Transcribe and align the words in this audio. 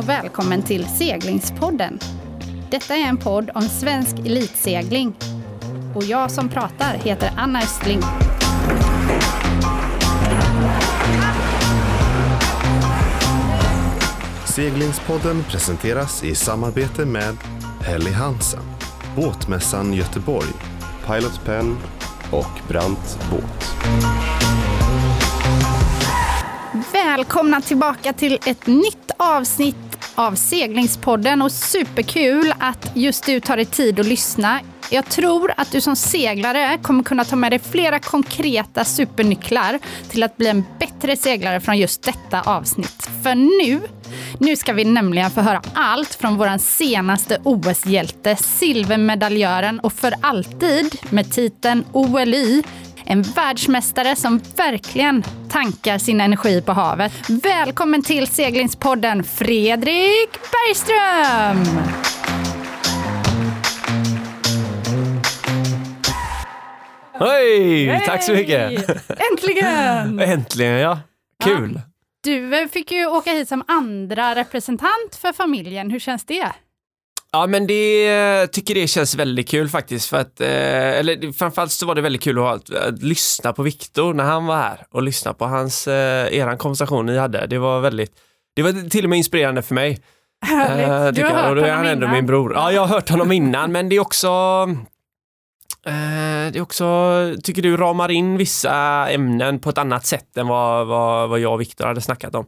och 0.00 0.08
välkommen 0.08 0.62
till 0.62 0.86
Seglingspodden. 0.86 1.98
Detta 2.70 2.96
är 2.96 3.04
en 3.04 3.16
podd 3.16 3.50
om 3.54 3.62
svensk 3.62 4.18
elitsegling. 4.18 5.14
Och 5.94 6.04
jag 6.04 6.30
som 6.30 6.48
pratar 6.48 6.94
heter 6.94 7.30
Anna 7.36 7.58
Östling. 7.58 8.00
Seglingspodden 14.44 15.44
presenteras 15.44 16.24
i 16.24 16.34
samarbete 16.34 17.06
med 17.06 17.36
Helly 17.80 18.10
Hansen, 18.10 18.62
Båtmässan 19.16 19.92
Göteborg, 19.92 20.52
Pilot 21.06 21.44
Pen 21.44 21.76
och 22.30 22.68
Brant 22.68 23.18
Båt. 23.30 23.74
Välkomna 26.92 27.60
tillbaka 27.60 28.12
till 28.12 28.38
ett 28.46 28.66
nytt 28.66 29.10
avsnitt 29.16 29.89
av 30.20 30.34
Seglingspodden 30.34 31.42
och 31.42 31.52
superkul 31.52 32.54
att 32.58 32.92
just 32.94 33.26
du 33.26 33.40
tar 33.40 33.56
dig 33.56 33.66
tid 33.66 34.00
att 34.00 34.06
lyssna. 34.06 34.60
Jag 34.90 35.06
tror 35.06 35.52
att 35.56 35.72
du 35.72 35.80
som 35.80 35.96
seglare 35.96 36.78
kommer 36.82 37.02
kunna 37.02 37.24
ta 37.24 37.36
med 37.36 37.52
dig 37.52 37.58
flera 37.58 37.98
konkreta 37.98 38.84
supernycklar 38.84 39.78
till 40.08 40.22
att 40.22 40.36
bli 40.36 40.46
en 40.46 40.64
bättre 40.78 41.16
seglare 41.16 41.60
från 41.60 41.78
just 41.78 42.02
detta 42.02 42.40
avsnitt. 42.40 43.10
För 43.22 43.34
nu, 43.34 43.80
nu 44.38 44.56
ska 44.56 44.72
vi 44.72 44.84
nämligen 44.84 45.30
få 45.30 45.40
höra 45.40 45.62
allt 45.74 46.14
från 46.14 46.36
vår 46.36 46.58
senaste 46.58 47.38
OS-hjälte, 47.44 48.36
silvermedaljören 48.36 49.80
och 49.80 49.92
för 49.92 50.14
alltid 50.20 50.96
med 51.10 51.32
titeln 51.32 51.84
OLY, 51.92 52.62
en 53.10 53.22
världsmästare 53.22 54.16
som 54.16 54.40
verkligen 54.56 55.22
tankar 55.48 55.98
sin 55.98 56.20
energi 56.20 56.62
på 56.62 56.72
havet. 56.72 57.12
Välkommen 57.28 58.02
till 58.02 58.26
seglingspodden 58.26 59.24
Fredrik 59.24 60.30
Bergström! 60.32 61.78
Hej! 67.18 68.02
Tack 68.06 68.22
så 68.22 68.32
mycket! 68.32 68.90
Äntligen! 69.32 70.20
Äntligen 70.20 70.72
ja! 70.72 70.98
Kul! 71.44 71.80
Du 72.24 72.62
eh, 72.62 72.68
fick 72.68 72.92
ju 72.92 73.06
åka 73.06 73.30
hit 73.30 73.48
som 73.48 73.64
andra 73.68 74.34
representant 74.34 75.16
för 75.20 75.32
familjen. 75.32 75.90
Hur 75.90 75.98
känns 75.98 76.24
det? 76.24 76.52
Ja 77.32 77.46
men 77.46 77.66
det 77.66 78.46
tycker 78.46 78.74
det 78.74 78.86
känns 78.86 79.14
väldigt 79.14 79.48
kul 79.48 79.68
faktiskt 79.68 80.08
för 80.08 80.16
att, 80.20 80.40
eh, 80.40 80.48
eller 80.98 81.32
framförallt 81.32 81.72
så 81.72 81.86
var 81.86 81.94
det 81.94 82.00
väldigt 82.00 82.22
kul 82.22 82.38
att, 82.38 82.46
att, 82.46 82.70
att 82.70 83.02
lyssna 83.02 83.52
på 83.52 83.62
Viktor 83.62 84.14
när 84.14 84.24
han 84.24 84.46
var 84.46 84.56
här 84.56 84.86
och 84.90 85.02
lyssna 85.02 85.34
på 85.34 85.46
hans, 85.46 85.88
eh, 85.88 86.34
eran 86.38 86.58
konversation 86.58 87.06
ni 87.06 87.18
hade. 87.18 87.46
Det 87.46 87.58
var 87.58 87.80
väldigt, 87.80 88.12
det 88.56 88.62
var 88.62 88.88
till 88.90 89.04
och 89.04 89.10
med 89.10 89.16
inspirerande 89.16 89.62
för 89.62 89.74
mig. 89.74 89.98
Härligt. 90.46 90.88
Eh, 90.88 91.24
du 91.24 91.30
har 91.30 91.42
hört 91.42 91.50
och 91.50 91.56
då 91.56 91.62
är 91.62 91.72
han 91.72 91.86
ändå 91.86 92.04
innan. 92.04 92.16
min 92.16 92.26
bror. 92.26 92.52
Ja, 92.54 92.72
jag 92.72 92.80
har 92.80 92.88
hört 92.88 93.08
honom 93.08 93.32
innan 93.32 93.72
men 93.72 93.88
det 93.88 93.96
är 93.96 94.00
också 94.00 94.28
eh, 95.86 96.52
det 96.52 96.56
är 96.56 96.60
också, 96.60 96.86
tycker 97.42 97.62
du 97.62 97.76
ramar 97.76 98.10
in 98.10 98.36
vissa 98.36 98.72
ämnen 99.10 99.58
på 99.60 99.70
ett 99.70 99.78
annat 99.78 100.06
sätt 100.06 100.36
än 100.36 100.46
vad, 100.46 100.86
vad, 100.86 101.28
vad 101.28 101.40
jag 101.40 101.52
och 101.52 101.60
Viktor 101.60 101.86
hade 101.86 102.00
snackat 102.00 102.34
om. 102.34 102.46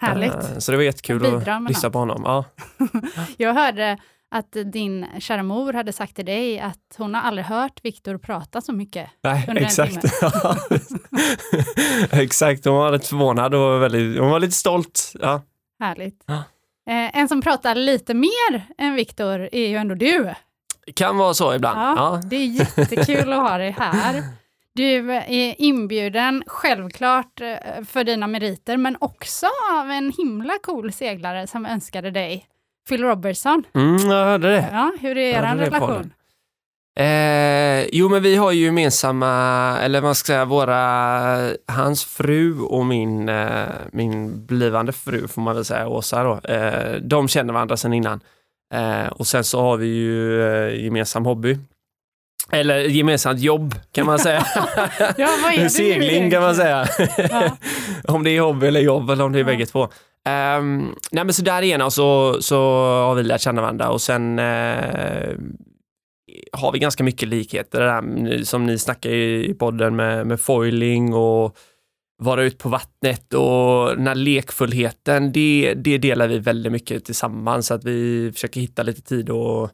Härligt. 0.00 0.34
Eh, 0.34 0.58
Så 0.58 0.70
det 0.72 0.76
var 0.78 0.84
jättekul 0.84 1.26
att 1.26 1.68
lyssna 1.68 1.90
på 1.90 1.98
honom. 1.98 2.22
Ja. 2.24 2.44
Jag 3.36 3.54
hörde 3.54 3.98
att 4.30 4.56
din 4.72 5.06
kära 5.18 5.42
mor 5.42 5.72
hade 5.72 5.92
sagt 5.92 6.16
till 6.16 6.24
dig 6.24 6.60
att 6.60 6.94
hon 6.98 7.14
har 7.14 7.22
aldrig 7.22 7.46
hört 7.46 7.80
Viktor 7.84 8.18
prata 8.18 8.60
så 8.60 8.72
mycket. 8.72 9.10
Nej, 9.22 9.44
Under 9.48 9.62
en 9.62 9.66
exakt. 9.66 10.04
exakt, 12.12 12.64
hon 12.64 12.74
var 12.74 12.92
lite 12.92 13.08
förvånad 13.08 13.54
och 13.54 13.82
väldigt, 13.82 14.20
hon 14.20 14.30
var 14.30 14.40
lite 14.40 14.54
stolt. 14.54 15.12
Ja. 15.20 15.42
Härligt. 15.80 16.24
Ja. 16.26 16.42
Eh, 16.88 17.18
en 17.18 17.28
som 17.28 17.42
pratar 17.42 17.74
lite 17.74 18.14
mer 18.14 18.62
än 18.78 18.94
Viktor 18.94 19.48
är 19.52 19.68
ju 19.68 19.76
ändå 19.76 19.94
du. 19.94 20.34
Kan 20.94 21.16
vara 21.16 21.34
så 21.34 21.54
ibland. 21.54 21.78
Ja, 21.78 21.94
Ja. 21.96 22.20
Det 22.24 22.36
är 22.36 22.46
jättekul 22.46 23.32
att 23.32 23.50
ha 23.50 23.58
dig 23.58 23.70
här. 23.70 24.22
Du 24.74 25.12
är 25.12 25.54
inbjuden, 25.58 26.44
självklart 26.46 27.40
eh, 27.40 27.84
för 27.84 28.04
dina 28.04 28.26
meriter, 28.26 28.76
men 28.76 28.96
också 29.00 29.46
av 29.72 29.90
en 29.90 30.12
himla 30.18 30.54
cool 30.62 30.92
seglare 30.92 31.46
som 31.46 31.66
önskade 31.66 32.10
dig. 32.10 32.46
Phil 32.88 33.02
Robertson. 33.04 33.64
Mm, 33.74 34.10
jag 34.10 34.24
hörde 34.24 34.48
det. 34.48 34.68
Ja, 34.72 34.92
hur 35.00 35.18
är 35.18 35.38
er 35.38 35.56
relation? 35.56 36.12
Eh, 37.00 37.86
jo, 37.92 38.08
men 38.08 38.22
vi 38.22 38.36
har 38.36 38.52
ju 38.52 38.64
gemensamma, 38.64 39.28
eller 39.82 40.00
vad 40.00 40.16
ska 40.16 40.26
säga, 40.26 40.44
våra, 40.44 41.50
hans 41.68 42.04
fru 42.04 42.60
och 42.60 42.86
min, 42.86 43.28
eh, 43.28 43.66
min 43.92 44.46
blivande 44.46 44.92
fru 44.92 45.28
får 45.28 45.42
man 45.42 45.54
väl 45.54 45.64
säga, 45.64 45.88
Åsa 45.88 46.22
då. 46.22 46.40
Eh, 46.52 46.94
de 47.02 47.28
känner 47.28 47.52
varandra 47.52 47.76
sedan 47.76 47.92
innan. 47.92 48.20
Eh, 48.74 49.06
och 49.12 49.26
sen 49.26 49.44
så 49.44 49.60
har 49.60 49.76
vi 49.76 49.86
ju 49.86 50.42
eh, 50.42 50.84
gemensam 50.84 51.24
hobby. 51.26 51.58
Eller 52.52 52.78
gemensamt 52.78 53.40
jobb 53.40 53.74
kan 53.92 54.06
man 54.06 54.18
säga. 54.18 54.46
Ja, 55.16 55.28
vad 55.42 55.52
är 55.52 55.62
det 55.62 55.70
Segling 55.70 56.30
kan 56.30 56.42
man 56.42 56.54
säga. 56.54 56.86
Ja. 57.30 57.56
om 58.14 58.24
det 58.24 58.30
är 58.30 58.40
hobby 58.40 58.66
eller 58.66 58.80
jobb 58.80 59.10
eller 59.10 59.24
om 59.24 59.32
det 59.32 59.38
är 59.38 59.40
Ja. 59.40 59.46
bägge 59.46 59.66
två. 59.66 59.88
Um, 60.24 60.94
nej 61.12 61.24
men 61.24 61.32
så 61.32 61.42
där 61.42 61.62
igenom 61.62 61.90
så, 61.90 62.28
alltså, 62.28 62.42
så 62.42 62.56
har 62.82 63.14
vi 63.14 63.22
lärt 63.22 63.40
känna 63.40 63.60
varandra 63.60 63.90
och 63.90 64.00
sen 64.00 64.38
uh, 64.38 65.38
har 66.52 66.72
vi 66.72 66.78
ganska 66.78 67.04
mycket 67.04 67.28
likheter. 67.28 67.80
Där, 67.80 68.44
som 68.44 68.66
ni 68.66 68.78
snackar 68.78 69.10
i 69.10 69.50
i 69.50 69.54
podden 69.54 69.96
med, 69.96 70.26
med 70.26 70.40
foiling 70.40 71.14
och 71.14 71.56
vara 72.22 72.42
ute 72.42 72.56
på 72.56 72.68
vattnet 72.68 73.34
och 73.34 73.96
den 73.96 74.06
här 74.06 74.14
lekfullheten, 74.14 75.32
det, 75.32 75.74
det 75.74 75.98
delar 75.98 76.28
vi 76.28 76.38
väldigt 76.38 76.72
mycket 76.72 77.04
tillsammans. 77.04 77.66
Så 77.66 77.74
att 77.74 77.84
vi 77.84 78.30
försöker 78.32 78.60
hitta 78.60 78.82
lite 78.82 79.02
tid 79.02 79.30
och 79.30 79.70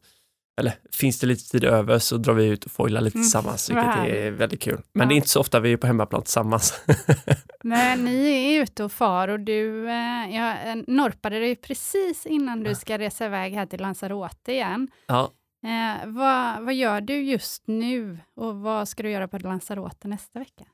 eller 0.60 0.72
finns 0.92 1.18
det 1.20 1.26
lite 1.26 1.50
tid 1.50 1.64
över 1.64 1.98
så 1.98 2.16
drar 2.16 2.34
vi 2.34 2.46
ut 2.46 2.64
och 2.64 2.70
foilar 2.72 3.00
lite 3.00 3.16
Mm, 3.16 3.24
tillsammans, 3.24 3.70
vad 3.70 3.84
vilket 3.84 4.16
är 4.16 4.30
väldigt 4.30 4.60
kul. 4.62 4.80
Men 4.92 5.02
Ja. 5.02 5.08
det 5.08 5.14
är 5.14 5.16
inte 5.16 5.28
så 5.28 5.40
ofta 5.40 5.60
vi 5.60 5.72
är 5.72 5.76
på 5.76 5.86
hemmaplan 5.86 6.22
tillsammans. 6.22 6.74
Nej, 7.64 7.98
ni 7.98 8.54
är 8.56 8.62
ute 8.62 8.84
och 8.84 8.92
far 8.92 9.28
och 9.28 9.40
du, 9.40 9.88
eh, 9.88 10.36
jag 10.36 10.68
eh, 10.70 10.76
norpade 10.86 11.38
dig 11.40 11.56
precis 11.56 12.26
innan 12.26 12.62
du 12.62 12.74
ska 12.74 12.98
resa 12.98 13.26
iväg 13.26 13.54
här 13.54 13.66
till 13.66 13.80
Lanzarote 13.80 14.52
igen. 14.52 14.88
ja. 15.06 15.30
Eh, 15.66 16.06
vad, 16.08 16.62
vad 16.64 16.74
gör 16.74 17.00
du 17.00 17.22
just 17.22 17.62
nu 17.66 18.18
och 18.36 18.56
vad 18.56 18.88
ska 18.88 19.02
du 19.02 19.10
göra 19.10 19.28
på 19.28 19.38
Lanzarote 19.38 20.08
nästa 20.08 20.38
vecka? 20.38 20.64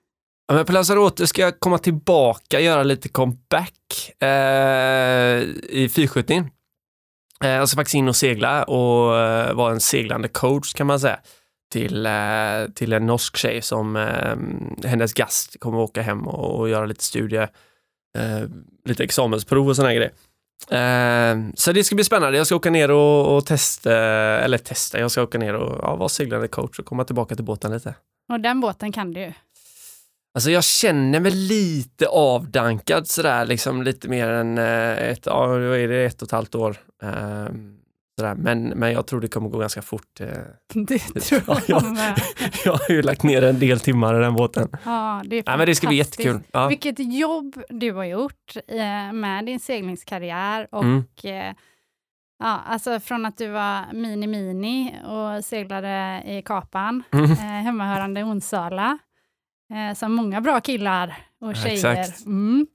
Ja, 0.48 0.54
men 0.54 0.64
på 0.64 0.72
Lanzarote 0.72 1.26
ska 1.26 1.42
jag 1.42 1.60
komma 1.60 1.78
tillbaka, 1.78 2.60
göra 2.60 2.82
lite 2.82 3.08
comeback 3.08 4.22
eh, 4.22 5.40
i 5.68 5.90
fyrskjutning. 5.94 6.50
Jag 7.44 7.68
ska 7.68 7.76
faktiskt 7.76 7.94
in 7.94 8.08
och 8.08 8.16
segla 8.16 8.62
och 8.62 9.18
eh, 9.18 9.54
vara 9.54 9.72
en 9.72 9.80
seglande 9.80 10.28
coach 10.28 10.72
kan 10.74 10.86
man 10.86 11.00
säga 11.00 11.20
till, 11.72 12.06
eh, 12.06 12.12
till 12.74 12.92
en 12.92 13.06
norsk 13.06 13.36
tjej 13.36 13.62
som 13.62 14.08
hennes 14.84 15.12
gast 15.12 15.60
kommer 15.60 15.78
åka 15.78 16.02
hem 16.02 16.28
och, 16.28 16.58
och 16.58 16.68
göra 16.68 16.86
lite 16.86 17.04
studier, 17.04 17.48
lite 18.84 19.04
examensprov 19.04 19.68
och 19.68 19.76
sådana 19.76 19.94
grejer. 19.94 20.12
Så 21.54 21.72
det 21.72 21.84
ska 21.84 21.94
bli 21.94 22.04
spännande. 22.04 22.38
Jag 22.38 22.46
ska 22.46 22.56
åka 22.56 22.70
ner 22.70 22.90
och, 22.90 23.36
och 23.36 23.46
testa, 23.46 23.92
eller 24.40 24.58
testa, 24.58 25.00
jag 25.00 25.10
ska 25.10 25.22
åka 25.22 25.38
ner 25.38 25.54
och 25.54 25.78
ja, 25.82 25.96
vara 25.96 26.08
seglande 26.08 26.48
coach 26.48 26.78
och 26.78 26.84
komma 26.84 27.04
tillbaka 27.04 27.34
till 27.34 27.44
båten 27.44 27.72
lite. 27.72 27.94
Och 28.32 28.40
den 28.40 28.60
båten 28.60 28.92
kan 28.92 29.12
du 29.12 29.20
ju. 29.20 29.32
Alltså 30.34 30.50
jag 30.50 30.64
känner 30.64 31.20
mig 31.20 31.32
lite 31.32 32.06
avdankad 32.08 33.08
sådär, 33.08 33.46
liksom 33.46 33.82
lite 33.82 34.08
mer 34.08 34.28
än 34.28 34.58
eh, 34.58 34.90
ett, 35.10 35.26
ja, 35.26 35.54
är 35.56 35.88
det, 35.88 36.04
ett 36.04 36.22
och 36.22 36.28
ett 36.28 36.32
halvt 36.32 36.54
år. 36.54 36.76
Ehm, 37.02 37.76
sådär. 38.18 38.34
Men, 38.34 38.62
men 38.62 38.92
jag 38.92 39.06
tror 39.06 39.20
det 39.20 39.28
kommer 39.28 39.48
gå 39.48 39.58
ganska 39.58 39.82
fort. 39.82 40.20
eh. 40.20 40.26
Det 40.74 40.98
tror 41.20 41.42
Ja, 41.46 41.60
jag 41.66 41.82
ja. 41.82 41.90
med. 41.90 42.20
Jag 42.64 42.72
har 42.72 42.90
ju 42.90 43.02
lagt 43.02 43.22
ner 43.22 43.42
en 43.42 43.58
del 43.58 43.80
timmar 43.80 44.20
i 44.20 44.22
den 44.22 44.34
båten. 44.34 44.68
Ja, 44.84 45.22
det 45.24 45.36
är 45.38 45.42
Nej, 45.46 45.58
men 45.58 45.66
det 45.66 45.74
ska 45.74 45.86
bli 45.88 45.96
jättekul. 45.96 46.40
Ja. 46.52 46.68
Vilket 46.68 46.98
jobb 47.18 47.62
du 47.68 47.92
har 47.92 48.04
gjort 48.04 48.56
eh, 48.68 49.12
med 49.12 49.46
din 49.46 49.60
seglingskarriär 49.60 50.66
och 50.70 50.84
Mm. 50.84 51.04
ja, 52.38 52.60
alltså 52.66 53.00
från 53.00 53.26
att 53.26 53.38
du 53.38 53.46
var 53.48 53.84
mini-mini 53.92 54.92
och 55.06 55.44
seglade 55.44 56.22
i 56.26 56.42
Kapan, 56.42 57.02
Mm. 57.12 57.30
eh, 57.32 57.36
hemmahörande 57.38 58.20
i 58.20 58.24
Onsala, 58.24 58.98
eh, 59.70 59.94
som 59.94 60.12
många 60.14 60.40
bra 60.40 60.60
killar 60.60 61.16
och 61.40 61.50
Ja, 61.50 61.54
tjejer. 61.54 61.92
exakt. 61.96 62.26
Mm. 62.26 62.66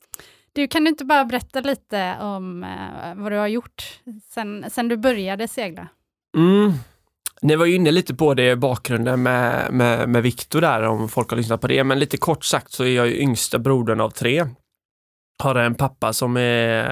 Du, 0.53 0.67
kan 0.67 0.83
du 0.83 0.89
inte 0.89 1.05
bara 1.05 1.25
berätta 1.25 1.61
lite 1.61 2.15
om 2.21 2.63
eh, 2.63 3.15
vad 3.15 3.31
du 3.31 3.35
har 3.37 3.47
gjort 3.47 3.99
sen, 4.29 4.65
sen 4.69 4.87
du 4.87 4.97
började 4.97 5.47
segla? 5.47 5.87
Mm. 6.37 6.71
Ni 7.41 7.55
var 7.55 7.65
ju 7.65 7.75
inne 7.75 7.91
lite 7.91 8.13
på 8.15 8.33
det 8.33 8.51
i 8.51 8.55
bakgrunden 8.55 9.23
med, 9.23 9.73
med, 9.73 10.09
med 10.09 10.23
Viktor 10.23 10.61
där, 10.61 10.81
om 10.83 11.09
folk 11.09 11.29
har 11.29 11.37
lyssnat 11.37 11.61
på 11.61 11.67
det. 11.67 11.83
Men 11.83 11.99
lite 11.99 12.17
kort 12.17 12.45
sagt 12.45 12.71
så 12.71 12.83
är 12.83 12.95
jag 12.95 13.07
ju 13.07 13.17
yngsta 13.19 13.59
brodern 13.59 14.01
av 14.01 14.09
tre. 14.09 14.45
Har 15.43 15.55
en 15.55 15.75
pappa 15.75 16.13
som 16.13 16.37
är 16.37 16.85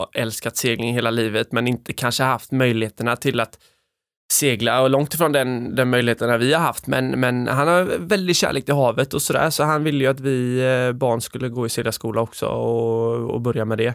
eh, 0.00 0.22
älskat 0.22 0.56
segling 0.56 0.94
hela 0.94 1.10
livet 1.10 1.52
men 1.52 1.68
inte 1.68 1.92
kanske 1.92 2.22
haft 2.22 2.52
möjligheterna 2.52 3.16
till 3.16 3.40
att 3.40 3.58
segla 4.32 4.82
och 4.82 4.90
långt 4.90 5.14
ifrån 5.14 5.32
den, 5.32 5.74
den 5.74 5.90
möjligheten 5.90 6.40
vi 6.40 6.52
har 6.52 6.60
haft 6.60 6.86
men, 6.86 7.20
men 7.20 7.46
han 7.48 7.68
har 7.68 7.84
väldigt 7.98 8.36
kärlek 8.36 8.64
till 8.64 8.74
havet 8.74 9.14
och 9.14 9.22
sådär 9.22 9.50
så 9.50 9.64
han 9.64 9.84
ville 9.84 10.04
ju 10.04 10.10
att 10.10 10.20
vi 10.20 10.60
eh, 10.60 10.92
barn 10.92 11.20
skulle 11.20 11.48
gå 11.48 11.66
i 11.66 11.68
seglarskola 11.68 12.20
också 12.20 12.46
och, 12.46 13.30
och 13.30 13.40
börja 13.40 13.64
med 13.64 13.78
det. 13.78 13.94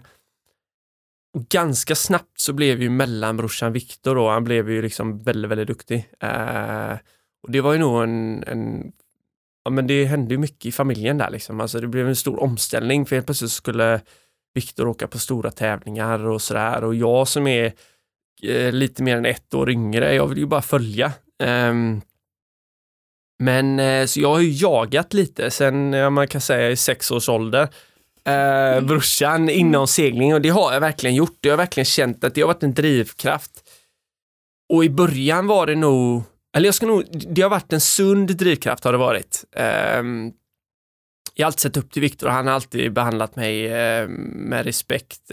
och 1.33 1.45
ganska 1.45 1.95
snabbt 1.95 2.39
så 2.39 2.53
blev 2.53 2.81
ju 2.81 2.89
mellanbrorsan 2.89 3.73
Viktor 3.73 4.15
då, 4.15 4.29
han 4.29 4.43
blev 4.43 4.69
ju 4.69 4.81
liksom 4.81 5.23
väldigt, 5.23 5.51
väldigt 5.51 5.67
duktig. 5.67 6.09
Eh, 6.19 6.97
och 7.43 7.51
det 7.51 7.61
var 7.61 7.73
ju 7.73 7.79
nog 7.79 8.03
en, 8.03 8.43
en 8.43 8.91
ja 9.63 9.71
men 9.71 9.87
det 9.87 10.05
hände 10.05 10.33
ju 10.33 10.37
mycket 10.37 10.65
i 10.65 10.71
familjen 10.71 11.17
där 11.17 11.29
liksom. 11.29 11.61
Alltså 11.61 11.79
det 11.79 11.87
blev 11.87 12.07
en 12.07 12.15
stor 12.15 12.43
omställning 12.43 13.05
för 13.05 13.15
helt 13.15 13.25
plötsligt 13.25 13.51
skulle 13.51 14.01
Viktor 14.53 14.87
åka 14.87 15.07
på 15.07 15.19
stora 15.19 15.51
tävlingar 15.51 16.27
och 16.27 16.41
sådär 16.41 16.83
och 16.83 16.95
jag 16.95 17.27
som 17.27 17.47
är 17.47 17.73
eh, 18.43 18.71
lite 18.71 19.03
mer 19.03 19.17
än 19.17 19.25
ett 19.25 19.53
år 19.53 19.69
yngre, 19.69 20.15
jag 20.15 20.27
vill 20.27 20.37
ju 20.37 20.45
bara 20.45 20.61
följa. 20.61 21.11
Um, 21.43 22.01
men 23.39 23.79
eh, 23.79 24.05
så 24.05 24.19
jag 24.19 24.29
har 24.29 24.39
ju 24.39 24.51
jagat 24.51 25.13
lite 25.13 25.51
sen, 25.51 25.93
ja, 25.93 26.09
man 26.09 26.27
kan 26.27 26.41
säga 26.41 26.69
i 26.69 26.75
sex 26.75 27.11
års 27.11 27.29
ålder, 27.29 27.69
eh, 28.25 28.81
brorsan 28.81 29.49
inom 29.49 29.87
segling 29.87 30.33
och 30.33 30.41
det 30.41 30.49
har 30.49 30.73
jag 30.73 30.79
verkligen 30.79 31.15
gjort. 31.15 31.37
Jag 31.41 31.51
har 31.51 31.57
verkligen 31.57 31.85
känt 31.85 32.23
att 32.23 32.35
det 32.35 32.41
har 32.41 32.47
varit 32.47 32.63
en 32.63 32.73
drivkraft. 32.73 33.51
Och 34.73 34.85
i 34.85 34.89
början 34.89 35.47
var 35.47 35.65
det 35.65 35.75
nog, 35.75 36.23
eller 36.55 36.65
jag 36.65 36.75
ska 36.75 36.85
nog, 36.85 37.05
det 37.11 37.41
har 37.41 37.49
varit 37.49 37.73
en 37.73 37.81
sund 37.81 38.37
drivkraft 38.37 38.83
har 38.83 38.91
det 38.91 38.97
varit. 38.97 39.45
Um, 39.99 40.33
jag 41.33 41.45
har 41.45 41.47
alltid 41.47 41.59
sett 41.59 41.77
upp 41.77 41.91
till 41.91 42.01
Viktor 42.01 42.27
och 42.27 42.33
han 42.33 42.47
har 42.47 42.53
alltid 42.53 42.93
behandlat 42.93 43.35
mig 43.35 43.67
uh, 43.67 44.09
med 44.09 44.65
respekt 44.65 45.31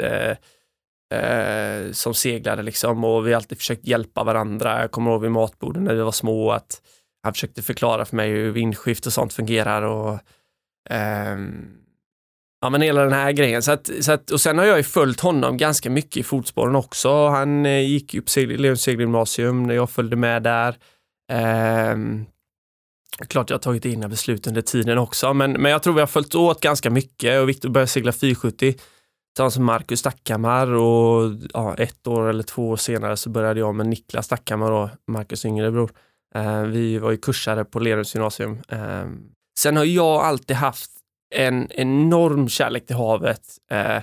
eh, 1.15 1.93
som 1.93 2.15
seglade 2.15 2.63
liksom 2.63 3.05
och 3.05 3.27
vi 3.27 3.33
har 3.33 3.37
alltid 3.37 3.59
försökt 3.59 3.87
hjälpa 3.87 4.25
varandra. 4.25 4.81
Jag 4.81 4.91
kommer 4.91 5.11
ihåg 5.11 5.23
vid 5.23 5.31
matborden 5.31 5.85
när 5.85 5.95
vi 5.95 6.01
var 6.01 6.13
små 6.13 6.51
att 6.51 6.83
han 7.23 7.33
försökte 7.33 7.63
förklara 7.63 8.05
för 8.05 8.17
mig 8.17 8.31
hur 8.31 8.51
vindskift 8.51 9.07
och 9.07 9.13
sånt 9.13 9.33
fungerar 9.33 9.83
och 9.83 10.13
eh, 10.91 11.37
ja 12.61 12.71
men 12.71 12.83
hela 12.83 13.03
den 13.03 13.13
här 13.13 13.33
grejen. 13.33 13.63
Så 13.63 13.73
att, 13.73 13.91
så 14.01 14.13
att, 14.13 14.31
och 14.31 14.41
sen 14.41 14.59
har 14.59 14.65
jag 14.65 14.77
ju 14.77 14.83
följt 14.83 15.21
honom 15.21 15.57
ganska 15.57 15.91
mycket 15.91 16.17
i 16.17 16.23
fotspåren 16.23 16.77
också. 16.77 17.29
Han 17.29 17.67
eh, 17.67 17.81
gick 17.81 18.15
ju 18.15 18.23
på 18.23 18.41
Leons 18.41 18.83
segelgymnasium 18.83 19.63
när 19.63 19.75
jag 19.75 19.91
följde 19.91 20.17
med 20.17 20.43
där. 20.43 20.77
Eh, 21.33 21.97
klart 23.29 23.51
jag 23.51 23.55
har 23.55 23.63
tagit 23.63 23.87
egna 23.87 24.09
beslut 24.09 24.47
under 24.47 24.63
tiden 24.63 24.99
också, 24.99 25.35
men, 25.35 25.53
men 25.53 25.73
jag 25.73 25.83
tror 25.83 25.95
vi 25.95 26.01
har 26.01 26.07
följt 26.07 26.35
åt 26.35 26.61
ganska 26.61 26.91
mycket 26.91 27.41
och 27.41 27.49
Viktor 27.49 27.69
började 27.69 27.89
segla 27.89 28.13
470 28.13 28.75
sådana 29.37 29.51
som 29.51 29.65
Marcus 29.65 29.99
Stackhammar 29.99 30.67
och 30.67 31.33
ja, 31.55 31.75
ett 31.75 32.07
år 32.07 32.29
eller 32.29 32.43
två 32.43 32.69
år 32.69 32.77
senare 32.77 33.17
så 33.17 33.31
började 33.31 33.61
jag 33.61 33.75
med 33.75 33.87
Niklas 33.87 34.27
Stackhammar 34.27 34.71
och 34.71 34.89
Marcus 35.09 35.45
yngre 35.45 35.71
bror. 35.71 35.91
Eh, 36.35 36.63
vi 36.63 36.99
var 36.99 37.11
ju 37.11 37.17
kursare 37.17 37.65
på 37.65 37.79
Lerums 37.79 38.15
gymnasium. 38.15 38.59
Eh, 38.69 39.05
sen 39.59 39.77
har 39.77 39.85
jag 39.85 40.25
alltid 40.25 40.57
haft 40.57 40.91
en 41.35 41.73
enorm 41.73 42.49
kärlek 42.49 42.87
till 42.87 42.97
havet. 42.97 43.43
Eh, 43.71 44.03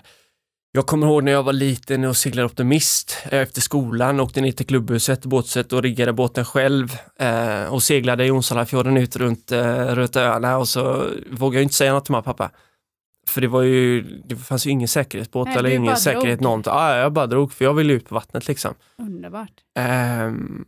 jag 0.71 0.87
kommer 0.87 1.07
ihåg 1.07 1.23
när 1.23 1.31
jag 1.31 1.43
var 1.43 1.53
liten 1.53 2.03
och 2.03 2.17
seglade 2.17 2.45
optimist 2.45 3.17
eh, 3.25 3.41
efter 3.41 3.61
skolan, 3.61 4.19
åkte 4.19 4.41
ner 4.41 4.51
till 4.51 4.65
klubbhuset, 4.67 5.25
båthuset 5.25 5.73
och 5.73 5.83
riggade 5.83 6.13
båten 6.13 6.45
själv 6.45 6.97
eh, 7.19 7.73
och 7.73 7.83
seglade 7.83 8.25
i 8.25 8.31
Onsalafjorden 8.31 8.97
ut 8.97 9.15
runt 9.15 9.51
eh, 9.51 9.85
Röta 9.95 10.21
öarna 10.21 10.57
och 10.57 10.67
så 10.67 11.05
vågade 11.31 11.57
jag 11.57 11.63
inte 11.63 11.75
säga 11.75 11.93
något 11.93 12.05
till 12.05 12.11
mamma 12.11 12.19
och 12.19 12.25
pappa. 12.25 12.51
För 13.27 13.41
det 13.41 13.47
var 13.47 13.61
ju, 13.61 14.01
det 14.25 14.35
fanns 14.35 14.67
ju 14.67 14.71
ingen 14.71 14.87
säkerhetsbåt 14.87 15.47
Nej, 15.47 15.57
eller 15.57 15.69
ingen 15.69 15.97
säkerhet 15.97 16.39
drog. 16.39 16.41
någonting. 16.41 16.73
Ah, 16.75 16.95
jag 16.95 17.13
bara 17.13 17.27
drog 17.27 17.53
för 17.53 17.65
jag 17.65 17.73
ville 17.73 17.93
ut 17.93 18.09
på 18.09 18.15
vattnet 18.15 18.47
liksom. 18.47 18.73
Underbart. 18.97 19.51
Um, 20.27 20.65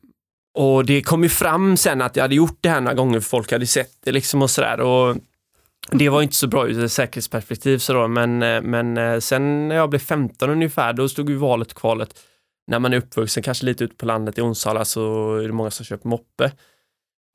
och 0.57 0.85
det 0.85 1.01
kom 1.01 1.23
ju 1.23 1.29
fram 1.29 1.77
sen 1.77 2.01
att 2.01 2.15
jag 2.15 2.23
hade 2.23 2.35
gjort 2.35 2.57
det 2.61 2.69
här 2.69 2.81
några 2.81 2.93
gånger 2.93 3.19
för 3.19 3.29
folk 3.29 3.51
hade 3.51 3.67
sett 3.67 3.91
det 4.03 4.11
liksom 4.11 4.41
och 4.41 4.49
sådär. 4.49 4.79
Och 4.79 5.17
det 5.91 6.09
var 6.09 6.21
inte 6.21 6.35
så 6.35 6.47
bra 6.47 6.67
ur 6.67 6.83
ett 6.83 6.91
säkerhetsperspektiv 6.91 7.77
så 7.77 7.93
då, 7.93 8.07
men, 8.07 8.43
eh, 8.43 8.61
men 8.61 8.97
eh, 8.97 9.19
sen 9.19 9.67
när 9.67 9.75
jag 9.75 9.89
blev 9.89 9.99
15 9.99 10.49
ungefär, 10.49 10.93
då 10.93 11.09
stod 11.09 11.29
ju 11.29 11.35
valet 11.35 11.71
och 11.71 11.77
kvalet. 11.77 12.19
När 12.67 12.79
man 12.79 12.93
är 12.93 12.97
uppvuxen, 12.97 13.43
kanske 13.43 13.65
lite 13.65 13.83
ute 13.83 13.95
på 13.95 14.05
landet 14.05 14.37
i 14.37 14.41
Onsala, 14.41 14.85
så 14.85 15.35
är 15.35 15.47
det 15.47 15.53
många 15.53 15.71
som 15.71 15.85
köper 15.85 16.09
moppe. 16.09 16.51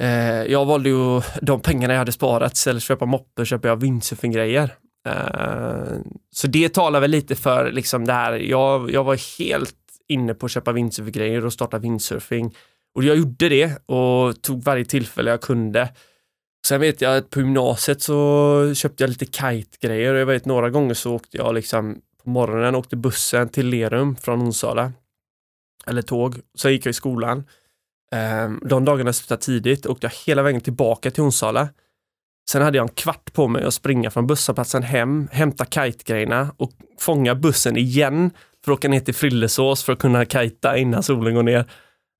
Eh, 0.02 0.42
jag 0.42 0.64
valde 0.64 0.88
ju 0.88 1.22
de 1.42 1.60
pengarna 1.60 1.94
jag 1.94 1.98
hade 1.98 2.12
sparat, 2.12 2.52
istället 2.52 2.82
för 2.82 2.94
att 2.94 2.98
köpa 2.98 3.06
moppe 3.06 3.44
köper 3.44 3.68
jag 3.68 3.76
windsurfinggrejer. 3.76 4.70
Eh, 5.08 5.98
så 6.30 6.46
det 6.46 6.68
talar 6.74 7.00
väl 7.00 7.10
lite 7.10 7.36
för 7.36 7.72
liksom 7.72 8.06
det 8.06 8.12
här, 8.12 8.32
jag, 8.32 8.90
jag 8.90 9.04
var 9.04 9.38
helt 9.38 9.76
inne 10.08 10.34
på 10.34 10.46
att 10.46 10.52
köpa 10.52 10.72
windsurfgrejer 10.72 11.46
och 11.46 11.52
starta 11.52 11.78
windsurfing. 11.78 12.54
Och 12.94 13.04
jag 13.04 13.16
gjorde 13.16 13.48
det 13.48 13.88
och 13.88 14.42
tog 14.42 14.62
varje 14.62 14.84
tillfälle 14.84 15.30
jag 15.30 15.40
kunde. 15.40 15.88
Sen 16.66 16.80
vet 16.80 17.00
jag 17.00 17.16
att 17.16 17.30
på 17.30 17.40
gymnasiet 17.40 18.02
så 18.02 18.74
köpte 18.74 19.02
jag 19.02 19.08
lite 19.08 19.24
kite-grejer 19.24 20.14
och 20.14 20.20
jag 20.20 20.26
vet 20.26 20.44
några 20.44 20.70
gånger 20.70 20.94
så 20.94 21.14
åkte 21.14 21.36
jag 21.36 21.54
liksom 21.54 22.00
på 22.24 22.30
morgonen 22.30 22.74
åkte 22.74 22.96
bussen 22.96 23.48
till 23.48 23.66
Lerum 23.66 24.16
från 24.16 24.42
Onsala. 24.42 24.92
Eller 25.86 26.02
tåg. 26.02 26.36
Sen 26.58 26.72
gick 26.72 26.86
jag 26.86 26.90
i 26.90 26.94
skolan. 26.94 27.44
Ehm, 28.12 28.60
de 28.64 28.84
dagarna 28.84 29.12
slutade 29.12 29.42
tidigt 29.42 29.86
åkte 29.86 30.06
jag 30.06 30.12
hela 30.26 30.42
vägen 30.42 30.60
tillbaka 30.60 31.10
till 31.10 31.22
Onsala. 31.22 31.68
Sen 32.50 32.62
hade 32.62 32.78
jag 32.78 32.88
en 32.88 32.94
kvart 32.94 33.32
på 33.32 33.48
mig 33.48 33.64
att 33.64 33.74
springa 33.74 34.10
från 34.10 34.26
busshållplatsen 34.26 34.82
hem, 34.82 35.28
hämta 35.32 35.64
kite-grejerna 35.64 36.54
och 36.56 36.72
fånga 36.98 37.34
bussen 37.34 37.76
igen 37.76 38.30
för 38.64 38.72
att 38.72 38.78
åka 38.78 38.88
ner 38.88 39.00
till 39.00 39.14
Frillesås 39.14 39.84
för 39.84 39.92
att 39.92 39.98
kunna 39.98 40.24
kajta 40.24 40.78
innan 40.78 41.02
solen 41.02 41.34
går 41.34 41.42
ner. 41.42 41.70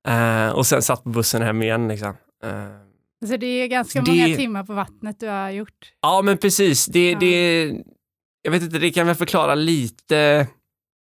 Ehm, 0.07 0.53
och 0.53 0.65
sen 0.65 0.81
satt 0.81 1.03
på 1.03 1.09
bussen 1.09 1.41
hem 1.41 1.61
igen. 1.61 1.87
Liksom. 1.87 2.13
Ehm, 2.43 3.27
så 3.27 3.37
det 3.37 3.45
är 3.45 3.67
ganska 3.67 4.01
det... 4.01 4.11
många 4.11 4.35
timmar 4.35 4.63
på 4.63 4.73
vattnet 4.73 5.19
du 5.19 5.27
har 5.27 5.49
gjort? 5.49 5.93
Ja, 6.01 6.21
men 6.21 6.37
precis. 6.37 6.85
Det, 6.85 7.11
ja. 7.11 7.19
det, 7.19 7.63
jag 8.41 8.51
vet 8.51 8.63
inte, 8.63 8.79
det 8.79 8.91
kan 8.91 9.07
väl 9.07 9.15
förklara 9.15 9.55
lite 9.55 10.47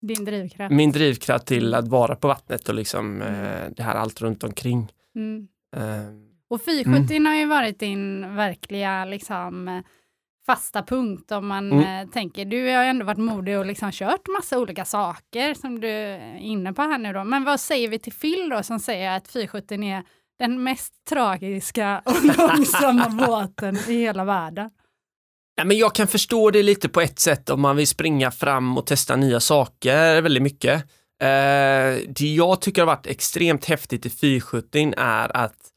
din 0.06 0.24
drivkraft. 0.24 0.74
Min 0.74 0.92
drivkraft 0.92 1.46
till 1.46 1.74
att 1.74 1.88
vara 1.88 2.16
på 2.16 2.28
vattnet 2.28 2.68
och 2.68 2.74
liksom 2.74 3.22
mm. 3.22 3.44
eh, 3.44 3.70
det 3.76 3.82
här 3.82 3.94
allt 3.94 4.20
runt 4.20 4.44
omkring. 4.44 4.92
Mm. 5.16 5.48
Och 6.52 6.64
470 6.64 7.16
mm. 7.16 7.26
har 7.26 7.38
ju 7.38 7.46
varit 7.46 7.78
din 7.78 8.36
verkliga 8.36 9.04
liksom, 9.04 9.82
fasta 10.46 10.82
punkt 10.82 11.32
om 11.32 11.46
man 11.46 11.72
mm. 11.72 12.06
eh, 12.06 12.12
tänker, 12.12 12.44
du 12.44 12.56
har 12.56 12.82
ju 12.82 12.88
ändå 12.88 13.06
varit 13.06 13.18
modig 13.18 13.58
och 13.58 13.66
liksom 13.66 13.92
kört 13.92 14.28
massa 14.28 14.58
olika 14.58 14.84
saker 14.84 15.54
som 15.54 15.80
du 15.80 15.88
är 15.88 16.36
inne 16.36 16.72
på 16.72 16.82
här 16.82 16.98
nu 16.98 17.12
då. 17.12 17.24
Men 17.24 17.44
vad 17.44 17.60
säger 17.60 17.88
vi 17.88 17.98
till 17.98 18.12
Phil 18.12 18.48
då 18.48 18.62
som 18.62 18.80
säger 18.80 19.16
att 19.16 19.28
470 19.28 19.84
är 19.84 20.02
den 20.38 20.62
mest 20.62 20.92
tragiska 21.08 22.02
och 22.04 22.24
långsamma 22.38 23.08
båten 23.08 23.76
i 23.76 23.92
hela 23.92 24.24
världen. 24.24 24.70
Ja, 25.56 25.64
men 25.64 25.78
jag 25.78 25.94
kan 25.94 26.06
förstå 26.06 26.50
det 26.50 26.62
lite 26.62 26.88
på 26.88 27.00
ett 27.00 27.18
sätt 27.18 27.50
om 27.50 27.60
man 27.60 27.76
vill 27.76 27.88
springa 27.88 28.30
fram 28.30 28.78
och 28.78 28.86
testa 28.86 29.16
nya 29.16 29.40
saker 29.40 30.22
väldigt 30.22 30.42
mycket. 30.42 30.74
Eh, 31.22 32.08
det 32.08 32.34
jag 32.36 32.60
tycker 32.60 32.82
har 32.82 32.86
varit 32.86 33.06
extremt 33.06 33.64
häftigt 33.64 34.06
i 34.06 34.10
470 34.10 34.94
är 34.96 35.36
att 35.36 35.71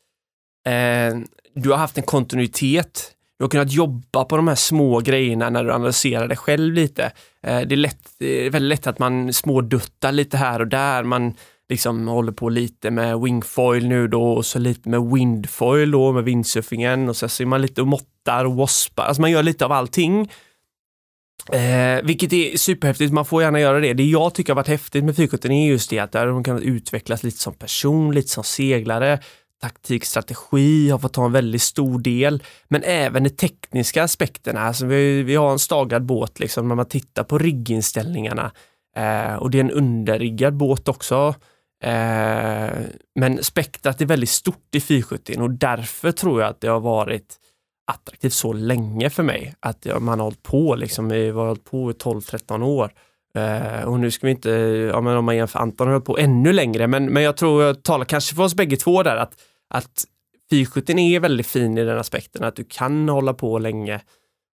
eh, 0.66 1.20
du 1.56 1.70
har 1.70 1.78
haft 1.78 1.98
en 1.98 2.04
kontinuitet. 2.04 3.12
Du 3.38 3.44
har 3.44 3.50
kunnat 3.50 3.72
jobba 3.72 4.26
på 4.26 4.38
de 4.38 4.48
här 4.48 4.56
små 4.56 5.00
grejerna 5.00 5.50
när 5.50 5.64
du 5.64 5.74
analyserar 5.74 6.28
det 6.28 6.36
själv 6.36 6.74
lite. 6.74 7.04
Eh, 7.44 7.62
det, 7.62 7.76
är 7.76 7.78
lätt, 7.78 8.10
det 8.20 8.46
är 8.46 8.50
väldigt 8.50 8.70
lätt 8.70 8.88
att 8.88 9.00
man 9.00 9.34
småduttar 9.34 10.12
lite 10.12 10.38
här 10.38 10.60
och 10.60 10.68
där. 10.68 11.04
Man 11.04 11.34
liksom 11.70 12.08
håller 12.08 12.32
på 12.32 12.50
lite 12.50 12.92
med 12.92 13.20
wingfoil 13.20 13.88
nu 13.88 14.08
då 14.08 14.32
och 14.32 14.46
så 14.46 14.60
lite 14.60 14.90
med 14.90 15.02
windfoil 15.02 15.92
då 15.92 16.12
med 16.12 16.24
windsurfingen 16.24 17.10
och 17.10 17.16
så 17.16 17.30
ser 17.30 17.46
man 17.46 17.62
lite 17.62 17.82
och 17.82 17.88
måttar 17.88 18.46
och 18.46 18.56
waspar, 18.56 19.04
alltså 19.04 19.22
man 19.22 19.32
gör 19.32 19.44
lite 19.44 19.66
av 19.66 19.72
allting. 19.72 20.32
Eh, 21.52 22.04
vilket 22.04 22.34
är 22.34 22.58
superhäftigt, 22.58 23.14
man 23.14 23.26
får 23.26 23.42
gärna 23.42 23.60
göra 23.60 23.80
det. 23.80 23.94
Det 23.94 24.04
jag 24.04 24.34
tycker 24.34 24.54
har 24.54 24.56
varit 24.56 24.68
häftigt 24.68 25.04
med 25.04 25.16
470 25.16 25.52
är 25.52 25.68
just 25.68 25.90
det 25.90 26.00
att 26.00 26.12
där 26.12 26.28
de 26.28 26.44
kan 26.44 26.62
utvecklas 26.62 27.24
lite 27.24 27.38
som 27.38 27.54
person, 27.54 28.14
lite 28.14 28.30
som 28.30 28.44
seglare, 28.44 29.20
taktik, 29.62 30.06
strategi 30.06 30.90
har 30.90 31.00
fått 31.00 31.14
ta 31.14 31.26
en 31.26 31.32
väldigt 31.32 31.62
stor 31.62 32.00
del, 32.00 32.44
men 32.68 32.84
även 32.84 33.24
de 33.24 33.30
tekniska 33.30 34.04
aspekterna. 34.04 34.62
Alltså 34.62 34.86
vi, 34.86 35.24
vi 35.24 35.36
har 35.36 35.52
en 35.52 35.60
stagad 35.60 36.06
båt 36.06 36.40
liksom 36.40 36.68
när 36.68 36.76
man 36.76 36.86
tittar 36.86 37.24
på 37.24 37.38
rigginställningarna 37.38 38.52
eh, 38.96 39.34
och 39.36 39.52
det 39.52 39.58
är 39.58 39.64
en 39.64 39.72
underriggad 39.72 40.54
båt 40.54 40.88
också. 40.88 41.36
Eh, 41.84 42.70
men 43.20 43.44
spektrat 43.44 44.02
är 44.02 44.06
väldigt 44.06 44.30
stort 44.30 44.76
i 44.76 44.82
470 44.82 45.42
och 45.42 45.52
därför 45.52 46.12
tror 46.12 46.42
jag 46.42 46.50
att 46.50 46.62
det 46.62 46.68
har 46.68 46.80
varit 46.80 47.36
attraktivt 47.92 48.34
så 48.34 48.54
länge 48.54 49.10
för 49.10 49.24
mig. 49.24 49.56
Att 49.60 49.88
man 50.00 50.20
har 50.20 50.24
hållit 50.24 50.44
på, 50.44 50.76
liksom, 50.76 51.10
vi 51.10 51.30
har 51.30 51.48
hållit 51.48 51.64
på 51.64 51.92
i 51.92 51.94
12-13 51.94 52.64
år. 52.64 52.92
Uh, 53.38 53.84
och 53.84 54.00
nu 54.00 54.12
ska 54.12 54.28
vi 54.28 54.32
inte, 54.32 54.50
ja, 54.94 55.02
men 55.02 55.18
om 55.18 55.26
man 55.26 55.36
jämför 55.36 55.60
Anton 55.60 55.88
har 55.88 55.94
hållit 55.94 56.06
på 56.06 56.18
ännu 56.18 56.54
längre, 56.54 56.88
men, 56.88 57.06
men 57.06 57.24
jag 57.24 57.38
tror 57.38 57.64
jag 57.64 57.84
talar 57.84 58.06
kanske 58.06 58.36
för 58.36 58.44
oss 58.44 58.56
bägge 58.56 58.78
två 58.78 59.04
där 59.04 59.16
att, 59.16 59.42
att 59.70 60.06
470 60.50 61.00
är 61.00 61.20
väldigt 61.20 61.48
fin 61.48 61.78
i 61.78 61.84
den 61.84 61.98
aspekten 61.98 62.44
att 62.44 62.56
du 62.56 62.64
kan 62.64 63.10
hålla 63.10 63.34
på 63.34 63.60
länge 63.60 64.02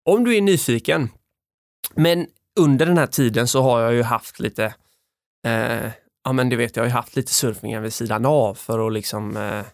om 0.04 0.24
du 0.24 0.36
är 0.36 0.40
nyfiken. 0.40 1.08
Men 1.94 2.26
under 2.60 2.86
den 2.86 2.98
här 2.98 3.06
tiden 3.06 3.48
så 3.48 3.62
har 3.62 3.80
jag 3.80 3.94
ju 3.94 4.02
haft 4.02 4.40
lite 4.40 4.74
uh, 5.46 5.90
ja 6.24 6.32
men 6.32 6.48
du 6.48 6.56
vet, 6.56 6.76
jag 6.76 6.82
har 6.82 6.88
ju 6.88 6.92
haft 6.92 7.16
lite 7.16 7.34
surfningar 7.34 7.80
vid 7.80 7.92
sidan 7.92 8.26
av 8.26 8.54
för 8.54 8.86
att 8.86 8.92
liksom 8.92 9.36
eh, 9.36 9.64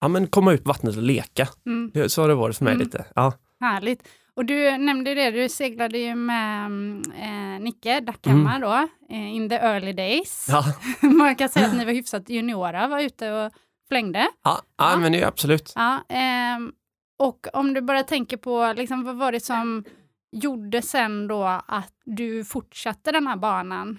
ja 0.00 0.08
men 0.08 0.26
komma 0.26 0.52
ut 0.52 0.64
på 0.64 0.68
vattnet 0.68 0.96
och 0.96 1.02
leka. 1.02 1.48
Mm. 1.66 2.08
Så 2.08 2.22
har 2.22 2.28
det 2.28 2.34
varit 2.34 2.56
för 2.56 2.64
mig 2.64 2.74
mm. 2.74 2.84
lite. 2.84 3.04
Ja. 3.14 3.32
Härligt. 3.60 4.08
Och 4.38 4.44
du 4.44 4.78
nämnde 4.78 5.14
det, 5.14 5.30
du 5.30 5.48
seglade 5.48 5.98
ju 5.98 6.14
med 6.14 6.66
eh, 7.14 7.60
Nicke 7.60 8.00
Dackhammar 8.00 8.60
då, 8.60 8.88
eh, 9.14 9.34
in 9.34 9.48
the 9.48 9.54
early 9.54 9.92
days. 9.92 10.46
Ja, 10.48 10.64
Man 11.08 11.36
kan 11.36 11.48
säga 11.48 11.66
att 11.66 11.76
ni 11.76 11.84
var 11.84 11.92
hyfsat 11.92 12.30
juniora, 12.30 12.88
var 12.88 13.00
ute 13.00 13.32
och 13.32 13.52
flängde. 13.88 14.28
ja, 14.44 14.62
ja 14.76 14.96
men 14.96 15.12
det 15.12 15.20
är 15.22 15.26
absolut. 15.26 15.72
Ja, 15.74 16.04
ehm, 16.08 16.72
och 17.18 17.46
om 17.52 17.74
du 17.74 17.80
bara 17.80 18.02
tänker 18.02 18.36
på, 18.36 18.72
liksom, 18.76 19.04
vad 19.04 19.16
var 19.16 19.32
det 19.32 19.40
som 19.40 19.84
gjorde 20.32 20.82
sen 20.82 21.28
då 21.28 21.44
att 21.66 21.94
du 22.04 22.44
fortsatte 22.44 23.12
den 23.12 23.26
här 23.26 23.36
banan? 23.36 23.98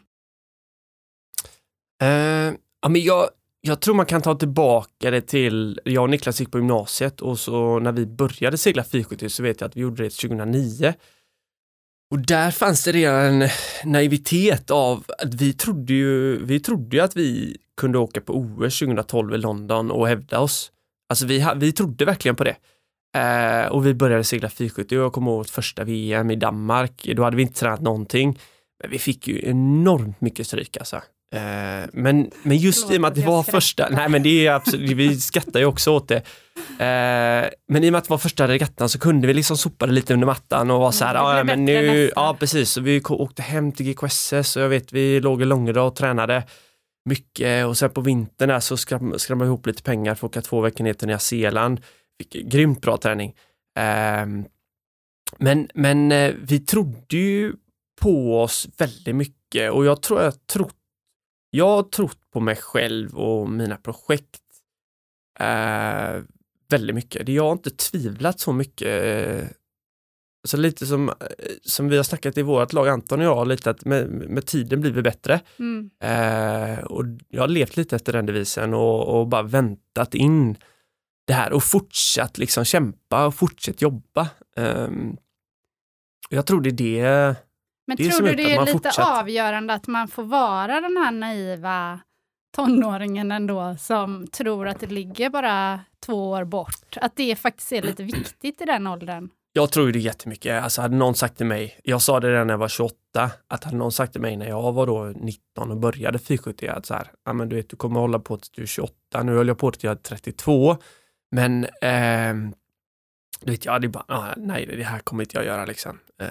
Eh, 2.01 2.53
ja, 2.81 2.89
men 2.89 3.01
jag, 3.01 3.29
jag 3.61 3.79
tror 3.79 3.95
man 3.95 4.05
kan 4.05 4.21
ta 4.21 4.35
tillbaka 4.35 5.11
det 5.11 5.21
till, 5.21 5.79
jag 5.83 6.03
och 6.03 6.09
Niklas 6.09 6.39
gick 6.39 6.51
på 6.51 6.57
gymnasiet 6.57 7.21
och 7.21 7.39
så 7.39 7.79
när 7.79 7.91
vi 7.91 8.05
började 8.05 8.57
segla 8.57 8.83
470 8.83 9.29
så 9.29 9.43
vet 9.43 9.61
jag 9.61 9.67
att 9.67 9.77
vi 9.77 9.81
gjorde 9.81 10.03
det 10.03 10.09
2009. 10.09 10.93
Och 12.11 12.19
där 12.19 12.51
fanns 12.51 12.83
det 12.83 12.91
redan 12.91 13.41
en 13.41 13.49
naivitet 13.85 14.71
av 14.71 15.03
att 15.17 15.33
vi 15.33 15.53
trodde 15.53 15.93
ju, 15.93 16.45
vi 16.45 16.59
trodde 16.59 16.97
ju 16.97 17.03
att 17.03 17.17
vi 17.17 17.57
kunde 17.77 17.97
åka 17.97 18.21
på 18.21 18.33
OS 18.33 18.79
2012 18.79 19.35
i 19.35 19.37
London 19.37 19.91
och 19.91 20.07
hävda 20.07 20.39
oss. 20.39 20.71
Alltså 21.09 21.25
vi, 21.25 21.47
vi 21.55 21.71
trodde 21.71 22.05
verkligen 22.05 22.35
på 22.35 22.43
det. 22.43 22.55
Eh, 23.17 23.65
och 23.65 23.85
vi 23.85 23.93
började 23.93 24.23
segla 24.23 24.49
470 24.49 24.97
och 24.97 25.05
jag 25.05 25.13
kommer 25.13 25.31
ihåg 25.31 25.37
vårt 25.37 25.49
första 25.49 25.83
VM 25.83 26.31
i 26.31 26.35
Danmark. 26.35 27.09
Då 27.15 27.23
hade 27.23 27.35
vi 27.35 27.41
inte 27.41 27.59
tränat 27.59 27.81
någonting. 27.81 28.39
Men 28.81 28.91
vi 28.91 28.99
fick 28.99 29.27
ju 29.27 29.41
enormt 29.49 30.21
mycket 30.21 30.47
stryk 30.47 30.77
alltså. 30.77 31.01
Eh, 31.35 31.89
men, 31.93 32.31
men 32.43 32.57
just 32.57 32.79
Förlåt 32.79 32.93
i 32.93 32.97
och 32.97 33.01
med 33.01 33.07
att 33.07 33.15
det 33.15 33.25
var 33.25 33.43
första, 33.43 33.89
nej 33.89 34.09
men 34.09 34.23
det 34.23 34.47
är 34.47 34.51
absolut, 34.51 34.91
vi 34.91 35.19
skrattar 35.19 35.59
ju 35.59 35.65
också 35.65 35.91
åt 35.91 36.07
det. 36.07 36.15
Eh, 36.79 37.49
men 37.67 37.83
i 37.83 37.89
och 37.89 37.91
med 37.91 37.95
att 37.95 38.03
det 38.03 38.09
var 38.09 38.17
första 38.17 38.47
regattan 38.47 38.89
så 38.89 38.99
kunde 38.99 39.27
vi 39.27 39.33
liksom 39.33 39.57
sopa 39.57 39.85
det 39.85 39.91
lite 39.91 40.13
under 40.13 40.27
mattan 40.27 40.71
och 40.71 40.79
vara 40.79 40.91
så 40.91 41.05
här, 41.05 41.15
Mm, 41.15 41.37
ja 41.37 41.43
blir 41.43 41.55
men 41.55 41.65
nu, 41.65 42.03
nästa." 42.03 42.21
ja 42.21 42.37
precis, 42.39 42.69
så 42.69 42.81
vi 42.81 43.01
åkte 43.09 43.41
hem 43.41 43.71
till 43.71 43.85
GKSS 43.85 44.55
och 44.55 44.63
jag 44.63 44.69
vet 44.69 44.93
vi 44.93 45.19
låg 45.19 45.41
i 45.41 45.45
Långedal 45.45 45.87
och 45.87 45.95
tränade 45.95 46.43
mycket 47.09 47.65
och 47.65 47.77
sen 47.77 47.89
på 47.89 48.01
vintern 48.01 48.49
där 48.49 48.59
så 48.59 48.77
skram, 48.77 49.19
skramlade 49.19 49.47
vi 49.47 49.49
ihop 49.49 49.65
lite 49.65 49.83
pengar 49.83 50.15
för 50.15 50.27
att 50.27 50.31
åka 50.31 50.41
två 50.41 50.61
veckor 50.61 50.83
ner 50.83 50.93
till 50.93 51.07
Nya 51.07 51.19
Zeeland. 51.19 51.81
Fick 52.17 52.51
grymt 52.51 52.81
bra 52.81 52.97
träning. 52.97 53.35
Ehm, 53.79 54.45
men, 55.37 55.69
men 55.73 56.11
eh, 56.11 56.33
vi 56.41 56.59
trodde 56.59 57.17
ju 57.17 57.53
på 58.01 58.41
oss 58.41 58.67
väldigt 58.77 59.15
mycket 59.15 59.71
och 59.71 59.85
jag 59.85 60.01
tror 60.01 60.21
jag 60.21 60.47
trott 60.47 60.75
jag 61.49 61.67
har 61.67 61.83
trott 61.83 62.31
på 62.33 62.39
mig 62.39 62.55
själv 62.55 63.15
och 63.15 63.49
mina 63.49 63.77
projekt 63.77 64.41
eh, 65.39 66.21
väldigt 66.69 66.95
mycket. 66.95 67.29
Jag 67.29 67.43
har 67.43 67.51
inte 67.51 67.69
tvivlat 67.69 68.39
så 68.39 68.53
mycket. 68.53 69.05
Eh, 69.05 69.47
så 70.47 70.57
lite 70.57 70.85
som, 70.85 71.09
eh, 71.09 71.15
som 71.61 71.89
vi 71.89 71.97
har 71.97 72.03
snackat 72.03 72.37
i 72.37 72.41
vårt 72.41 72.73
lag, 72.73 72.87
Anton 72.87 73.19
och 73.19 73.25
jag, 73.25 73.47
lite 73.47 73.69
att 73.69 73.85
med, 73.85 74.09
med 74.09 74.45
tiden 74.45 74.81
blir 74.81 74.91
vi 74.91 75.01
bättre. 75.01 75.41
Mm. 75.59 75.89
Eh, 76.03 76.79
och 76.79 77.05
jag 77.29 77.41
har 77.41 77.47
levt 77.47 77.77
lite 77.77 77.95
efter 77.95 78.13
den 78.13 78.25
devisen 78.25 78.73
och, 78.73 79.19
och 79.19 79.27
bara 79.27 79.43
väntat 79.43 80.15
in 80.15 80.57
det 81.27 81.33
här 81.33 81.53
och 81.53 81.63
fortsatt 81.63 82.37
liksom 82.37 82.65
kämpa 82.65 83.25
och 83.25 83.35
fortsatt 83.35 83.81
jobba. 83.81 84.29
Ehm, 84.55 85.17
jag 86.29 86.45
tror 86.45 86.61
det 86.61 86.69
är 86.69 86.71
det. 86.71 87.35
Men 87.89 87.97
Det 87.97 88.09
tror 88.11 88.27
du 88.27 88.35
det 88.35 88.53
är 88.53 88.59
lite 88.59 88.71
fortsatt- 88.71 89.19
avgörande 89.19 89.73
att 89.73 89.87
man 89.87 90.07
får 90.07 90.23
vara 90.23 90.81
den 90.81 90.97
här 90.97 91.11
naiva 91.11 91.99
tonåringen 92.55 93.31
ändå 93.31 93.75
som 93.79 94.27
tror 94.27 94.67
att 94.67 94.79
det 94.79 94.87
ligger 94.87 95.29
bara 95.29 95.79
två 96.05 96.29
år 96.29 96.43
bort? 96.43 96.97
Att 97.01 97.15
det 97.15 97.35
faktiskt 97.35 97.71
är 97.71 97.81
lite 97.81 98.03
viktigt 98.03 98.61
i 98.61 98.65
den 98.65 98.87
åldern? 98.87 99.29
Jag 99.53 99.71
tror 99.71 99.91
det 99.91 99.99
jättemycket. 99.99 100.63
Alltså 100.63 100.81
hade 100.81 100.95
någon 100.95 101.15
sagt 101.15 101.37
till 101.37 101.45
mig, 101.45 101.79
jag 101.83 102.01
sa 102.01 102.19
det 102.19 102.31
redan 102.31 102.47
när 102.47 102.53
jag 102.53 102.57
var 102.59 102.67
28, 102.67 102.95
att 103.47 103.63
hade 103.63 103.77
någon 103.77 103.91
sagt 103.91 104.11
till 104.11 104.21
mig 104.21 104.37
när 104.37 104.47
jag 104.47 104.71
var 104.71 104.87
då 104.87 105.03
19 105.15 105.71
och 105.71 105.77
började 105.77 106.19
470 106.19 106.69
att 106.69 106.85
så 106.85 106.93
här, 106.93 107.11
ja 107.25 107.33
men 107.33 107.49
du 107.49 107.55
vet 107.55 107.69
du 107.69 107.75
kommer 107.75 107.99
hålla 107.99 108.19
på 108.19 108.37
tills 108.37 108.49
du 108.49 108.61
är 108.61 108.65
28, 108.65 108.93
nu 109.23 109.31
höll 109.35 109.47
jag 109.47 109.57
på 109.57 109.71
tills 109.71 109.83
jag 109.83 109.91
är 109.91 109.95
32, 109.95 110.77
men 111.31 111.67
ehm, 111.81 112.53
du 113.41 113.51
vet 113.51 113.65
jag 113.65 113.71
hade 113.71 113.87
bara, 113.87 114.03
ah, 114.07 114.33
nej 114.37 114.65
det 114.77 114.83
här 114.83 114.99
kommer 114.99 115.23
inte 115.23 115.37
jag 115.37 115.45
göra 115.45 115.65
liksom. 115.65 115.99
Eh, 116.21 116.27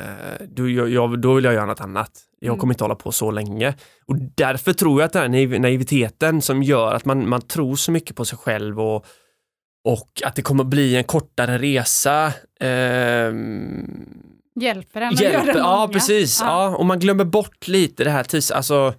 du, 0.49 0.73
jag, 0.75 0.88
jag, 0.91 1.21
då 1.21 1.35
vill 1.35 1.45
jag 1.45 1.55
göra 1.55 1.67
något 1.67 1.81
annat. 1.81 2.11
Jag 2.41 2.49
Mm. 2.49 2.61
kommer 2.61 2.75
inte 2.75 2.85
hålla 2.85 2.95
på 2.95 3.12
så 3.12 3.31
länge. 3.31 3.75
Och 4.07 4.17
därför 4.35 4.73
tror 4.73 5.00
jag 5.00 5.07
att 5.07 5.12
den 5.12 5.23
här 5.23 5.29
naiv- 5.29 5.59
naiviteten 5.59 6.43
som 6.43 6.62
gör 6.62 6.95
att 6.95 7.05
man, 7.05 7.29
man 7.29 7.43
tror 7.43 7.77
så 7.77 7.93
mycket 7.93 8.17
på 8.17 8.25
sig 8.25 8.38
själv 8.38 8.81
och, 8.81 9.07
och 9.85 10.23
att 10.25 10.37
det 10.37 10.43
kommer 10.43 10.65
bli 10.65 10.97
en 10.97 11.05
kortare 11.05 11.59
resa. 11.59 12.33
ehm, 12.61 14.09
Hjälper 14.61 15.00
den 15.00 15.09
att 15.09 15.21
hjälper, 15.21 15.47
göra 15.47 15.59
ja 15.59 15.77
många? 15.77 15.88
precis. 15.93 16.41
Ja. 16.41 16.47
Ja. 16.71 16.77
och 16.77 16.87
man 16.87 16.99
glömmer 16.99 17.25
bort 17.25 17.69
lite 17.69 18.05
det 18.05 18.11
här 18.11 18.25
tids, 18.25 18.50
alltså, 18.50 18.95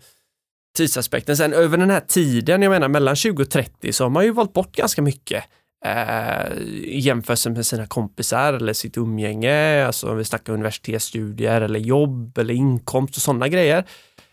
tidsaspekten. 0.78 1.38
Sen 1.38 1.54
över 1.54 1.78
den 1.78 1.90
här 1.90 2.00
tiden, 2.00 2.62
jag 2.62 2.70
menar 2.70 2.88
mellan 2.88 3.16
20 3.16 3.44
och 3.44 3.50
30 3.50 3.94
så 3.94 4.04
har 4.06 4.10
man 4.10 4.24
ju 4.26 4.32
valt 4.32 4.54
bort 4.54 4.76
ganska 4.76 5.02
mycket. 5.02 5.44
Eh, 5.86 6.52
jämförelse 6.86 7.50
med 7.50 7.66
sina 7.66 7.88
kompisar 7.88 8.54
eller 8.54 8.74
sitt 8.74 8.98
umgänge, 8.98 9.86
alltså 9.86 10.12
om 10.12 10.18
vi 10.18 10.24
snackar 10.24 10.54
universitetsstudier 10.54 11.62
eller 11.62 11.80
jobb 11.80 12.38
eller 12.38 12.54
inkomst 12.54 13.16
och 13.16 13.22
sådana 13.22 13.48
grejer. 13.48 13.86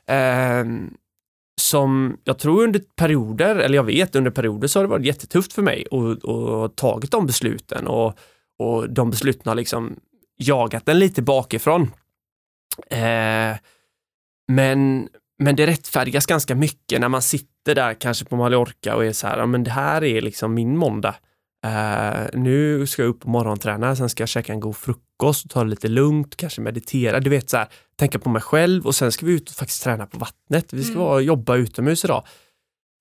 Eh, 0.06 0.64
som 1.60 2.18
jag 2.24 2.38
tror 2.38 2.64
under 2.64 2.80
perioder, 2.96 3.56
eller 3.56 3.76
jag 3.76 3.84
vet 3.84 4.16
under 4.16 4.30
perioder 4.30 4.68
så 4.68 4.78
har 4.78 4.84
det 4.84 4.90
varit 4.90 5.06
jättetufft 5.06 5.52
för 5.52 5.62
mig 5.62 5.86
och, 5.86 6.24
och 6.24 6.76
tagit 6.76 7.10
de 7.10 7.26
besluten 7.26 7.86
och, 7.86 8.18
och 8.58 8.90
de 8.90 9.10
besluten 9.10 9.48
har 9.48 9.54
liksom 9.54 9.96
jagat 10.36 10.86
den 10.86 10.98
lite 10.98 11.22
bakifrån. 11.22 11.82
Eh, 12.90 13.56
men, 14.52 15.08
men 15.38 15.56
det 15.56 15.66
rättfärdigas 15.66 16.26
ganska 16.26 16.54
mycket 16.54 17.00
när 17.00 17.08
man 17.08 17.22
sitter 17.22 17.74
där 17.74 17.94
kanske 17.94 18.24
på 18.24 18.36
Mallorca 18.36 18.96
och 18.96 19.04
är 19.04 19.12
så 19.12 19.26
här, 19.26 19.38
ja 19.38 19.46
men 19.46 19.64
det 19.64 19.70
här 19.70 20.04
är 20.04 20.20
liksom 20.20 20.54
min 20.54 20.76
måndag. 20.76 21.14
Eh, 21.66 22.26
nu 22.32 22.86
ska 22.86 23.02
jag 23.02 23.08
upp 23.08 23.22
och 23.24 23.28
morgonträna, 23.30 23.96
sen 23.96 24.08
ska 24.08 24.22
jag 24.22 24.28
käka 24.28 24.52
en 24.52 24.60
god 24.60 24.76
frukost 24.76 25.50
ta 25.50 25.64
det 25.64 25.70
lite 25.70 25.88
lugnt, 25.88 26.36
kanske 26.36 26.60
meditera, 26.60 27.20
du 27.20 27.30
vet 27.30 27.50
så 27.50 27.56
här, 27.56 27.68
tänka 27.98 28.18
på 28.18 28.28
mig 28.28 28.42
själv 28.42 28.86
och 28.86 28.94
sen 28.94 29.12
ska 29.12 29.26
vi 29.26 29.32
ut 29.32 29.50
och 29.50 29.56
faktiskt 29.56 29.82
träna 29.84 30.06
på 30.06 30.18
vattnet. 30.18 30.72
Vi 30.72 30.82
ska 30.82 30.92
Mm. 30.94 31.04
vara, 31.04 31.20
jobba 31.20 31.56
utomhus 31.56 32.04
idag. 32.04 32.24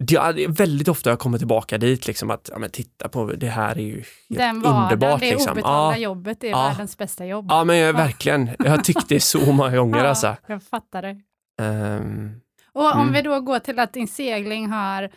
Det 0.03 0.15
är 0.15 0.47
väldigt 0.51 0.87
ofta 0.87 1.09
jag 1.09 1.19
kommer 1.19 1.37
tillbaka 1.37 1.77
dit, 1.77 2.07
liksom 2.07 2.31
att 2.31 2.49
ja, 2.51 2.59
men 2.59 2.69
titta 2.69 3.09
på 3.09 3.25
det 3.33 3.47
här 3.47 3.77
är 3.77 3.81
ju 3.81 4.03
Den 4.29 4.61
vardagen, 4.61 4.83
underbart. 4.83 5.19
det 5.19 5.31
liksom. 5.31 5.51
obetalda 5.51 5.91
Ja. 5.91 5.97
jobbet 5.97 6.43
är 6.43 6.47
Ja. 6.49 6.67
världens 6.67 6.97
bästa 6.97 7.25
jobb. 7.25 7.45
Ja 7.49 7.63
men 7.63 7.77
jag, 7.77 7.93
verkligen, 7.93 8.49
jag 8.59 8.71
har 8.71 8.77
tyckt 8.77 9.09
det 9.09 9.19
så 9.19 9.53
många 9.53 9.77
gånger 9.77 9.97
Ja, 9.97 10.07
alltså. 10.07 10.35
Jag 10.47 10.63
fattar 10.63 11.01
det. 11.01 11.17
Ehm, 11.61 12.31
Och 12.73 12.93
om 12.93 13.01
Mm. 13.01 13.13
vi 13.13 13.21
då 13.21 13.39
går 13.39 13.59
till 13.59 13.79
att 13.79 13.93
din 13.93 14.07
segling 14.07 14.67
har 14.67 15.09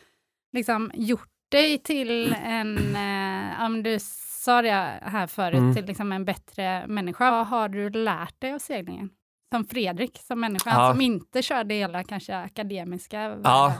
liksom 0.52 0.90
gjort 0.94 1.28
dig 1.48 1.78
till 1.78 2.32
en, 2.44 2.96
eh, 2.96 3.64
om 3.64 3.82
du 3.82 3.98
sa 4.00 4.62
det 4.62 4.70
här 5.02 5.26
förut, 5.26 5.58
Mm. 5.58 5.74
till 5.74 5.84
liksom 5.84 6.12
en 6.12 6.24
bättre 6.24 6.86
människa. 6.86 7.30
Vad 7.30 7.46
har 7.46 7.68
du 7.68 7.90
lärt 7.90 8.40
dig 8.40 8.52
av 8.52 8.58
seglingen? 8.58 9.10
Som 9.54 9.64
Fredrik, 9.64 10.18
som 10.22 10.40
människa, 10.40 10.70
Ja. 10.70 10.92
som 10.92 11.00
inte 11.00 11.42
körde 11.42 11.74
hela 11.74 12.04
kanske 12.04 12.36
akademiska 12.36 13.38
Ja. 13.44 13.74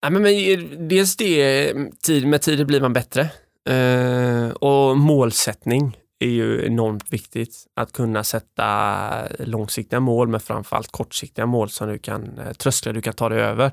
Ja, 0.00 0.10
men, 0.10 0.22
men, 0.22 0.88
dels 0.88 1.16
det, 1.16 1.74
tid, 2.02 2.26
med 2.26 2.42
tiden 2.42 2.66
blir 2.66 2.80
man 2.80 2.92
bättre. 2.92 3.30
Eh, 3.68 4.50
och 4.50 4.98
målsättning 4.98 5.96
är 6.26 6.30
ju 6.30 6.66
enormt 6.66 7.12
viktigt. 7.12 7.66
Att 7.76 7.92
kunna 7.92 8.24
sätta 8.24 9.28
långsiktiga 9.38 10.00
mål 10.00 10.28
men 10.28 10.40
framförallt 10.40 10.92
kortsiktiga 10.92 11.46
mål 11.46 11.70
som 11.70 11.88
du 11.88 11.98
kan, 11.98 12.22
tröskla, 12.24 12.54
trösklar 12.54 12.92
du 12.92 13.02
kan 13.02 13.14
ta 13.14 13.28
dig 13.28 13.40
över. 13.40 13.70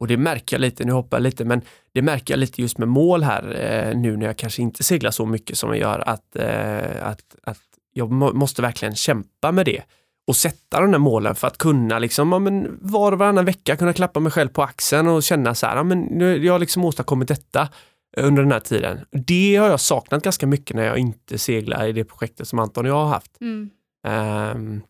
Och 0.00 0.06
det 0.06 0.16
märker 0.16 0.56
jag 0.56 0.60
lite, 0.60 0.84
nu 0.84 0.92
hoppar 0.92 1.16
jag 1.16 1.22
lite, 1.22 1.44
men 1.44 1.62
det 1.94 2.02
märker 2.02 2.34
jag 2.34 2.38
lite 2.38 2.62
just 2.62 2.78
med 2.78 2.88
mål 2.88 3.22
här 3.22 3.42
eh, 3.60 3.98
nu 3.98 4.16
när 4.16 4.26
jag 4.26 4.36
kanske 4.36 4.62
inte 4.62 4.82
seglar 4.82 5.10
så 5.10 5.26
mycket 5.26 5.58
som 5.58 5.68
jag 5.68 5.78
gör 5.78 6.08
att, 6.08 6.36
eh, 6.36 7.06
att, 7.06 7.36
att 7.42 7.60
jag 7.92 8.10
må, 8.10 8.32
måste 8.32 8.62
verkligen 8.62 8.94
kämpa 8.94 9.52
med 9.52 9.66
det 9.66 9.82
och 10.26 10.36
sätta 10.36 10.80
de 10.80 10.90
där 10.90 10.98
målen 10.98 11.34
för 11.34 11.46
att 11.46 11.58
kunna 11.58 11.98
liksom, 11.98 12.32
ja, 12.32 12.38
men 12.38 12.78
var 12.80 13.12
och 13.12 13.18
varannan 13.18 13.44
vecka 13.44 13.76
kunna 13.76 13.92
klappa 13.92 14.20
mig 14.20 14.32
själv 14.32 14.48
på 14.48 14.62
axeln 14.62 15.08
och 15.08 15.22
känna 15.22 15.54
så 15.54 15.66
här, 15.66 15.76
ja, 15.76 15.82
men 15.82 16.00
nu, 16.00 16.44
jag 16.46 16.52
har 16.52 16.58
liksom 16.58 16.84
åstadkommit 16.84 17.28
detta 17.28 17.68
under 18.16 18.42
den 18.42 18.52
här 18.52 18.60
tiden. 18.60 19.00
Det 19.10 19.56
har 19.56 19.68
jag 19.68 19.80
saknat 19.80 20.24
ganska 20.24 20.46
mycket 20.46 20.76
när 20.76 20.84
jag 20.84 20.98
inte 20.98 21.38
seglar 21.38 21.86
i 21.86 21.92
det 21.92 22.04
projektet 22.04 22.48
som 22.48 22.58
Anton 22.58 22.84
och 22.84 22.90
jag 22.90 23.04
har 23.04 23.08
haft. 23.08 23.40
Mm. 23.40 23.70
Ehm, 24.06 24.82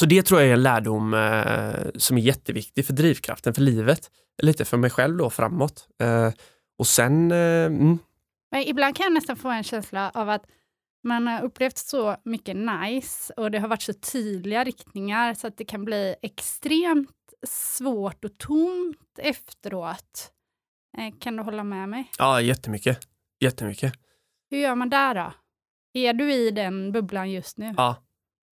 så 0.00 0.06
det 0.06 0.22
tror 0.22 0.40
jag 0.40 0.48
är 0.48 0.54
en 0.54 0.62
lärdom 0.62 1.14
eh, 1.14 1.90
som 1.94 2.18
är 2.18 2.22
jätteviktig 2.22 2.86
för 2.86 2.92
drivkraften 2.92 3.54
för 3.54 3.62
livet. 3.62 4.10
Lite 4.42 4.64
för 4.64 4.76
mig 4.76 4.90
själv 4.90 5.16
då 5.16 5.30
framåt. 5.30 5.88
Eh, 6.02 6.32
och 6.78 6.86
sen, 6.86 7.30
eh, 7.30 7.66
mm, 7.66 7.98
Men 8.50 8.62
ibland 8.62 8.96
kan 8.96 9.04
jag 9.04 9.12
nästan 9.12 9.36
få 9.36 9.48
en 9.48 9.62
känsla 9.62 10.10
av 10.14 10.28
att 10.28 10.46
man 11.02 11.26
har 11.26 11.42
upplevt 11.42 11.78
så 11.78 12.16
mycket 12.24 12.56
nice 12.56 13.32
och 13.36 13.50
det 13.50 13.58
har 13.58 13.68
varit 13.68 13.82
så 13.82 13.92
tydliga 13.92 14.64
riktningar 14.64 15.34
så 15.34 15.46
att 15.46 15.56
det 15.56 15.64
kan 15.64 15.84
bli 15.84 16.14
extremt 16.22 17.10
svårt 17.48 18.24
och 18.24 18.38
tomt 18.38 19.18
efteråt. 19.18 20.32
Eh, 20.98 21.14
Kan 21.20 21.36
du 21.36 21.42
hålla 21.42 21.64
med 21.64 21.88
mig? 21.88 22.10
ja 22.18 22.40
jättemycket. 22.40 22.98
jättemycket. 23.40 23.92
Hur 24.50 24.58
gör 24.58 24.74
man 24.74 24.90
där 24.90 25.14
då? 25.14 25.32
Är 25.94 26.12
du 26.12 26.32
i 26.32 26.50
den 26.50 26.92
bubblan 26.92 27.30
just 27.30 27.58
nu? 27.58 27.74
Ja. 27.76 27.96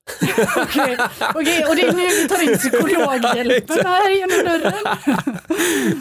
Okej, 0.57 0.99
okej, 1.35 1.65
och 1.65 1.77
det 1.77 1.83
är 1.83 1.93
nu 1.93 2.07
vi 2.23 2.29
tar 2.29 2.43
in 2.53 2.59
psykologhjälpen 2.59 3.87
här 3.87 4.11
genom 4.11 4.45
dörren. 4.45 4.99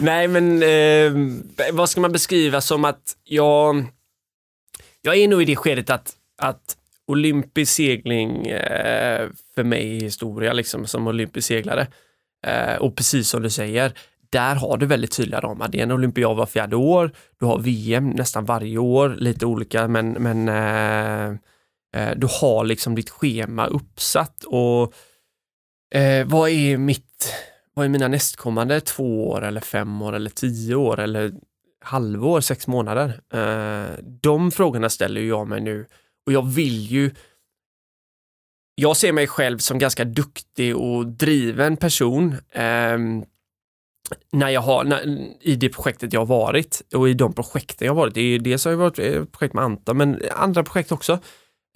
Nej, 0.00 0.28
men 0.28 0.62
eh, 0.62 1.72
vad 1.72 1.90
ska 1.90 2.00
man 2.00 2.12
beskriva 2.12 2.60
som 2.60 2.84
att 2.84 3.16
jag, 3.24 3.84
jag 5.02 5.16
är 5.16 5.28
nog 5.28 5.42
i 5.42 5.44
det 5.44 5.56
skedet 5.56 5.90
att, 5.90 6.16
att 6.38 6.76
olympisk 7.06 7.72
segling 7.72 8.46
eh, 8.46 9.28
för 9.54 9.64
mig 9.64 9.96
är 9.96 10.00
historia 10.00 10.52
liksom 10.52 10.86
som 10.86 11.06
olympisk 11.06 11.48
seglare. 11.48 11.86
Eh, 12.46 12.74
och 12.76 12.96
precis 12.96 13.28
som 13.28 13.42
du 13.42 13.50
säger, 13.50 13.92
där 14.30 14.54
har 14.54 14.76
du 14.76 14.86
väldigt 14.86 15.16
tydliga 15.16 15.40
ramar. 15.40 15.68
Det 15.68 15.78
är 15.78 15.82
en 15.82 15.92
olympiad 15.92 16.36
var 16.36 16.46
fjärde 16.46 16.76
år, 16.76 17.12
du 17.38 17.46
har 17.46 17.58
VM 17.58 18.10
nästan 18.10 18.44
varje 18.44 18.78
år, 18.78 19.16
lite 19.18 19.46
olika 19.46 19.88
men, 19.88 20.10
men 20.12 20.48
eh, 20.48 21.38
eh, 21.96 22.16
du 22.16 22.26
har 22.40 22.64
liksom 22.64 22.94
ditt 22.94 23.10
schema 23.10 23.66
uppsatt 23.66 24.44
och 24.44 24.94
eh, 25.94 26.26
vad 26.26 26.50
är 26.50 26.76
mitt, 26.76 27.34
vad 27.74 27.84
är 27.84 27.88
mina 27.88 28.08
nästkommande 28.08 28.80
två 28.80 29.28
år 29.28 29.44
eller 29.44 29.60
fem 29.60 30.02
år 30.02 30.12
eller 30.12 30.30
tio 30.30 30.74
år 30.74 31.00
eller 31.00 31.32
halvår, 31.80 32.40
sex 32.40 32.66
månader? 32.66 33.20
Eh, 33.32 34.04
de 34.22 34.50
frågorna 34.50 34.88
ställer 34.90 35.20
jag 35.20 35.48
mig 35.48 35.60
nu 35.60 35.86
och 36.26 36.32
jag 36.32 36.46
vill 36.46 36.86
ju 36.86 37.10
jag 38.80 38.96
ser 38.96 39.12
mig 39.12 39.26
själv 39.26 39.58
som 39.58 39.78
ganska 39.78 40.04
duktig 40.04 40.76
och 40.76 41.06
driven 41.06 41.76
person. 41.76 42.36
Ehm, 42.52 43.24
när 44.32 44.48
jag 44.48 44.60
har, 44.60 44.84
när, 44.84 45.06
i 45.40 45.56
det 45.56 45.68
projektet 45.68 46.12
jag 46.12 46.20
har 46.20 46.26
varit 46.26 46.82
och 46.94 47.08
i 47.08 47.14
de 47.14 47.32
projekten 47.32 47.86
jag 47.86 47.94
har 47.94 48.00
varit. 48.00 48.14
Det 48.14 48.20
är, 48.20 48.38
dels 48.38 48.64
har 48.64 48.72
jag 48.72 48.78
varit 48.78 48.98
eh, 48.98 49.24
projekt 49.24 49.54
med 49.54 49.64
Anta 49.64 49.94
men 49.94 50.22
andra 50.36 50.62
projekt 50.62 50.92
också. 50.92 51.12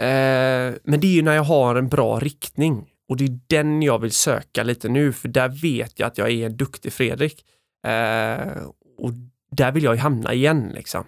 Eh, 0.00 0.74
men 0.84 1.00
det 1.00 1.06
är 1.06 1.14
ju 1.14 1.22
när 1.22 1.34
jag 1.34 1.42
har 1.42 1.74
en 1.74 1.88
bra 1.88 2.18
riktning 2.18 2.86
och 3.08 3.16
det 3.16 3.24
är 3.24 3.38
den 3.46 3.82
jag 3.82 3.98
vill 3.98 4.12
söka 4.12 4.62
lite 4.62 4.88
nu 4.88 5.12
för 5.12 5.28
där 5.28 5.48
vet 5.48 5.98
jag 5.98 6.06
att 6.06 6.18
jag 6.18 6.30
är 6.30 6.46
en 6.46 6.56
duktig 6.56 6.92
Fredrik. 6.92 7.44
Eh, 7.86 8.62
och 8.98 9.12
där 9.50 9.72
vill 9.72 9.84
jag 9.84 9.94
ju 9.94 10.00
hamna 10.00 10.32
igen 10.32 10.72
liksom. 10.74 11.04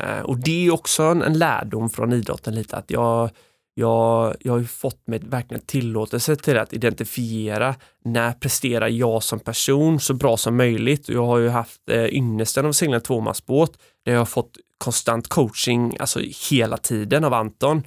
Eh, 0.00 0.20
och 0.20 0.38
det 0.38 0.66
är 0.66 0.74
också 0.74 1.02
en, 1.02 1.22
en 1.22 1.38
lärdom 1.38 1.90
från 1.90 2.12
idrotten 2.12 2.54
lite 2.54 2.76
att 2.76 2.90
jag 2.90 3.30
jag, 3.74 4.36
jag 4.40 4.52
har 4.52 4.62
fått 4.62 5.06
mig 5.06 5.18
verkligen 5.18 5.62
tillåtelse 5.66 6.36
till 6.36 6.58
att 6.58 6.72
identifiera 6.72 7.74
när 8.04 8.32
presterar 8.32 8.88
jag 8.88 9.22
som 9.22 9.40
person 9.40 10.00
så 10.00 10.14
bra 10.14 10.36
som 10.36 10.56
möjligt. 10.56 11.08
Jag 11.08 11.26
har 11.26 11.38
ju 11.38 11.48
haft 11.48 11.88
eh, 11.90 12.04
ynnesten 12.04 12.64
av 12.64 12.68
att 12.68 12.76
segla 12.76 12.96
en 12.96 13.02
tvåmansbåt 13.02 13.78
där 14.04 14.12
jag 14.12 14.20
har 14.20 14.26
fått 14.26 14.56
konstant 14.78 15.28
coaching 15.28 15.96
alltså 16.00 16.20
hela 16.50 16.76
tiden 16.76 17.24
av 17.24 17.34
Anton. 17.34 17.82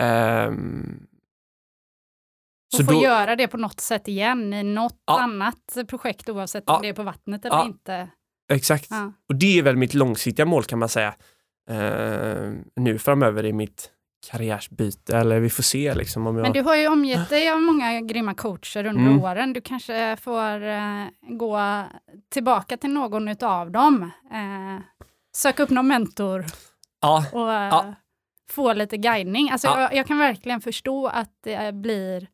Um, 0.00 1.06
och 2.78 2.86
få 2.86 2.92
då, 2.92 3.02
göra 3.02 3.36
det 3.36 3.48
på 3.48 3.56
något 3.56 3.80
sätt 3.80 4.08
igen 4.08 4.54
i 4.54 4.62
något 4.62 5.02
ja, 5.06 5.20
annat 5.20 5.78
projekt 5.88 6.28
oavsett 6.28 6.64
ja, 6.66 6.76
om 6.76 6.82
det 6.82 6.88
är 6.88 6.92
på 6.92 7.02
vattnet 7.02 7.44
eller 7.44 7.56
ja, 7.56 7.66
inte. 7.66 8.08
Exakt. 8.52 8.90
Och 9.28 9.34
det 9.34 9.58
är 9.58 9.62
väl 9.62 9.76
mitt 9.76 9.94
långsiktiga 9.94 10.46
mål 10.46 10.64
kan 10.64 10.78
man 10.78 10.88
säga. 10.88 11.14
Uh, 11.70 12.52
nu 12.76 12.98
framöver 12.98 13.44
i 13.44 13.52
mitt 13.52 13.90
karriärsbyte 14.26 15.16
eller 15.16 15.40
vi 15.40 15.50
får 15.50 15.62
se. 15.62 15.94
Liksom, 15.94 16.26
om 16.26 16.36
jag... 16.36 16.42
Men 16.42 16.52
du 16.52 16.62
har 16.62 16.76
ju 16.76 16.88
omgett 16.88 17.28
dig 17.28 17.50
av 17.50 17.60
många 17.60 18.00
grymma 18.00 18.34
coacher 18.34 18.86
under 18.86 19.02
mm. 19.02 19.22
åren. 19.22 19.52
Du 19.52 19.60
kanske 19.60 20.16
får 20.16 20.62
eh, 20.62 21.04
gå 21.20 21.84
tillbaka 22.28 22.76
till 22.76 22.90
någon 22.90 23.44
av 23.44 23.70
dem. 23.70 24.02
Eh, 24.32 24.82
söka 25.32 25.62
upp 25.62 25.70
någon 25.70 25.86
mentor 25.86 26.44
ja. 27.00 27.24
och 27.32 27.52
eh, 27.52 27.68
ja. 27.68 27.94
få 28.50 28.72
lite 28.72 28.96
guidning. 28.96 29.50
Alltså, 29.50 29.68
ja. 29.68 29.80
jag, 29.80 29.94
jag, 29.94 30.06
kan 30.06 30.18
verkligen 30.18 30.60
förstå 30.60 31.06
att 31.06 31.32
det 31.40 31.74
blir 31.74 32.28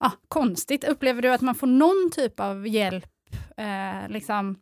ja, 0.00 0.12
konstigt. 0.28 0.84
Upplever 0.84 1.22
du 1.22 1.32
att 1.32 1.40
man 1.40 1.54
får 1.54 1.66
någon 1.66 2.10
typ 2.14 2.40
av 2.40 2.66
hjälp 2.68 3.12
eh, 3.56 4.08
liksom, 4.08 4.56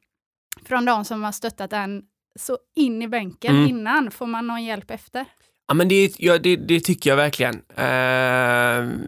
från 0.64 0.84
de 0.84 1.04
som 1.04 1.22
har 1.22 1.32
stöttat 1.32 1.72
en 1.72 2.02
så 2.40 2.58
in 2.74 3.02
i 3.02 3.08
bänken 3.08 3.56
mm. 3.56 3.68
innan? 3.68 4.10
Får 4.10 4.26
man 4.26 4.46
någon 4.46 4.64
hjälp 4.64 4.90
efter? 4.90 5.26
Ja, 5.68 5.74
men 5.74 5.88
det, 5.88 6.14
ja, 6.18 6.38
det, 6.38 6.56
det 6.56 6.80
tycker 6.80 7.10
jag 7.10 7.16
verkligen. 7.16 7.54
Eh, 7.54 8.98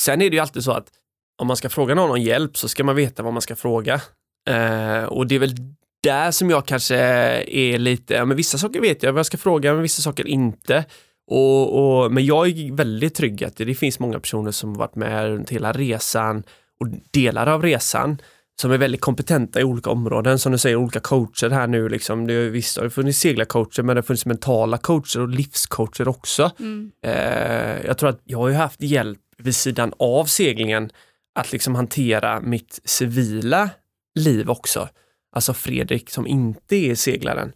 sen 0.00 0.22
är 0.22 0.30
det 0.30 0.36
ju 0.36 0.38
alltid 0.38 0.64
så 0.64 0.72
att 0.72 0.88
om 1.40 1.46
man 1.46 1.56
ska 1.56 1.68
fråga 1.68 1.94
någon 1.94 2.10
om 2.10 2.20
hjälp 2.20 2.56
så 2.56 2.68
ska 2.68 2.84
man 2.84 2.96
veta 2.96 3.22
vad 3.22 3.32
man 3.32 3.42
ska 3.42 3.56
fråga. 3.56 4.00
Eh, 4.50 5.04
och 5.04 5.26
det 5.26 5.34
är 5.34 5.38
väl 5.38 5.54
där 6.02 6.30
som 6.30 6.50
jag 6.50 6.66
kanske 6.66 6.96
är 6.96 7.78
lite, 7.78 8.14
ja, 8.14 8.24
men 8.24 8.36
vissa 8.36 8.58
saker 8.58 8.80
vet 8.80 9.02
jag 9.02 9.12
vad 9.12 9.18
jag 9.18 9.26
ska 9.26 9.36
fråga, 9.36 9.72
men 9.72 9.82
vissa 9.82 10.02
saker 10.02 10.26
inte. 10.26 10.84
Och, 11.30 12.02
och, 12.02 12.12
men 12.12 12.26
jag 12.26 12.48
är 12.48 12.76
väldigt 12.76 13.14
trygg 13.14 13.44
att 13.44 13.56
det, 13.56 13.64
det 13.64 13.74
finns 13.74 13.98
många 13.98 14.20
personer 14.20 14.50
som 14.50 14.74
varit 14.74 14.96
med 14.96 15.26
runt 15.26 15.50
hela 15.50 15.72
resan 15.72 16.42
och 16.80 16.88
delar 17.10 17.46
av 17.46 17.62
resan 17.62 18.18
som 18.60 18.72
är 18.72 18.78
väldigt 18.78 19.00
kompetenta 19.00 19.60
i 19.60 19.64
olika 19.64 19.90
områden. 19.90 20.38
Som 20.38 20.52
du 20.52 20.58
säger, 20.58 20.76
olika 20.76 21.00
coacher 21.00 21.50
här 21.50 21.66
nu. 21.66 21.88
Liksom. 21.88 22.26
Det, 22.26 22.48
visst 22.48 22.76
har 22.76 22.84
det 22.84 22.90
funnits 22.90 23.18
seglarcoacher 23.18 23.82
men 23.82 23.96
det 23.96 24.00
har 24.00 24.02
funnits 24.02 24.26
mentala 24.26 24.78
coacher 24.78 25.20
och 25.20 25.28
livscoacher 25.28 26.08
också. 26.08 26.50
Mm. 26.58 26.92
Eh, 27.06 27.86
jag 27.86 27.98
tror 27.98 28.10
att 28.10 28.20
jag 28.24 28.38
har 28.38 28.50
haft 28.50 28.82
hjälp 28.82 29.18
vid 29.38 29.56
sidan 29.56 29.92
av 29.98 30.24
seglingen 30.24 30.90
att 31.34 31.52
liksom 31.52 31.74
hantera 31.74 32.40
mitt 32.40 32.80
civila 32.84 33.70
liv 34.18 34.50
också. 34.50 34.88
Alltså 35.36 35.54
Fredrik 35.54 36.10
som 36.10 36.26
inte 36.26 36.76
är 36.76 36.94
seglaren. 36.94 37.52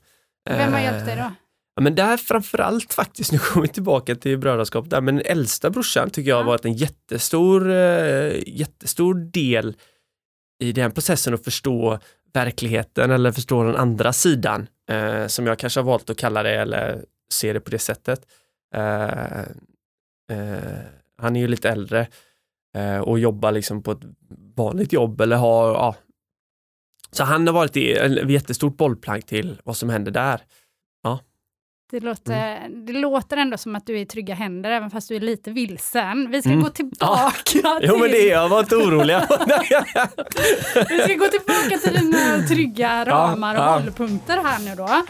Vem 0.49 0.73
har 0.73 0.81
hjälpt 0.81 1.07
dig 1.07 1.17
då? 1.17 1.31
Ja, 1.77 1.83
men 1.83 1.95
där 1.95 2.17
framförallt 2.17 2.93
faktiskt, 2.93 3.33
nu 3.33 3.39
kommer 3.39 3.67
vi 3.67 3.73
tillbaka 3.73 4.15
till 4.15 4.39
brödraskap 4.39 4.91
där, 4.91 5.01
men 5.01 5.21
äldsta 5.21 5.71
brorsan 5.71 6.11
tycker 6.11 6.31
jag 6.31 6.37
har 6.37 6.45
varit 6.45 6.65
en 6.65 6.73
jättestor, 6.73 7.71
eh, 7.71 8.33
jättestor 8.47 9.15
del 9.15 9.77
i 10.59 10.73
den 10.73 10.92
processen 10.92 11.35
att 11.35 11.45
förstå 11.45 11.99
verkligheten 12.33 13.11
eller 13.11 13.33
förstå 13.33 13.62
den 13.62 13.77
andra 13.77 14.12
sidan, 14.12 14.66
eh, 14.90 15.27
som 15.27 15.47
jag 15.47 15.59
kanske 15.59 15.81
har 15.81 15.85
valt 15.85 16.11
att 16.11 16.16
kalla 16.16 16.42
det 16.42 16.55
eller 16.55 17.05
se 17.33 17.53
det 17.53 17.61
på 17.61 17.71
det 17.71 17.79
sättet. 17.79 18.27
Eh, 18.75 19.40
eh, 20.31 20.85
han 21.19 21.37
är 21.37 21.40
ju 21.40 21.49
lite 21.49 21.71
äldre 21.71 22.07
eh, 22.77 22.99
och 22.99 23.19
jobbar 23.19 23.53
liksom 23.53 23.83
på 23.83 23.92
ett 23.92 24.03
vanligt 24.57 24.92
jobb 24.92 25.21
eller 25.21 25.37
har, 25.37 25.69
ja. 25.69 25.97
Så 27.11 27.25
han 27.25 27.47
har 27.47 27.55
varit 27.55 27.77
i 27.77 27.92
ett 27.92 28.31
jättestort 28.31 28.77
bollplank 28.77 29.27
till 29.27 29.61
vad 29.64 29.77
som 29.77 29.90
händer 29.90 30.12
där. 30.12 30.40
Det 31.90 32.01
låter, 32.01 32.57
mm. 32.57 32.87
det 32.87 32.92
låter 32.92 33.37
ändå 33.37 33.59
som 33.59 33.77
att 33.77 33.87
du 33.87 33.96
är 33.96 34.01
i 34.01 34.07
trygga 34.07 34.35
händer, 34.35 34.70
även 34.70 34.90
fast 34.90 35.09
du 35.09 35.16
är 35.16 35.20
lite 35.20 35.51
vilsen. 35.51 36.31
Vi 36.31 36.42
ska 36.42 36.51
mm. 36.51 36.62
gå 36.62 36.70
tillbaka 36.70 36.99
ja. 37.01 37.33
till... 37.44 37.62
Jo, 37.83 37.99
men 37.99 38.11
det 38.11 38.31
är 38.31 38.33
jag. 38.33 38.49
Var 38.49 38.61
inte 38.61 38.77
orolig. 38.77 39.16
Vi 40.88 40.99
ska 40.99 41.14
gå 41.14 41.27
tillbaka 41.27 41.79
till 41.83 41.94
dina 41.94 42.46
trygga 42.49 43.05
ramar 43.05 43.55
och 43.55 43.61
ja. 43.61 43.79
hållpunkter 43.79 44.37
här 44.37 44.59
nu 44.59 44.75
då. 44.75 45.03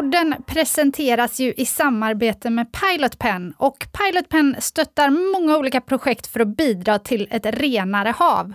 Podden 0.00 0.34
presenteras 0.46 1.40
ju 1.40 1.52
i 1.56 1.66
samarbete 1.66 2.50
med 2.50 2.66
Pilot 2.72 3.18
Pen 3.18 3.54
och 3.56 3.86
Pilot 3.92 4.28
Pen 4.28 4.56
stöttar 4.58 5.10
många 5.10 5.56
olika 5.56 5.80
projekt 5.80 6.26
för 6.26 6.40
att 6.40 6.56
bidra 6.56 6.98
till 6.98 7.28
ett 7.30 7.46
renare 7.46 8.14
hav. 8.18 8.54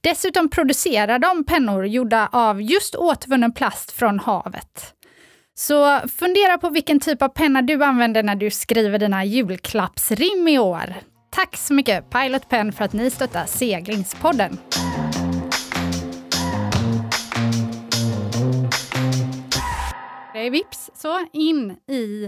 Dessutom 0.00 0.48
producerar 0.48 1.18
de 1.18 1.44
pennor 1.44 1.86
gjorda 1.86 2.28
av 2.32 2.62
just 2.62 2.94
återvunnen 2.94 3.52
plast 3.52 3.92
från 3.92 4.18
havet. 4.18 4.94
Så 5.54 6.00
fundera 6.18 6.58
på 6.58 6.68
vilken 6.68 7.00
typ 7.00 7.22
av 7.22 7.28
penna 7.28 7.62
du 7.62 7.84
använder 7.84 8.22
när 8.22 8.36
du 8.36 8.50
skriver 8.50 8.98
dina 8.98 9.24
julklappsrim 9.24 10.48
i 10.48 10.58
år. 10.58 10.94
Tack 11.30 11.56
så 11.56 11.74
mycket 11.74 12.10
Pilot 12.10 12.48
Pen 12.48 12.72
för 12.72 12.84
att 12.84 12.92
ni 12.92 13.10
stöttar 13.10 13.46
Seglingspodden. 13.46 14.58
Är 20.46 20.50
vips 20.50 20.90
så 20.94 21.26
in 21.32 21.70
i 21.86 22.24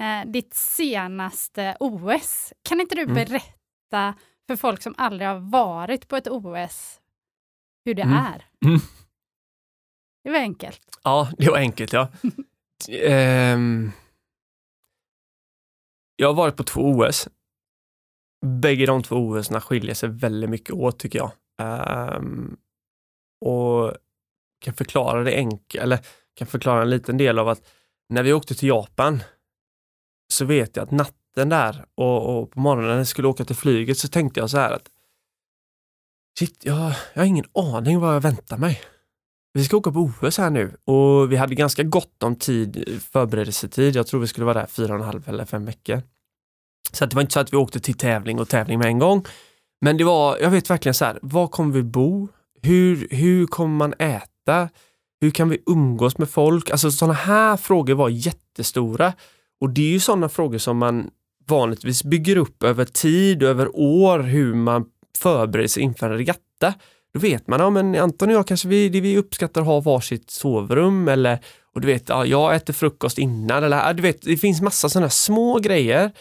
eh, 0.00 0.30
ditt 0.30 0.54
senaste 0.54 1.76
OS. 1.80 2.52
Kan 2.62 2.80
inte 2.80 2.94
du 2.94 3.02
mm. 3.02 3.14
berätta 3.14 4.14
för 4.46 4.56
folk 4.56 4.82
som 4.82 4.94
aldrig 4.98 5.28
har 5.28 5.50
varit 5.50 6.08
på 6.08 6.16
ett 6.16 6.28
OS 6.28 7.00
hur 7.84 7.94
det 7.94 8.02
mm. 8.02 8.16
är? 8.16 8.46
Mm. 8.66 8.80
Det 10.24 10.30
var 10.30 10.38
enkelt. 10.38 10.80
Ja, 11.04 11.30
det 11.38 11.50
var 11.50 11.58
enkelt 11.58 11.92
ja. 11.92 12.08
um, 13.54 13.92
jag 16.16 16.28
har 16.28 16.34
varit 16.34 16.56
på 16.56 16.64
två 16.64 16.80
OS. 16.80 17.28
Bägge 18.46 18.86
de 18.86 19.02
två 19.02 19.16
OS 19.16 19.48
skiljer 19.48 19.94
sig 19.94 20.08
väldigt 20.08 20.50
mycket 20.50 20.74
åt 20.74 20.98
tycker 20.98 21.18
jag. 21.18 21.30
Um, 22.16 22.56
och 23.40 23.94
kan 24.60 24.74
förklara 24.74 25.24
det 25.24 25.36
enkelt, 25.36 25.82
eller 25.82 25.98
kan 26.38 26.46
förklara 26.46 26.82
en 26.82 26.90
liten 26.90 27.16
del 27.16 27.38
av 27.38 27.48
att 27.48 27.62
när 28.08 28.22
vi 28.22 28.32
åkte 28.32 28.54
till 28.54 28.68
Japan 28.68 29.22
så 30.32 30.44
vet 30.44 30.76
jag 30.76 30.82
att 30.82 30.90
natten 30.90 31.48
där 31.48 31.84
och, 31.94 32.38
och 32.38 32.50
på 32.50 32.60
morgonen 32.60 32.90
när 32.90 32.96
jag 32.96 33.06
skulle 33.06 33.28
åka 33.28 33.44
till 33.44 33.56
flyget 33.56 33.98
så 33.98 34.08
tänkte 34.08 34.40
jag 34.40 34.50
så 34.50 34.58
här 34.58 34.70
att 34.70 34.88
shit, 36.38 36.64
jag, 36.64 36.94
jag 37.14 37.22
har 37.22 37.26
ingen 37.26 37.44
aning 37.54 38.00
vad 38.00 38.14
jag 38.14 38.20
väntar 38.20 38.58
mig. 38.58 38.80
Vi 39.52 39.64
ska 39.64 39.76
åka 39.76 39.92
på 39.92 40.10
OS 40.22 40.38
här 40.38 40.50
nu 40.50 40.76
och 40.84 41.32
vi 41.32 41.36
hade 41.36 41.54
ganska 41.54 41.82
gott 41.82 42.22
om 42.22 42.36
tid, 42.36 43.00
förberedelsetid. 43.12 43.96
Jag 43.96 44.06
tror 44.06 44.20
vi 44.20 44.26
skulle 44.26 44.46
vara 44.46 44.60
där 44.60 44.66
fyra 44.66 44.94
och 44.94 45.00
en 45.00 45.06
halv 45.06 45.28
eller 45.28 45.44
fem 45.44 45.64
veckor. 45.64 46.02
Så 46.92 47.06
det 47.06 47.14
var 47.14 47.22
inte 47.22 47.32
så 47.32 47.40
att 47.40 47.52
vi 47.52 47.56
åkte 47.56 47.80
till 47.80 47.94
tävling 47.94 48.40
och 48.40 48.48
tävling 48.48 48.78
med 48.78 48.86
en 48.88 48.98
gång. 48.98 49.24
Men 49.80 49.96
det 49.96 50.04
var, 50.04 50.38
jag 50.38 50.50
vet 50.50 50.70
verkligen 50.70 50.94
så 50.94 51.04
här, 51.04 51.18
var 51.22 51.48
kommer 51.48 51.74
vi 51.74 51.82
bo? 51.82 52.28
Hur, 52.62 53.08
hur 53.10 53.46
kommer 53.46 53.76
man 53.76 53.94
äta? 53.98 54.68
Hur 55.20 55.30
kan 55.30 55.48
vi 55.48 55.62
umgås 55.66 56.18
med 56.18 56.30
folk? 56.30 56.70
Alltså 56.70 56.90
sådana 56.90 57.14
här 57.14 57.56
frågor 57.56 57.94
var 57.94 58.08
jättestora. 58.08 59.12
Och 59.60 59.70
det 59.70 59.82
är 59.82 59.92
ju 59.92 60.00
sådana 60.00 60.28
frågor 60.28 60.58
som 60.58 60.78
man 60.78 61.10
vanligtvis 61.48 62.04
bygger 62.04 62.36
upp 62.36 62.62
över 62.62 62.84
tid, 62.84 63.42
över 63.42 63.76
år, 63.76 64.18
hur 64.18 64.54
man 64.54 64.84
förbereder 65.18 65.68
sig 65.68 65.82
inför 65.82 66.10
en 66.10 66.16
regatta. 66.16 66.74
Då 67.14 67.20
vet 67.20 67.46
man, 67.46 67.60
ja 67.60 67.70
men 67.70 67.94
Anton 67.94 68.28
och 68.28 68.34
jag 68.34 68.46
kanske 68.46 68.68
vi, 68.68 68.88
vi 68.88 69.18
uppskattar 69.18 69.60
att 69.60 69.66
ha 69.66 69.80
varsitt 69.80 70.30
sovrum 70.30 71.08
eller 71.08 71.38
och 71.74 71.80
du 71.80 71.86
vet, 71.86 72.08
ja, 72.08 72.24
jag 72.24 72.54
äter 72.54 72.72
frukost 72.72 73.18
innan 73.18 73.64
eller 73.64 73.76
ja 73.76 73.92
du 73.92 74.02
vet, 74.02 74.22
det 74.22 74.36
finns 74.36 74.60
massa 74.60 74.88
sådana 74.88 75.10
små 75.10 75.58
grejer 75.58 76.12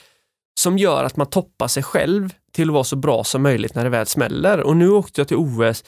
som 0.60 0.78
gör 0.78 1.04
att 1.04 1.18
man 1.18 1.28
toppar 1.28 1.68
sig 1.68 1.84
själv 1.84 2.34
till 2.54 2.70
att 2.70 2.74
vara 2.74 2.84
så 2.84 2.96
bra 2.96 3.24
som 3.24 3.44
möjligt 3.44 3.76
när 3.76 3.84
det 3.84 3.90
väl 3.90 4.08
smäller. 4.08 4.60
Och 4.60 4.78
nu 4.78 4.90
åkte 4.90 5.22
jag 5.22 5.28
till 5.28 5.38
OS 5.38 5.84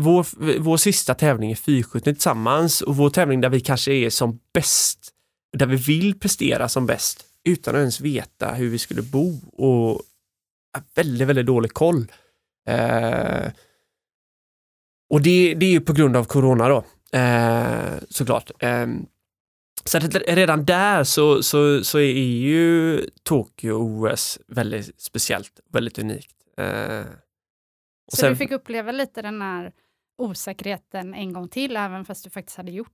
vår, 0.00 0.58
vår 0.58 0.76
sista 0.76 1.14
tävling 1.14 1.50
är 1.50 1.54
fyrskjutning 1.54 2.14
tillsammans 2.14 2.80
och 2.80 2.96
vår 2.96 3.10
tävling 3.10 3.40
där 3.40 3.48
vi 3.48 3.60
kanske 3.60 3.92
är 3.92 4.10
som 4.10 4.40
bäst, 4.52 5.12
där 5.52 5.66
vi 5.66 5.76
vill 5.76 6.18
prestera 6.18 6.68
som 6.68 6.86
bäst 6.86 7.24
utan 7.44 7.74
att 7.74 7.78
ens 7.78 8.00
veta 8.00 8.52
hur 8.52 8.70
vi 8.70 8.78
skulle 8.78 9.02
bo 9.02 9.40
och 9.52 10.02
väldigt, 10.94 11.28
väldigt 11.28 11.46
dålig 11.46 11.72
koll. 11.72 12.06
Eh, 12.68 13.50
och 15.10 15.22
det, 15.22 15.54
det 15.54 15.74
är 15.74 15.80
på 15.80 15.92
grund 15.92 16.16
av 16.16 16.24
corona 16.24 16.68
då, 16.68 16.84
eh, 17.18 17.94
såklart. 18.08 18.50
Eh, 18.58 18.86
så 19.84 19.98
redan 20.26 20.64
där 20.64 21.04
så, 21.04 21.42
så, 21.42 21.84
så 21.84 21.98
är 21.98 22.12
ju 22.22 23.00
Tokyo 23.22 23.72
OS 23.72 24.38
väldigt 24.46 25.00
speciellt, 25.00 25.60
väldigt 25.72 25.98
unikt. 25.98 26.36
Eh, 26.58 27.02
så 28.10 28.16
sen, 28.16 28.30
du 28.30 28.36
fick 28.36 28.50
uppleva 28.50 28.92
lite 28.92 29.22
den 29.22 29.42
här 29.42 29.72
osäkerheten 30.18 31.14
en 31.14 31.32
gång 31.32 31.48
till, 31.48 31.76
även 31.76 32.04
fast 32.04 32.24
du 32.24 32.30
faktiskt 32.30 32.56
hade 32.56 32.72
gjort 32.72 32.88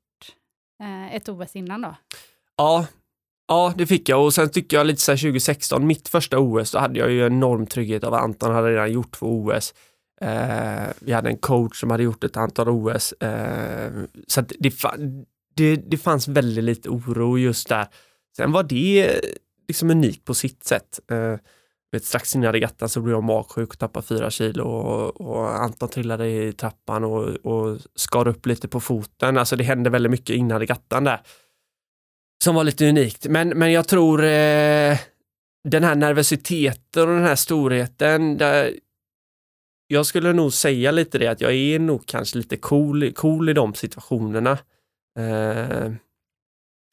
eh, 0.81 1.15
ett 1.15 1.29
OS 1.29 1.57
innan 1.57 1.81
då? 1.83 1.97
Ja, 2.57 2.87
ja, 3.49 3.75
det 3.77 3.87
fick 3.87 4.09
jag 4.09 4.25
och 4.25 4.35
sen 4.35 4.51
tycker 4.51 4.77
jag 4.77 4.87
lite 4.87 5.01
så 5.01 5.13
2016, 5.13 5.87
mitt 5.87 6.09
första 6.09 6.39
OS, 6.39 6.71
då 6.71 6.79
hade 6.79 6.99
jag 6.99 7.11
ju 7.11 7.27
enorm 7.27 7.67
trygghet 7.67 8.05
av 8.05 8.15
Anton 8.15 8.55
hade 8.55 8.71
redan 8.71 8.93
gjort 8.93 9.13
två 9.13 9.27
OS. 9.27 9.75
Eh, 10.21 10.89
vi 11.01 11.13
hade 11.13 11.29
en 11.29 11.39
coach 11.39 11.81
som 11.81 11.91
hade 11.91 12.03
gjort 12.03 12.25
ett 12.25 12.37
antal 12.37 12.69
OS. 12.69 13.13
Eh, 13.13 13.93
så 14.27 14.41
det, 14.41 14.75
det, 15.55 15.77
det 15.77 15.97
fanns 15.97 16.29
väldigt 16.29 16.65
lite 16.65 16.89
oro 16.89 17.39
just 17.39 17.69
där. 17.69 17.87
Sen 18.37 18.53
var 18.53 18.63
det 18.63 19.11
eh, 19.11 19.21
liksom 19.69 19.91
unikt 19.91 20.25
på 20.25 20.35
sitt 20.35 20.65
sätt. 20.65 21.01
Eh, 21.11 21.39
vet, 21.95 22.05
strax 22.05 22.37
innan 22.37 22.53
regattan 22.53 22.89
så 22.89 23.01
blev 23.01 23.15
jag 23.15 23.25
magsjuk 23.25 23.71
och 23.71 23.79
tappade 23.79 24.07
fyra 24.07 24.31
kilo 24.31 24.65
och, 24.65 25.21
och 25.21 25.63
Anton 25.63 25.89
trillade 25.89 26.29
i 26.29 26.53
trappan 26.53 27.05
och, 27.05 27.29
och 27.29 27.79
skar 27.95 28.29
upp 28.29 28.47
lite 28.47 28.69
på 28.69 28.81
foten. 28.81 29.39
Alltså 29.39 29.57
det 29.57 29.65
hände 29.65 29.91
väldigt 29.91 30.11
mycket 30.11 30.37
innan 30.37 30.59
regattan 30.59 31.05
där. 31.05 31.21
Som 32.45 32.55
var 32.55 32.65
lite 32.65 32.89
unikt. 32.89 33.27
Men, 33.29 33.49
men 33.49 33.73
jag 33.73 33.89
tror 33.89 34.25
eh, 34.25 34.99
den 35.69 35.85
här 35.85 35.95
nervositeten 35.95 37.09
och 37.09 37.15
den 37.15 37.25
här 37.25 37.37
storheten. 37.37 38.39
Där, 38.39 38.75
jag 39.87 40.07
skulle 40.07 40.33
nog 40.33 40.53
säga 40.53 40.91
lite 40.91 41.19
det 41.19 41.27
att 41.27 41.41
jag 41.41 41.53
är 41.53 41.79
nog 41.79 42.07
kanske 42.07 42.39
lite 42.39 42.57
cool, 42.57 43.13
cool 43.13 43.49
i 43.49 43.53
de 43.53 43.75
situationerna. 43.75 44.59
Eh, 45.19 45.93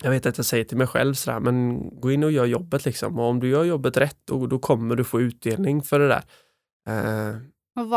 jag 0.04 0.12
vet 0.12 0.26
att 0.26 0.38
jag 0.38 0.46
säger 0.46 0.64
till 0.64 0.78
mig 0.78 0.88
själv 0.88 1.14
sådär, 1.14 1.40
men 1.40 1.90
gå 2.00 2.12
in 2.12 2.24
och 2.24 2.32
gör 2.32 2.46
jobbet 2.46 2.86
liksom. 2.86 3.20
Och 3.20 3.26
om 3.26 3.40
du 3.40 3.50
gör 3.50 3.64
jobbet 3.64 3.98
rätt, 3.98 4.18
då, 4.26 4.48
då 4.48 4.60
kommer 4.60 4.96
du 4.96 5.04
få 5.04 5.22
utdelning 5.22 5.84
för 5.84 6.00
det 6.00 6.08
där. 6.08 6.24
Uh, 6.90 7.38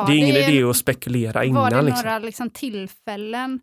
det 0.07 0.12
är 0.12 0.19
ingen 0.19 0.35
det, 0.35 0.49
idé 0.49 0.64
att 0.64 0.77
spekulera 0.77 1.45
innan. 1.45 1.62
Var 1.62 1.71
det 1.71 1.83
liksom. 1.83 2.05
några 2.05 2.19
liksom, 2.19 2.51
tillfällen 2.51 3.61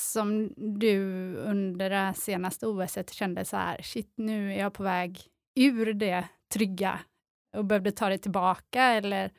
som 0.00 0.52
du 0.56 1.00
under 1.36 1.90
det 1.90 2.14
senaste 2.16 2.66
OS 2.66 2.98
kände 3.10 3.44
så 3.44 3.56
här, 3.56 3.82
shit 3.82 4.12
nu 4.16 4.52
är 4.52 4.58
jag 4.58 4.72
på 4.72 4.82
väg 4.82 5.20
ur 5.56 5.92
det 5.92 6.24
trygga 6.52 7.00
och 7.56 7.64
behövde 7.64 7.92
ta 7.92 8.08
det 8.08 8.18
tillbaka 8.18 8.82
eller 8.82 9.30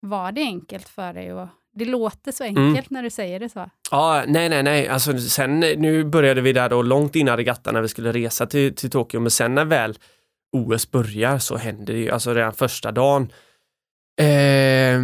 var 0.00 0.32
det 0.32 0.40
enkelt 0.40 0.88
för 0.88 1.12
dig 1.12 1.30
att 1.30 1.48
det 1.72 1.84
låter 1.84 2.32
så 2.32 2.44
enkelt 2.44 2.66
mm. 2.66 2.84
när 2.88 3.02
du 3.02 3.10
säger 3.10 3.40
det 3.40 3.48
så. 3.48 3.70
Ja, 3.90 4.24
nej, 4.26 4.48
nej, 4.48 4.62
nej. 4.62 4.88
Alltså, 4.88 5.18
sen, 5.18 5.60
nu 5.60 6.04
började 6.04 6.40
vi 6.40 6.52
där 6.52 6.68
då 6.68 6.82
långt 6.82 7.16
innan 7.16 7.36
regattan 7.36 7.74
när 7.74 7.82
vi 7.82 7.88
skulle 7.88 8.12
resa 8.12 8.46
till, 8.46 8.74
till 8.74 8.90
Tokyo, 8.90 9.20
men 9.20 9.30
sen 9.30 9.54
när 9.54 9.64
väl 9.64 9.98
OS 10.52 10.90
börjar 10.90 11.38
så 11.38 11.56
händer 11.56 11.94
det 11.94 12.00
ju, 12.00 12.10
alltså 12.10 12.34
redan 12.34 12.54
första 12.54 12.92
dagen. 12.92 13.32
Eh, 14.20 15.00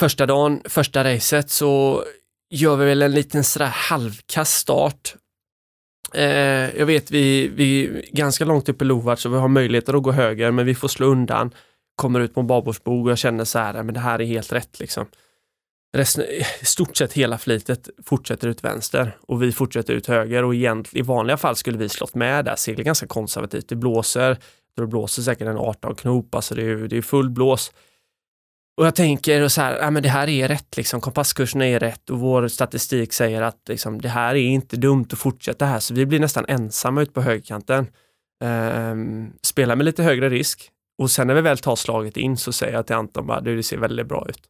första 0.00 0.26
dagen, 0.26 0.62
första 0.64 1.04
racet 1.04 1.50
så 1.50 2.04
gör 2.50 2.76
vi 2.76 2.84
väl 2.84 3.02
en 3.02 3.12
liten 3.12 3.44
sådär 3.44 3.66
halvkass 3.66 4.54
start. 4.54 5.14
Eh, 6.14 6.78
jag 6.78 6.86
vet 6.86 7.10
vi, 7.10 7.48
vi 7.48 7.84
är 7.84 8.02
ganska 8.12 8.44
långt 8.44 8.68
upp 8.68 8.82
i 8.82 8.84
Lovart 8.84 9.18
så 9.18 9.28
vi 9.28 9.36
har 9.36 9.48
möjligheter 9.48 9.94
att 9.94 10.02
gå 10.02 10.12
höger 10.12 10.50
men 10.50 10.66
vi 10.66 10.74
får 10.74 10.88
slå 10.88 11.06
undan. 11.06 11.54
Kommer 11.94 12.20
ut 12.20 12.34
på 12.34 12.40
en 12.40 12.46
babbordsbog 12.46 13.04
och 13.04 13.10
jag 13.10 13.18
känner 13.18 13.44
så 13.44 13.58
här, 13.58 13.82
men 13.82 13.94
det 13.94 14.00
här 14.00 14.20
är 14.20 14.24
helt 14.24 14.52
rätt 14.52 14.80
liksom 14.80 15.06
resten, 15.92 16.24
i 16.60 16.64
stort 16.64 16.96
sett 16.96 17.12
hela 17.12 17.38
flitet 17.38 17.88
fortsätter 18.04 18.48
ut 18.48 18.64
vänster 18.64 19.16
och 19.20 19.42
vi 19.42 19.52
fortsätter 19.52 19.94
ut 19.94 20.06
höger 20.06 20.44
och 20.44 20.54
egentligen, 20.54 21.04
i 21.04 21.08
vanliga 21.08 21.36
fall 21.36 21.56
skulle 21.56 21.78
vi 21.78 21.88
slått 21.88 22.14
med 22.14 22.44
där. 22.44 22.56
Seglar 22.56 22.84
ganska 22.84 23.06
konservativt. 23.06 23.68
Det 23.68 23.76
blåser, 23.76 24.38
det 24.76 24.86
blåser 24.86 25.22
säkert 25.22 25.48
en 25.48 25.56
18 25.56 25.94
knop, 25.94 26.34
alltså 26.34 26.54
det 26.54 26.62
är, 26.62 26.76
det 26.76 26.96
är 26.96 27.02
full 27.02 27.30
blås. 27.30 27.72
Och 28.76 28.86
jag 28.86 28.94
tänker 28.94 29.48
så 29.48 29.60
här, 29.60 29.78
ja, 29.78 29.90
men 29.90 30.02
det 30.02 30.08
här 30.08 30.28
är 30.28 30.48
rätt, 30.48 30.76
liksom. 30.76 31.00
kompasskurserna 31.00 31.66
är 31.66 31.80
rätt 31.80 32.10
och 32.10 32.18
vår 32.18 32.48
statistik 32.48 33.12
säger 33.12 33.42
att 33.42 33.68
liksom, 33.68 34.00
det 34.00 34.08
här 34.08 34.34
är 34.34 34.48
inte 34.48 34.76
dumt 34.76 35.06
att 35.12 35.18
fortsätta 35.18 35.66
här, 35.66 35.78
så 35.78 35.94
vi 35.94 36.06
blir 36.06 36.20
nästan 36.20 36.44
ensamma 36.48 37.02
ute 37.02 37.12
på 37.12 37.20
högerkanten. 37.20 37.86
Ehm, 38.44 39.32
spelar 39.42 39.76
med 39.76 39.84
lite 39.84 40.02
högre 40.02 40.28
risk 40.28 40.70
och 40.98 41.10
sen 41.10 41.26
när 41.26 41.34
vi 41.34 41.40
väl 41.40 41.58
tar 41.58 41.76
slaget 41.76 42.16
in 42.16 42.36
så 42.36 42.52
säger 42.52 42.72
jag 42.72 42.86
till 42.86 42.96
Anton 42.96 43.26
bara, 43.26 43.40
det 43.40 43.62
ser 43.62 43.78
väldigt 43.78 44.06
bra 44.06 44.26
ut. 44.28 44.42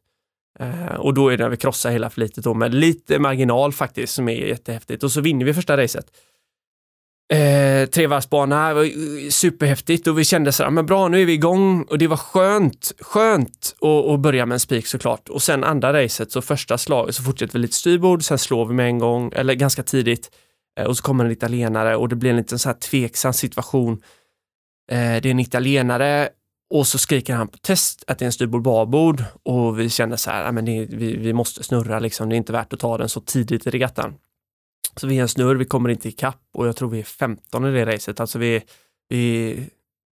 Eh, 0.59 0.95
och 0.95 1.13
då 1.13 1.29
är 1.29 1.37
det 1.37 1.43
när 1.43 1.49
vi 1.49 1.57
krossar 1.57 1.91
hela 1.91 2.09
flitet 2.09 2.43
då 2.43 2.53
med 2.53 2.73
lite 2.73 3.19
marginal 3.19 3.73
faktiskt 3.73 4.13
som 4.13 4.29
är 4.29 4.33
jättehäftigt 4.33 5.03
och 5.03 5.11
så 5.11 5.21
vinner 5.21 5.45
vi 5.45 5.53
första 5.53 5.77
racet. 5.77 6.05
Eh, 7.33 7.89
trevarvsbana, 7.89 8.73
superhäftigt 9.29 10.07
och 10.07 10.19
vi 10.19 10.23
kände 10.23 10.51
så 10.51 10.63
här, 10.63 10.69
men 10.69 10.85
bra 10.85 11.07
nu 11.07 11.21
är 11.21 11.25
vi 11.25 11.33
igång 11.33 11.83
och 11.83 11.97
det 11.97 12.07
var 12.07 12.17
skönt, 12.17 12.93
skönt 12.99 13.75
att, 13.81 14.05
att 14.05 14.19
börja 14.19 14.45
med 14.45 14.55
en 14.55 14.59
spik 14.59 14.87
såklart. 14.87 15.29
Och 15.29 15.41
sen 15.41 15.63
andra 15.63 16.03
racet, 16.03 16.31
så 16.31 16.41
första 16.41 16.77
slaget 16.77 17.15
så 17.15 17.23
fortsätter 17.23 17.53
vi 17.53 17.59
lite 17.59 17.73
styrbord, 17.73 18.23
sen 18.23 18.37
slår 18.37 18.65
vi 18.65 18.73
med 18.73 18.85
en 18.85 18.99
gång, 18.99 19.31
eller 19.35 19.53
ganska 19.53 19.83
tidigt. 19.83 20.31
Eh, 20.79 20.85
och 20.85 20.97
så 20.97 21.03
kommer 21.03 21.25
en 21.25 21.31
italienare 21.31 21.95
och 21.95 22.09
det 22.09 22.15
blir 22.15 22.29
en 22.29 22.37
liten 22.37 22.59
så 22.59 22.69
här 22.69 22.75
tveksam 22.75 23.33
situation. 23.33 24.01
Eh, 24.91 24.97
det 24.97 25.25
är 25.25 25.31
en 25.31 25.39
italienare 25.39 26.29
och 26.73 26.87
så 26.87 26.97
skriker 26.97 27.33
han 27.33 27.47
på 27.47 27.57
test 27.57 28.03
att 28.07 28.19
det 28.19 28.23
är 28.23 28.27
en 28.27 28.31
styrbord 28.31 28.61
babord 28.61 29.23
och 29.43 29.79
vi 29.79 29.89
känner 29.89 30.15
så 30.15 30.31
här, 30.31 30.51
men 30.51 30.65
det, 30.65 30.85
vi, 30.89 31.17
vi 31.17 31.33
måste 31.33 31.63
snurra 31.63 31.99
liksom, 31.99 32.29
det 32.29 32.35
är 32.35 32.37
inte 32.37 32.53
värt 32.53 32.73
att 32.73 32.79
ta 32.79 32.97
den 32.97 33.09
så 33.09 33.21
tidigt 33.21 33.67
i 33.67 33.69
regattan. 33.69 34.15
Så 34.95 35.07
vi 35.07 35.17
är 35.17 35.21
en 35.21 35.27
snurr, 35.27 35.55
vi 35.55 35.65
kommer 35.65 35.89
inte 35.89 36.09
ikapp 36.09 36.41
och 36.53 36.67
jag 36.67 36.75
tror 36.75 36.89
vi 36.89 36.99
är 36.99 37.03
15 37.03 37.65
i 37.65 37.71
det 37.71 37.85
racet, 37.85 38.19
alltså 38.19 38.39
vi, 38.39 38.61
vi, 39.09 39.55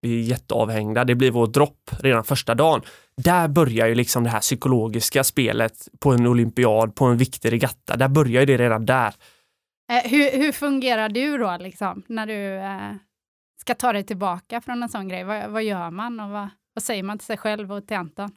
vi 0.00 0.20
är 0.20 0.22
jätteavhängda. 0.22 1.04
Det 1.04 1.14
blir 1.14 1.30
vår 1.30 1.46
dropp 1.46 1.90
redan 2.00 2.24
första 2.24 2.54
dagen. 2.54 2.82
Där 3.16 3.48
börjar 3.48 3.86
ju 3.86 3.94
liksom 3.94 4.24
det 4.24 4.30
här 4.30 4.40
psykologiska 4.40 5.24
spelet 5.24 5.88
på 5.98 6.12
en 6.12 6.26
olympiad, 6.26 6.94
på 6.94 7.04
en 7.04 7.16
viktig 7.16 7.52
regatta. 7.52 7.96
Där 7.96 8.08
börjar 8.08 8.40
ju 8.40 8.46
det 8.46 8.56
redan 8.56 8.86
där. 8.86 9.14
Eh, 9.92 10.10
hur, 10.10 10.38
hur 10.38 10.52
fungerar 10.52 11.08
du 11.08 11.38
då, 11.38 11.56
liksom, 11.60 12.02
när 12.06 12.26
du 12.26 12.56
eh, 12.56 12.92
ska 13.60 13.74
ta 13.74 13.92
dig 13.92 14.04
tillbaka 14.04 14.60
från 14.60 14.82
en 14.82 14.88
sån 14.88 15.08
grej? 15.08 15.24
Vad, 15.24 15.50
vad 15.50 15.62
gör 15.62 15.90
man 15.90 16.20
och 16.20 16.30
vad, 16.30 16.48
vad 16.74 16.82
säger 16.82 17.02
man 17.02 17.18
till 17.18 17.26
sig 17.26 17.36
själv 17.36 17.72
och 17.72 17.86
till 17.86 17.96
Anton? 17.96 18.30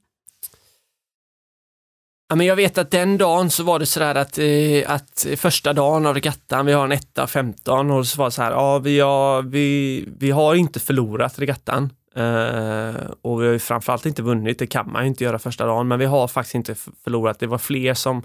Ja, 2.29 2.35
men 2.35 2.47
jag 2.47 2.55
vet 2.55 2.77
att 2.77 2.91
den 2.91 3.17
dagen 3.17 3.49
så 3.49 3.63
var 3.63 3.79
det 3.79 3.85
sådär 3.85 4.15
att, 4.15 4.37
eh, 4.37 4.91
att 4.91 5.27
första 5.37 5.73
dagen 5.73 6.05
av 6.05 6.13
regattan, 6.13 6.65
vi 6.65 6.73
har 6.73 6.85
en 6.85 6.91
etta 6.91 7.27
15 7.27 7.91
och 7.91 8.07
så 8.07 8.17
var 8.17 8.25
det 8.25 8.31
så 8.31 8.41
här, 8.41 8.51
ja 8.51 8.79
vi 8.79 8.99
har, 8.99 9.41
vi, 9.41 10.05
vi 10.17 10.31
har 10.31 10.55
inte 10.55 10.79
förlorat 10.79 11.39
regattan. 11.39 11.89
Eh, 12.15 12.95
och 13.21 13.43
vi 13.43 13.47
har 13.47 13.57
framförallt 13.57 14.05
inte 14.05 14.21
vunnit, 14.21 14.59
det 14.59 14.67
kan 14.67 14.91
man 14.91 15.03
ju 15.03 15.07
inte 15.07 15.23
göra 15.23 15.39
första 15.39 15.65
dagen, 15.65 15.87
men 15.87 15.99
vi 15.99 16.05
har 16.05 16.27
faktiskt 16.27 16.55
inte 16.55 16.75
förlorat. 16.75 17.39
Det 17.39 17.47
var 17.47 17.57
fler 17.57 17.93
som, 17.93 18.23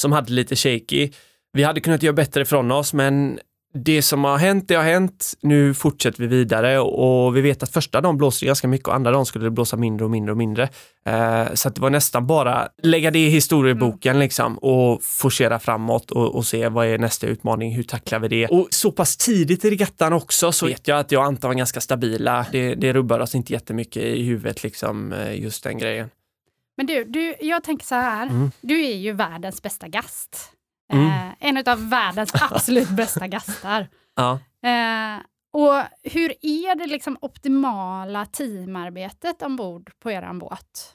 som 0.00 0.12
hade 0.12 0.32
lite 0.32 0.56
shaky. 0.56 1.12
Vi 1.52 1.62
hade 1.62 1.80
kunnat 1.80 2.02
göra 2.02 2.14
bättre 2.14 2.42
ifrån 2.42 2.70
oss, 2.70 2.92
men 2.92 3.38
det 3.76 4.02
som 4.02 4.24
har 4.24 4.38
hänt, 4.38 4.68
det 4.68 4.74
har 4.74 4.82
hänt. 4.82 5.34
Nu 5.40 5.74
fortsätter 5.74 6.20
vi 6.20 6.26
vidare 6.26 6.78
och 6.78 7.36
vi 7.36 7.40
vet 7.40 7.62
att 7.62 7.70
första 7.70 8.00
dagen 8.00 8.16
blåste 8.16 8.44
det 8.44 8.46
ganska 8.46 8.68
mycket 8.68 8.88
och 8.88 8.94
andra 8.94 9.10
dagen 9.10 9.26
skulle 9.26 9.44
det 9.44 9.50
blåsa 9.50 9.76
mindre 9.76 10.04
och 10.04 10.10
mindre 10.10 10.32
och 10.32 10.38
mindre. 10.38 10.68
Eh, 11.06 11.54
så 11.54 11.68
det 11.68 11.80
var 11.80 11.90
nästan 11.90 12.26
bara 12.26 12.68
lägga 12.82 13.10
det 13.10 13.18
i 13.18 13.28
historieboken 13.28 14.10
mm. 14.10 14.20
liksom 14.20 14.58
och 14.58 15.02
forcera 15.02 15.58
framåt 15.58 16.10
och, 16.10 16.34
och, 16.34 16.46
se 16.46 16.68
vad 16.68 16.86
är 16.86 16.98
nästa 16.98 17.26
utmaning, 17.26 17.74
hur 17.74 17.82
tacklar 17.82 18.18
vi 18.18 18.28
det? 18.28 18.46
Och 18.46 18.68
så 18.70 18.92
pass 18.92 19.16
tidigt 19.16 19.64
i 19.64 19.70
regattan 19.70 20.12
också 20.12 20.52
så 20.52 20.66
vet 20.66 20.88
jag 20.88 20.98
att 20.98 21.12
jag 21.12 21.20
och 21.20 21.26
Anton 21.26 21.48
var 21.48 21.54
ganska 21.54 21.80
stabila. 21.80 22.46
Det, 22.52 22.74
det 22.74 22.92
rubbar 22.92 23.20
oss 23.20 23.34
inte 23.34 23.52
jättemycket 23.52 24.02
i 24.02 24.22
huvudet 24.22 24.62
liksom 24.62 25.12
eh, 25.12 25.40
just 25.40 25.64
den 25.64 25.78
grejen. 25.78 26.08
Men 26.76 26.86
du, 26.86 27.04
du 27.04 27.34
jag 27.40 27.64
tänker 27.64 27.86
så 27.86 27.94
här, 27.94 28.26
mm. 28.26 28.50
du 28.60 28.84
är 28.86 28.96
ju 28.96 29.12
världens 29.12 29.62
bästa 29.62 29.88
gast. 29.88 30.52
Mm. 30.92 31.06
Eh, 31.06 31.34
en 31.40 31.68
av 31.68 31.88
världens 31.88 32.30
absolut 32.50 32.88
bästa 32.88 33.26
gastar. 33.26 33.88
Ja. 34.16 34.32
Eh, 34.62 35.20
och 35.52 35.82
hur 36.02 36.34
är 36.42 36.74
det 36.74 36.86
liksom 36.86 37.18
optimala 37.20 38.26
teamarbetet 38.26 39.42
ombord 39.42 39.90
på 40.02 40.10
er 40.10 40.34
båt? 40.34 40.94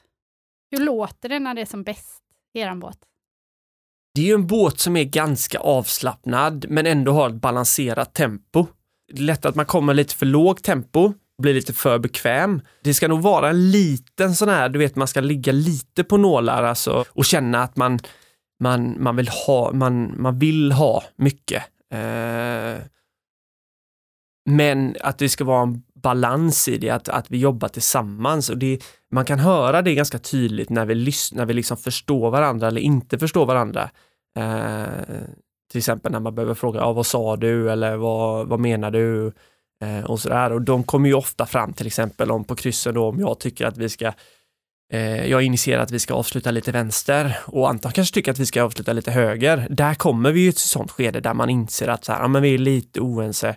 Hur 0.70 0.84
låter 0.84 1.28
det 1.28 1.38
när 1.38 1.54
det 1.54 1.60
är 1.60 1.66
som 1.66 1.82
bäst 1.82 2.22
i 2.54 2.60
er 2.60 2.74
båt? 2.74 2.98
Det 4.14 4.20
är 4.20 4.26
ju 4.26 4.34
en 4.34 4.46
båt 4.46 4.80
som 4.80 4.96
är 4.96 5.04
ganska 5.04 5.58
avslappnad 5.58 6.66
men 6.68 6.86
ändå 6.86 7.12
har 7.12 7.28
ett 7.28 7.34
balanserat 7.34 8.14
tempo. 8.14 8.66
Det 9.12 9.18
är 9.18 9.24
lätt 9.24 9.44
att 9.44 9.54
man 9.54 9.66
kommer 9.66 9.94
lite 9.94 10.14
för 10.14 10.26
lågt 10.26 10.62
tempo, 10.62 11.12
blir 11.42 11.54
lite 11.54 11.72
för 11.72 11.98
bekväm. 11.98 12.60
Det 12.82 12.94
ska 12.94 13.08
nog 13.08 13.22
vara 13.22 13.50
en 13.50 13.70
liten 13.70 14.34
sån 14.34 14.48
här, 14.48 14.68
du 14.68 14.78
vet 14.78 14.96
man 14.96 15.08
ska 15.08 15.20
ligga 15.20 15.52
lite 15.52 16.04
på 16.04 16.16
nålar 16.16 16.62
alltså, 16.62 17.04
och 17.08 17.24
känna 17.24 17.62
att 17.62 17.76
man 17.76 17.98
man, 18.62 19.02
man, 19.02 19.16
vill, 19.16 19.28
ha, 19.28 19.72
man, 19.72 20.14
man 20.22 20.38
vill 20.38 20.72
ha 20.72 21.02
mycket. 21.16 21.62
Eh, 21.94 22.82
men 24.50 24.96
att 25.00 25.18
det 25.18 25.28
ska 25.28 25.44
vara 25.44 25.62
en 25.62 25.82
balans 25.94 26.68
i 26.68 26.78
det, 26.78 26.90
att, 26.90 27.08
att 27.08 27.30
vi 27.30 27.38
jobbar 27.38 27.68
tillsammans. 27.68 28.50
Och 28.50 28.58
det, 28.58 28.78
man 29.10 29.24
kan 29.24 29.38
höra 29.38 29.82
det 29.82 29.94
ganska 29.94 30.18
tydligt 30.18 30.70
när 30.70 30.84
vi, 30.84 30.94
lyssnar, 30.94 31.38
när 31.38 31.46
vi 31.46 31.54
liksom 31.54 31.76
förstår 31.76 32.30
varandra 32.30 32.68
eller 32.68 32.80
inte 32.80 33.18
förstår 33.18 33.46
varandra. 33.46 33.90
Eh, 34.38 34.86
till 35.70 35.78
exempel 35.78 36.12
när 36.12 36.20
man 36.20 36.34
behöver 36.34 36.54
fråga, 36.54 36.82
ah, 36.82 36.92
vad 36.92 37.06
sa 37.06 37.36
du 37.36 37.70
eller 37.70 37.96
vad, 37.96 38.48
vad 38.48 38.60
menar 38.60 38.90
du? 38.90 39.32
Eh, 39.84 40.04
och 40.04 40.20
sådär. 40.20 40.52
Och 40.52 40.62
de 40.62 40.84
kommer 40.84 41.08
ju 41.08 41.14
ofta 41.14 41.46
fram 41.46 41.72
till 41.72 41.86
exempel 41.86 42.30
om 42.30 42.44
på 42.44 42.54
kryssen 42.54 42.94
då, 42.94 43.08
om 43.08 43.20
jag 43.20 43.40
tycker 43.40 43.66
att 43.66 43.76
vi 43.76 43.88
ska 43.88 44.06
Eh, 44.06 44.12
jag 44.98 45.42
initierar 45.42 45.82
att 45.82 45.90
vi 45.90 45.98
ska 45.98 46.14
avsluta 46.14 46.50
lite 46.50 46.72
vänster 46.72 47.38
och 47.46 47.70
Anton 47.70 47.92
kanske 47.92 48.14
tycker 48.14 48.32
att 48.32 48.38
vi 48.38 48.46
ska 48.46 48.62
avsluta 48.62 48.92
lite 48.92 49.10
höger. 49.10 49.66
Där 49.70 49.94
kommer 49.94 50.32
vi 50.32 50.40
ju 50.40 50.52
till 50.52 50.56
ett 50.56 50.58
sånt 50.58 50.90
skede 50.90 51.20
där 51.20 51.34
man 51.34 51.50
inser 51.50 51.88
att 51.88 52.04
så 52.04 52.12
här, 52.12 52.20
ja, 52.20 52.28
men 52.28 52.42
vi 52.42 52.54
är 52.54 52.58
lite 52.58 53.00
oense. 53.00 53.56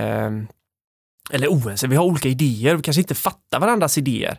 Ehm, 0.00 0.46
eller 1.30 1.48
oense, 1.48 1.86
vi 1.86 1.96
har 1.96 2.04
olika 2.04 2.28
idéer, 2.28 2.74
vi 2.74 2.82
kanske 2.82 3.00
inte 3.00 3.14
fattar 3.14 3.60
varandras 3.60 3.98
idéer. 3.98 4.38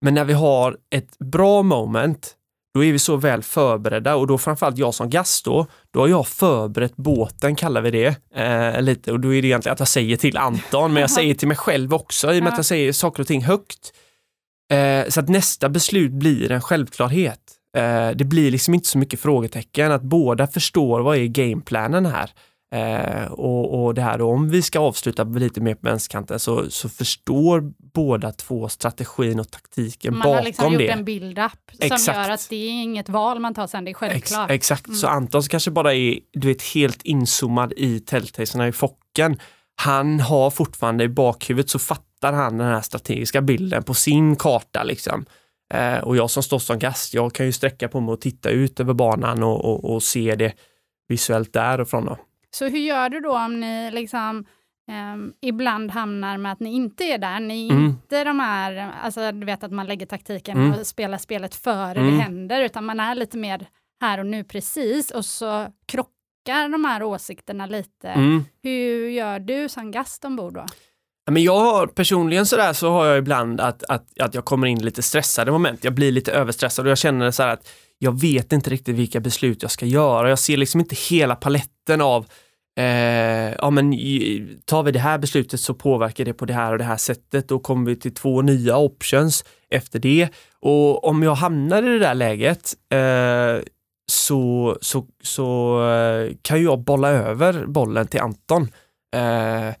Men 0.00 0.14
när 0.14 0.24
vi 0.24 0.32
har 0.32 0.76
ett 0.90 1.18
bra 1.18 1.62
moment, 1.62 2.36
då 2.74 2.84
är 2.84 2.92
vi 2.92 2.98
så 2.98 3.16
väl 3.16 3.42
förberedda 3.42 4.16
och 4.16 4.26
då 4.26 4.38
framförallt 4.38 4.78
jag 4.78 4.94
som 4.94 5.10
gast 5.10 5.44
då, 5.44 5.66
då 5.90 6.00
har 6.00 6.08
jag 6.08 6.26
förberett 6.26 6.96
båten, 6.96 7.56
kallar 7.56 7.80
vi 7.80 7.90
det, 7.90 8.16
eh, 8.34 8.82
lite 8.82 9.12
och 9.12 9.20
då 9.20 9.34
är 9.34 9.42
det 9.42 9.48
egentligen 9.48 9.72
att 9.72 9.78
jag 9.78 9.88
säger 9.88 10.16
till 10.16 10.36
Anton, 10.36 10.92
men 10.92 11.00
jag 11.00 11.10
säger 11.20 11.34
till 11.34 11.48
mig 11.48 11.56
själv 11.56 11.94
också 11.94 12.32
i 12.32 12.38
och 12.38 12.42
med 12.42 12.52
att 12.52 12.58
jag 12.58 12.66
säger 12.66 12.92
saker 12.92 13.20
och 13.20 13.26
ting 13.26 13.42
högt. 13.42 13.92
Eh, 14.72 15.08
så 15.08 15.20
att 15.20 15.28
nästa 15.28 15.68
beslut 15.68 16.12
blir 16.12 16.52
en 16.52 16.60
självklarhet. 16.60 17.40
Eh, 17.76 18.10
det 18.10 18.24
blir 18.24 18.50
liksom 18.50 18.74
inte 18.74 18.88
så 18.88 18.98
mycket 18.98 19.20
frågetecken, 19.20 19.92
att 19.92 20.02
båda 20.02 20.46
förstår 20.46 21.00
vad 21.00 21.16
är 21.16 21.26
gameplanen 21.26 22.06
här. 22.06 22.30
Eh, 22.74 23.24
och, 23.24 23.84
och 23.84 23.94
det 23.94 24.02
här 24.02 24.18
då, 24.18 24.30
om 24.30 24.50
vi 24.50 24.62
ska 24.62 24.80
avsluta 24.80 25.24
lite 25.24 25.60
mer 25.60 25.74
på 25.74 25.88
vänsterkanten 25.88 26.38
så, 26.38 26.70
så 26.70 26.88
förstår 26.88 27.72
båda 27.94 28.32
två 28.32 28.68
strategin 28.68 29.40
och 29.40 29.50
taktiken 29.50 30.14
bakom 30.14 30.22
det. 30.22 30.28
Man 30.28 30.36
har 30.36 30.44
liksom 30.44 30.72
gjort 30.72 30.82
en 30.82 31.04
build-up 31.04 31.98
som 31.98 32.14
gör 32.14 32.30
att 32.30 32.46
det 32.50 32.56
är 32.56 32.82
inget 32.82 33.08
val 33.08 33.40
man 33.40 33.54
tar 33.54 33.66
sen, 33.66 33.84
det 33.84 33.90
är 33.90 33.94
självklart. 33.94 34.50
Ex 34.50 34.54
exakt, 34.54 34.86
mm. 34.86 34.96
så 34.96 35.06
Anton 35.06 35.42
kanske 35.42 35.70
bara 35.70 35.94
är 35.94 36.18
du 36.32 36.48
vet, 36.48 36.62
helt 36.62 37.02
inzoomad 37.02 37.72
i 37.76 38.00
tälttaserna 38.00 38.68
i 38.68 38.72
focken. 38.72 39.38
Han 39.76 40.20
har 40.20 40.50
fortfarande 40.50 41.04
i 41.04 41.08
bakhuvudet 41.08 41.70
så 41.70 41.78
fattar 41.78 42.11
hittar 42.22 42.32
han 42.32 42.58
den 42.58 42.66
här 42.66 42.80
strategiska 42.80 43.40
bilden 43.40 43.82
på 43.82 43.94
sin 43.94 44.36
karta 44.36 44.82
liksom. 44.84 45.24
Eh, 45.74 45.98
och 45.98 46.16
jag 46.16 46.30
som 46.30 46.42
står 46.42 46.58
som 46.58 46.78
gast, 46.78 47.14
jag 47.14 47.32
kan 47.32 47.46
ju 47.46 47.52
sträcka 47.52 47.88
på 47.88 48.00
mig 48.00 48.12
och 48.12 48.20
titta 48.20 48.50
ut 48.50 48.80
över 48.80 48.94
banan 48.94 49.42
och, 49.42 49.64
och, 49.64 49.94
och 49.94 50.02
se 50.02 50.34
det 50.34 50.52
visuellt 51.08 51.52
därifrån. 51.52 52.04
Då. 52.04 52.16
Så 52.50 52.64
hur 52.64 52.78
gör 52.78 53.08
du 53.08 53.20
då 53.20 53.38
om 53.38 53.60
ni 53.60 53.90
liksom 53.90 54.44
Um, 54.90 55.32
ibland 55.40 55.90
hamnar 55.90 56.38
med 56.38 56.52
att 56.52 56.60
ni 56.60 56.72
inte 56.72 57.04
är 57.04 57.18
där, 57.18 57.40
ni 57.40 57.68
är 57.68 57.72
mm. 57.72 57.84
inte 57.84 58.24
de 58.24 58.40
här, 58.40 58.92
alltså 59.02 59.32
du 59.32 59.46
vet 59.46 59.64
att 59.64 59.72
man 59.72 59.86
lägger 59.86 60.06
taktiken 60.06 60.58
mm. 60.58 60.80
och 60.80 60.86
spelar 60.86 61.18
spelet 61.18 61.54
före 61.54 62.00
mm. 62.00 62.06
det 62.06 62.22
händer, 62.22 62.62
utan 62.62 62.84
man 62.84 63.00
är 63.00 63.14
lite 63.14 63.38
mer 63.38 63.66
här 64.00 64.18
och 64.18 64.26
nu 64.26 64.44
precis 64.44 65.10
och 65.10 65.24
så 65.24 65.66
krockar 65.86 66.68
de 66.68 66.84
här 66.84 67.02
åsikterna 67.02 67.66
lite. 67.66 68.08
Mm. 68.08 68.44
Hur 68.62 69.08
gör 69.08 69.38
du 69.38 69.68
som 69.68 69.90
gast 69.90 70.24
ombord 70.24 70.54
då? 70.54 70.66
Men 71.30 71.42
jag 71.42 71.60
har 71.60 71.86
personligen 71.86 72.46
sådär 72.46 72.72
så 72.72 72.90
har 72.90 73.06
jag 73.06 73.18
ibland 73.18 73.60
att, 73.60 73.82
att, 73.82 74.20
att 74.20 74.34
jag 74.34 74.44
kommer 74.44 74.66
in 74.66 74.78
i 74.78 74.82
lite 74.82 75.02
stressade 75.02 75.52
moment. 75.52 75.84
Jag 75.84 75.94
blir 75.94 76.12
lite 76.12 76.32
överstressad 76.32 76.86
och 76.86 76.90
jag 76.90 76.98
känner 76.98 77.30
så 77.30 77.42
att 77.42 77.68
jag 77.98 78.20
vet 78.20 78.52
inte 78.52 78.70
riktigt 78.70 78.96
vilka 78.96 79.20
beslut 79.20 79.62
jag 79.62 79.70
ska 79.70 79.86
göra. 79.86 80.28
Jag 80.28 80.38
ser 80.38 80.56
liksom 80.56 80.80
inte 80.80 80.94
hela 81.10 81.36
paletten 81.36 82.00
av 82.00 82.26
eh, 82.78 83.52
ja 83.58 83.70
men 83.70 83.92
tar 84.64 84.82
vi 84.82 84.92
det 84.92 84.98
här 84.98 85.18
beslutet 85.18 85.60
så 85.60 85.74
påverkar 85.74 86.24
det 86.24 86.32
på 86.32 86.44
det 86.44 86.54
här 86.54 86.72
och 86.72 86.78
det 86.78 86.84
här 86.84 86.96
sättet. 86.96 87.48
Då 87.48 87.58
kommer 87.58 87.90
vi 87.90 87.96
till 87.96 88.14
två 88.14 88.42
nya 88.42 88.76
options 88.76 89.44
efter 89.70 89.98
det. 89.98 90.28
Och 90.60 91.04
om 91.04 91.22
jag 91.22 91.34
hamnar 91.34 91.82
i 91.82 91.86
det 91.86 91.98
där 91.98 92.14
läget 92.14 92.74
eh, 92.92 93.64
så, 94.06 94.78
så, 94.80 95.06
så 95.22 95.78
eh, 95.90 96.36
kan 96.42 96.62
jag 96.62 96.84
bolla 96.84 97.08
över 97.08 97.66
bollen 97.66 98.06
till 98.06 98.20
Anton. 98.20 98.68
Eh, 99.14 99.74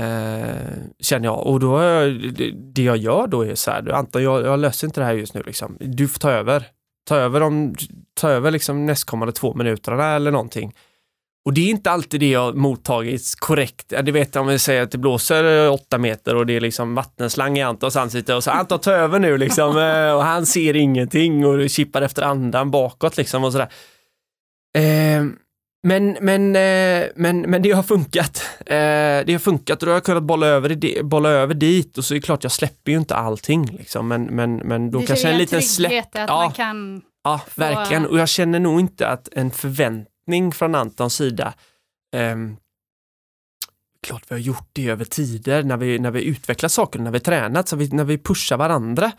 Eh, 0.00 0.72
känner 1.00 1.24
jag. 1.24 1.46
Och 1.46 1.60
då 1.60 1.82
jag, 1.82 2.34
det 2.74 2.82
jag 2.82 2.96
gör 2.96 3.26
då 3.26 3.42
är 3.42 3.54
så 3.54 3.70
här, 3.70 3.88
Anton 3.88 4.22
jag, 4.22 4.46
jag 4.46 4.58
löser 4.60 4.86
inte 4.86 5.00
det 5.00 5.04
här 5.04 5.14
just 5.14 5.34
nu 5.34 5.42
liksom. 5.46 5.76
Du 5.80 6.08
får 6.08 6.18
ta 6.18 6.30
över. 6.30 6.64
Ta 7.08 7.16
över, 7.16 7.40
om, 7.40 7.74
ta 8.14 8.30
över 8.30 8.50
liksom 8.50 8.86
nästkommande 8.86 9.32
två 9.32 9.54
minuterna 9.54 10.14
eller 10.14 10.30
någonting. 10.30 10.74
Och 11.44 11.52
det 11.52 11.60
är 11.60 11.70
inte 11.70 11.90
alltid 11.90 12.20
det 12.20 12.30
jag 12.30 12.56
mottagits 12.56 13.34
korrekt. 13.34 13.92
Det 14.02 14.12
vet 14.12 14.36
om 14.36 14.46
vi 14.46 14.58
säger 14.58 14.82
att 14.82 14.90
det 14.90 14.98
blåser 14.98 15.70
åtta 15.70 15.98
meter 15.98 16.36
och 16.36 16.46
det 16.46 16.56
är 16.56 16.60
liksom 16.60 16.94
vattenslang 16.94 17.58
i 17.58 17.62
Antons 17.62 17.96
ansikte 17.96 18.34
och 18.34 18.44
så 18.44 18.50
Anton 18.50 18.78
ta 18.78 18.92
över 18.92 19.18
nu 19.18 19.38
liksom 19.38 19.78
eh, 19.78 20.12
och 20.12 20.24
han 20.24 20.46
ser 20.46 20.76
ingenting 20.76 21.46
och 21.46 21.70
chippar 21.70 22.02
efter 22.02 22.22
andan 22.22 22.70
bakåt 22.70 23.16
liksom 23.16 23.44
och 23.44 23.52
sådär. 23.52 23.68
Eh, 24.76 25.24
men, 25.82 26.16
men, 26.20 26.56
eh, 26.56 27.08
men, 27.16 27.40
men 27.40 27.62
det 27.62 27.70
har 27.70 27.82
funkat. 27.82 28.42
Eh, 28.66 29.24
det 29.26 29.32
har 29.32 29.38
funkat 29.38 29.82
och 29.82 29.86
då 29.86 29.90
har 29.92 29.96
jag 29.96 30.04
kunnat 30.04 30.22
bolla 30.22 30.46
över, 30.46 31.02
bolla 31.02 31.28
över 31.28 31.54
dit 31.54 31.98
och 31.98 32.04
så 32.04 32.14
är 32.14 32.16
det 32.16 32.22
klart 32.22 32.42
jag 32.42 32.52
släpper 32.52 32.92
ju 32.92 32.98
inte 32.98 33.14
allting. 33.14 33.66
Liksom. 33.66 34.08
Men, 34.08 34.24
men, 34.24 34.56
men 34.56 34.90
då 34.90 34.98
det 34.98 35.06
kanske 35.06 35.28
en 35.28 35.38
liten 35.38 35.62
släpp. 35.62 36.04
att 36.04 36.28
ja, 36.28 36.36
man 36.36 36.52
kan 36.52 37.02
Ja, 37.22 37.40
verkligen. 37.54 38.06
Och 38.06 38.18
jag 38.18 38.28
känner 38.28 38.60
nog 38.60 38.80
inte 38.80 39.08
att 39.08 39.28
en 39.32 39.50
förväntning 39.50 40.52
från 40.52 40.74
Antons 40.74 41.14
sida 41.14 41.54
eh, 42.16 42.36
Klart 44.02 44.22
vi 44.28 44.34
har 44.34 44.40
gjort 44.40 44.68
det 44.72 44.88
över 44.88 45.04
tider 45.04 45.62
när 45.62 45.76
vi, 45.76 45.98
när 45.98 46.10
vi 46.10 46.24
utvecklar 46.24 46.68
saker, 46.68 46.98
när 46.98 47.10
vi 47.10 47.20
tränat, 47.20 47.68
så 47.68 47.76
vi, 47.76 47.88
när 47.88 48.04
vi 48.04 48.18
pushar 48.18 48.56
varandra 48.56 49.12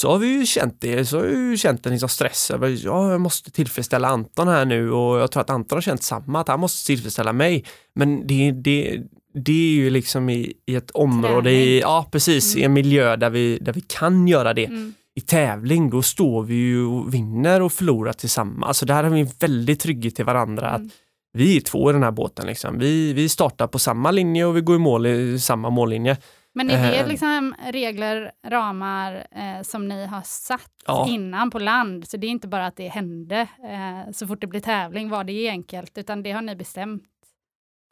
så 0.00 0.10
har 0.10 0.18
vi 0.18 0.26
ju 0.26 0.46
känt 0.46 0.80
det, 0.80 1.04
så 1.04 1.16
har 1.16 1.24
vi 1.24 1.34
ju 1.34 1.56
känt 1.56 1.86
en 1.86 1.92
liksom 1.92 2.08
stress 2.08 2.50
över, 2.50 2.78
ja, 2.84 3.10
jag 3.10 3.20
måste 3.20 3.50
tillfredsställa 3.50 4.08
Anton 4.08 4.48
här 4.48 4.64
nu 4.64 4.92
och 4.92 5.18
jag 5.18 5.30
tror 5.30 5.40
att 5.40 5.50
Anton 5.50 5.76
har 5.76 5.80
känt 5.80 6.02
samma, 6.02 6.40
att 6.40 6.48
han 6.48 6.60
måste 6.60 6.86
tillfredsställa 6.86 7.32
mig. 7.32 7.64
Men 7.94 8.26
det, 8.26 8.50
det, 8.50 9.00
det 9.34 9.52
är 9.52 9.72
ju 9.72 9.90
liksom 9.90 10.30
i, 10.30 10.52
i 10.66 10.74
ett 10.74 10.90
område, 10.90 11.50
i, 11.50 11.80
ja 11.80 12.08
precis, 12.12 12.54
mm. 12.54 12.62
i 12.62 12.64
en 12.64 12.72
miljö 12.72 13.16
där 13.16 13.30
vi, 13.30 13.58
där 13.58 13.72
vi 13.72 13.80
kan 13.80 14.28
göra 14.28 14.54
det. 14.54 14.64
Mm. 14.64 14.94
I 15.14 15.20
tävling, 15.20 15.90
då 15.90 16.02
står 16.02 16.42
vi 16.42 16.54
ju 16.54 16.84
och 16.84 17.14
vinner 17.14 17.62
och 17.62 17.72
förlorar 17.72 18.12
tillsammans. 18.12 18.68
Alltså 18.68 18.86
där 18.86 19.04
har 19.04 19.10
vi 19.10 19.20
en 19.20 19.30
väldig 19.40 19.80
trygghet 19.80 20.16
till 20.16 20.24
varandra. 20.24 20.68
Mm. 20.68 20.86
att 20.86 20.92
Vi 21.32 21.56
är 21.56 21.60
två 21.60 21.90
i 21.90 21.92
den 21.92 22.02
här 22.02 22.10
båten. 22.10 22.46
Liksom. 22.46 22.78
Vi, 22.78 23.12
vi 23.12 23.28
startar 23.28 23.66
på 23.66 23.78
samma 23.78 24.10
linje 24.10 24.44
och 24.44 24.56
vi 24.56 24.60
går 24.60 24.76
i 24.76 24.78
mål 24.78 25.06
i 25.06 25.38
samma 25.38 25.70
mållinje. 25.70 26.16
Men 26.58 26.70
är 26.70 26.90
det 26.90 26.98
eh. 26.98 27.08
liksom 27.08 27.54
regler, 27.72 28.32
ramar 28.46 29.26
eh, 29.30 29.62
som 29.62 29.88
ni 29.88 30.06
har 30.06 30.22
satt 30.22 30.72
ja. 30.86 31.06
innan 31.08 31.50
på 31.50 31.58
land? 31.58 32.08
Så 32.08 32.16
det 32.16 32.26
är 32.26 32.28
inte 32.28 32.48
bara 32.48 32.66
att 32.66 32.76
det 32.76 32.88
hände 32.88 33.40
eh, 33.40 34.12
så 34.12 34.26
fort 34.26 34.40
det 34.40 34.46
blir 34.46 34.60
tävling, 34.60 35.08
var 35.08 35.24
det 35.24 35.48
enkelt, 35.48 35.98
utan 35.98 36.22
det 36.22 36.32
har 36.32 36.42
ni 36.42 36.56
bestämt 36.56 37.02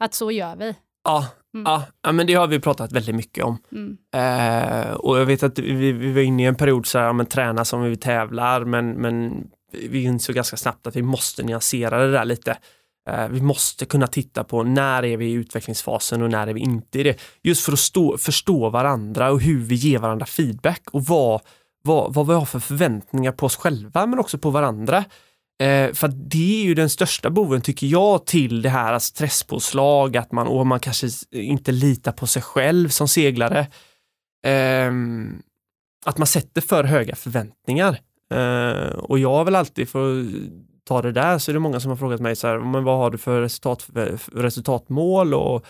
att 0.03 0.13
så 0.13 0.31
gör 0.31 0.55
vi? 0.55 0.75
Ja, 1.03 1.27
mm. 1.53 1.63
ja, 1.65 1.83
ja 2.01 2.11
men 2.11 2.27
det 2.27 2.33
har 2.33 2.47
vi 2.47 2.59
pratat 2.59 2.91
väldigt 2.91 3.15
mycket 3.15 3.43
om. 3.43 3.57
Mm. 3.71 3.97
Eh, 4.15 4.91
och 4.91 5.19
jag 5.19 5.25
vet 5.25 5.43
att 5.43 5.59
vi, 5.59 5.91
vi 5.91 6.11
var 6.11 6.21
inne 6.21 6.43
i 6.43 6.45
en 6.45 6.55
period 6.55 6.85
så 6.85 6.99
här, 6.99 7.13
men 7.13 7.25
träna 7.25 7.65
som 7.65 7.83
vi 7.83 7.95
tävlar, 7.95 8.65
men, 8.65 8.91
men 8.91 9.47
vi 9.71 10.03
insåg 10.03 10.35
ganska 10.35 10.57
snabbt 10.57 10.87
att 10.87 10.95
vi 10.95 11.01
måste 11.01 11.43
nyansera 11.43 12.05
det 12.05 12.11
där 12.11 12.25
lite. 12.25 12.57
Eh, 13.07 13.27
vi 13.27 13.41
måste 13.41 13.85
kunna 13.85 14.07
titta 14.07 14.43
på 14.43 14.63
när 14.63 15.05
är 15.05 15.17
vi 15.17 15.25
i 15.25 15.31
utvecklingsfasen 15.31 16.21
och 16.21 16.29
när 16.29 16.47
är 16.47 16.53
vi 16.53 16.61
inte 16.61 16.99
i 16.99 17.03
det. 17.03 17.19
Just 17.43 17.65
för 17.65 17.73
att 17.73 17.79
stå, 17.79 18.17
förstå 18.17 18.69
varandra 18.69 19.31
och 19.31 19.41
hur 19.41 19.59
vi 19.59 19.75
ger 19.75 19.99
varandra 19.99 20.25
feedback 20.25 20.81
och 20.91 21.05
vad, 21.05 21.41
vad, 21.83 22.13
vad 22.13 22.27
vi 22.27 22.33
har 22.33 22.45
för 22.45 22.59
förväntningar 22.59 23.31
på 23.31 23.45
oss 23.45 23.55
själva 23.55 24.05
men 24.05 24.19
också 24.19 24.37
på 24.37 24.49
varandra. 24.49 24.97
Eh, 25.59 25.93
för 25.93 26.07
det 26.07 26.61
är 26.61 26.65
ju 26.65 26.73
den 26.73 26.89
största 26.89 27.29
boven 27.29 27.61
tycker 27.61 27.87
jag 27.87 28.25
till 28.25 28.61
det 28.61 28.69
här 28.69 28.99
stresspåslag, 28.99 30.17
att 30.17 30.31
man, 30.31 30.47
och 30.47 30.67
man 30.67 30.79
kanske 30.79 31.07
inte 31.31 31.71
litar 31.71 32.11
på 32.11 32.27
sig 32.27 32.41
själv 32.41 32.89
som 32.89 33.07
seglare. 33.07 33.59
Eh, 34.45 34.91
att 36.05 36.17
man 36.17 36.27
sätter 36.27 36.61
för 36.61 36.83
höga 36.83 37.15
förväntningar. 37.15 37.99
Eh, 38.33 38.97
och 38.97 39.19
jag 39.19 39.29
har 39.29 39.45
väl 39.45 39.55
alltid, 39.55 39.89
för 39.89 40.25
ta 40.87 41.01
det 41.01 41.11
där, 41.11 41.37
så 41.37 41.51
är 41.51 41.53
det 41.53 41.59
många 41.59 41.79
som 41.79 41.89
har 41.89 41.95
frågat 41.95 42.21
mig 42.21 42.35
så 42.35 42.47
här, 42.47 42.59
men 42.59 42.83
vad 42.83 42.97
har 42.97 43.11
du 43.11 43.17
för 43.17 43.41
resultat, 43.41 43.89
eh, 43.95 44.03
resultatmål 44.33 45.33
och 45.33 45.65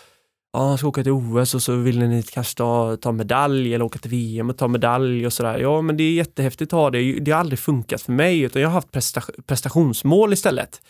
ja, 0.53 0.69
jag 0.69 0.79
ska 0.79 0.87
åka 0.87 1.03
till 1.03 1.11
OS 1.11 1.55
och 1.55 1.61
så 1.61 1.75
vill 1.75 1.99
ni 1.99 2.23
kanske 2.23 2.57
ta, 2.57 2.97
ta 2.97 3.11
medalj 3.11 3.73
eller 3.73 3.85
åka 3.85 3.99
till 3.99 4.11
VM 4.11 4.49
och 4.49 4.57
ta 4.57 4.67
medalj 4.67 5.25
och 5.25 5.33
sådär. 5.33 5.59
Ja, 5.59 5.81
men 5.81 5.97
det 5.97 6.03
är 6.03 6.11
jättehäftigt 6.11 6.73
att 6.73 6.79
ha 6.79 6.89
det. 6.89 7.19
Det 7.19 7.31
har 7.31 7.39
aldrig 7.39 7.59
funkat 7.59 8.01
för 8.01 8.11
mig 8.11 8.41
utan 8.41 8.61
jag 8.61 8.69
har 8.69 8.73
haft 8.73 8.91
prestationsmål 9.47 10.33
istället. 10.33 10.81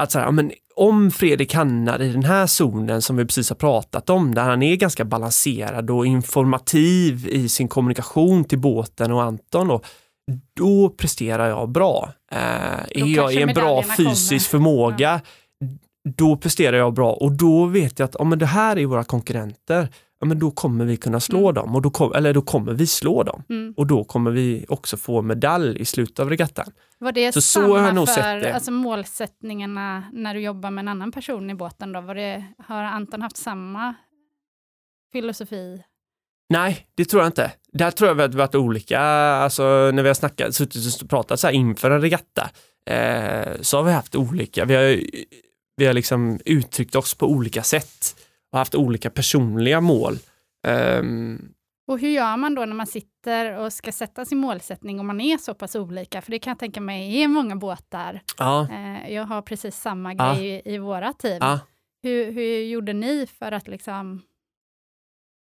Att 0.00 0.12
så 0.12 0.18
här, 0.18 0.26
ja, 0.26 0.30
men 0.30 0.52
om 0.74 1.10
Fredrik 1.10 1.54
hamnar 1.54 2.02
i 2.02 2.12
den 2.12 2.24
här 2.24 2.46
zonen 2.46 3.02
som 3.02 3.16
vi 3.16 3.24
precis 3.24 3.48
har 3.48 3.56
pratat 3.56 4.10
om, 4.10 4.34
där 4.34 4.42
han 4.42 4.62
är 4.62 4.76
ganska 4.76 5.04
balanserad 5.04 5.90
och 5.90 6.06
informativ 6.06 7.28
i 7.28 7.48
sin 7.48 7.68
kommunikation 7.68 8.44
till 8.44 8.58
båten 8.58 9.12
och 9.12 9.22
Anton, 9.22 9.70
och 9.70 9.84
då 10.56 10.88
presterar 10.88 11.48
jag 11.48 11.68
bra. 11.68 12.12
Eh, 12.32 12.38
är 12.38 13.16
jag 13.16 13.34
i 13.34 13.42
en 13.42 13.54
bra 13.54 13.82
fysisk 13.82 14.50
kommer. 14.50 14.58
förmåga, 14.58 15.20
ja 15.24 15.30
då 16.06 16.36
presterar 16.36 16.76
jag 16.76 16.94
bra 16.94 17.12
och 17.12 17.32
då 17.32 17.64
vet 17.66 17.98
jag 17.98 18.06
att 18.06 18.16
om 18.16 18.38
det 18.38 18.46
här 18.46 18.78
är 18.78 18.86
våra 18.86 19.04
konkurrenter, 19.04 19.88
ja, 20.20 20.26
men 20.26 20.38
då 20.38 20.50
kommer 20.50 20.84
vi 20.84 20.96
kunna 20.96 21.20
slå 21.20 21.38
mm. 21.38 21.54
dem 21.54 21.74
och 21.74 21.82
då, 21.82 21.90
kom, 21.90 22.12
eller 22.12 22.34
då 22.34 22.42
kommer 22.42 22.72
vi 22.72 22.86
slå 22.86 23.22
dem 23.22 23.42
mm. 23.48 23.74
och 23.76 23.86
då 23.86 24.04
kommer 24.04 24.30
vi 24.30 24.66
också 24.68 24.96
få 24.96 25.22
medalj 25.22 25.80
i 25.80 25.84
slutet 25.84 26.18
av 26.18 26.30
regattan. 26.30 26.72
Var 26.98 27.12
det 27.12 27.32
så 27.32 27.40
samma 27.40 27.66
så 27.66 27.76
har 27.76 27.86
jag 27.86 27.94
nog 27.94 28.08
för 28.08 28.14
sett 28.14 28.42
det. 28.42 28.54
Alltså 28.54 28.70
målsättningarna 28.70 30.04
när 30.12 30.34
du 30.34 30.40
jobbar 30.40 30.70
med 30.70 30.82
en 30.82 30.88
annan 30.88 31.12
person 31.12 31.50
i 31.50 31.54
båten? 31.54 31.92
Då? 31.92 32.00
Var 32.00 32.14
det, 32.14 32.44
har 32.58 32.82
Anton 32.82 33.22
haft 33.22 33.36
samma 33.36 33.94
filosofi? 35.12 35.82
Nej, 36.48 36.86
det 36.94 37.04
tror 37.04 37.22
jag 37.22 37.28
inte. 37.28 37.52
Där 37.72 37.90
tror 37.90 38.08
jag 38.08 38.14
vi 38.14 38.22
har 38.22 38.28
varit 38.28 38.54
olika, 38.54 39.00
alltså 39.00 39.62
när 39.62 40.02
vi 40.02 40.08
har 40.08 40.14
snackat, 40.14 40.54
suttit 40.54 41.02
och 41.02 41.10
pratat 41.10 41.40
så 41.40 41.46
här 41.46 41.54
inför 41.54 41.90
en 41.90 42.00
regatta, 42.00 42.50
eh, 42.90 43.60
så 43.60 43.76
har 43.76 43.84
vi 43.84 43.92
haft 43.92 44.14
olika. 44.14 44.64
Vi 44.64 44.74
har 44.74 45.00
vi 45.76 45.86
har 45.86 45.94
liksom 45.94 46.40
uttryckt 46.44 46.94
oss 46.94 47.14
på 47.14 47.26
olika 47.26 47.62
sätt 47.62 48.16
och 48.52 48.58
haft 48.58 48.74
olika 48.74 49.10
personliga 49.10 49.80
mål. 49.80 50.18
Um, 50.98 51.52
och 51.88 51.98
hur 51.98 52.08
gör 52.08 52.36
man 52.36 52.54
då 52.54 52.64
när 52.64 52.74
man 52.74 52.86
sitter 52.86 53.58
och 53.58 53.72
ska 53.72 53.92
sätta 53.92 54.24
sin 54.24 54.38
målsättning 54.38 55.00
om 55.00 55.06
man 55.06 55.20
är 55.20 55.38
så 55.38 55.54
pass 55.54 55.76
olika? 55.76 56.22
För 56.22 56.30
det 56.30 56.38
kan 56.38 56.50
jag 56.50 56.58
tänka 56.58 56.80
mig 56.80 57.22
är 57.22 57.28
många 57.28 57.56
båtar. 57.56 58.22
Ja. 58.38 58.68
Uh, 58.70 59.12
jag 59.12 59.24
har 59.24 59.42
precis 59.42 59.76
samma 59.76 60.14
grej 60.14 60.48
ja. 60.48 60.62
i, 60.64 60.74
i 60.74 60.78
våra 60.78 61.12
team. 61.12 61.38
Ja. 61.40 61.60
Hur, 62.02 62.32
hur 62.32 62.64
gjorde 62.64 62.92
ni 62.92 63.26
för 63.38 63.52
att 63.52 63.68
liksom 63.68 64.22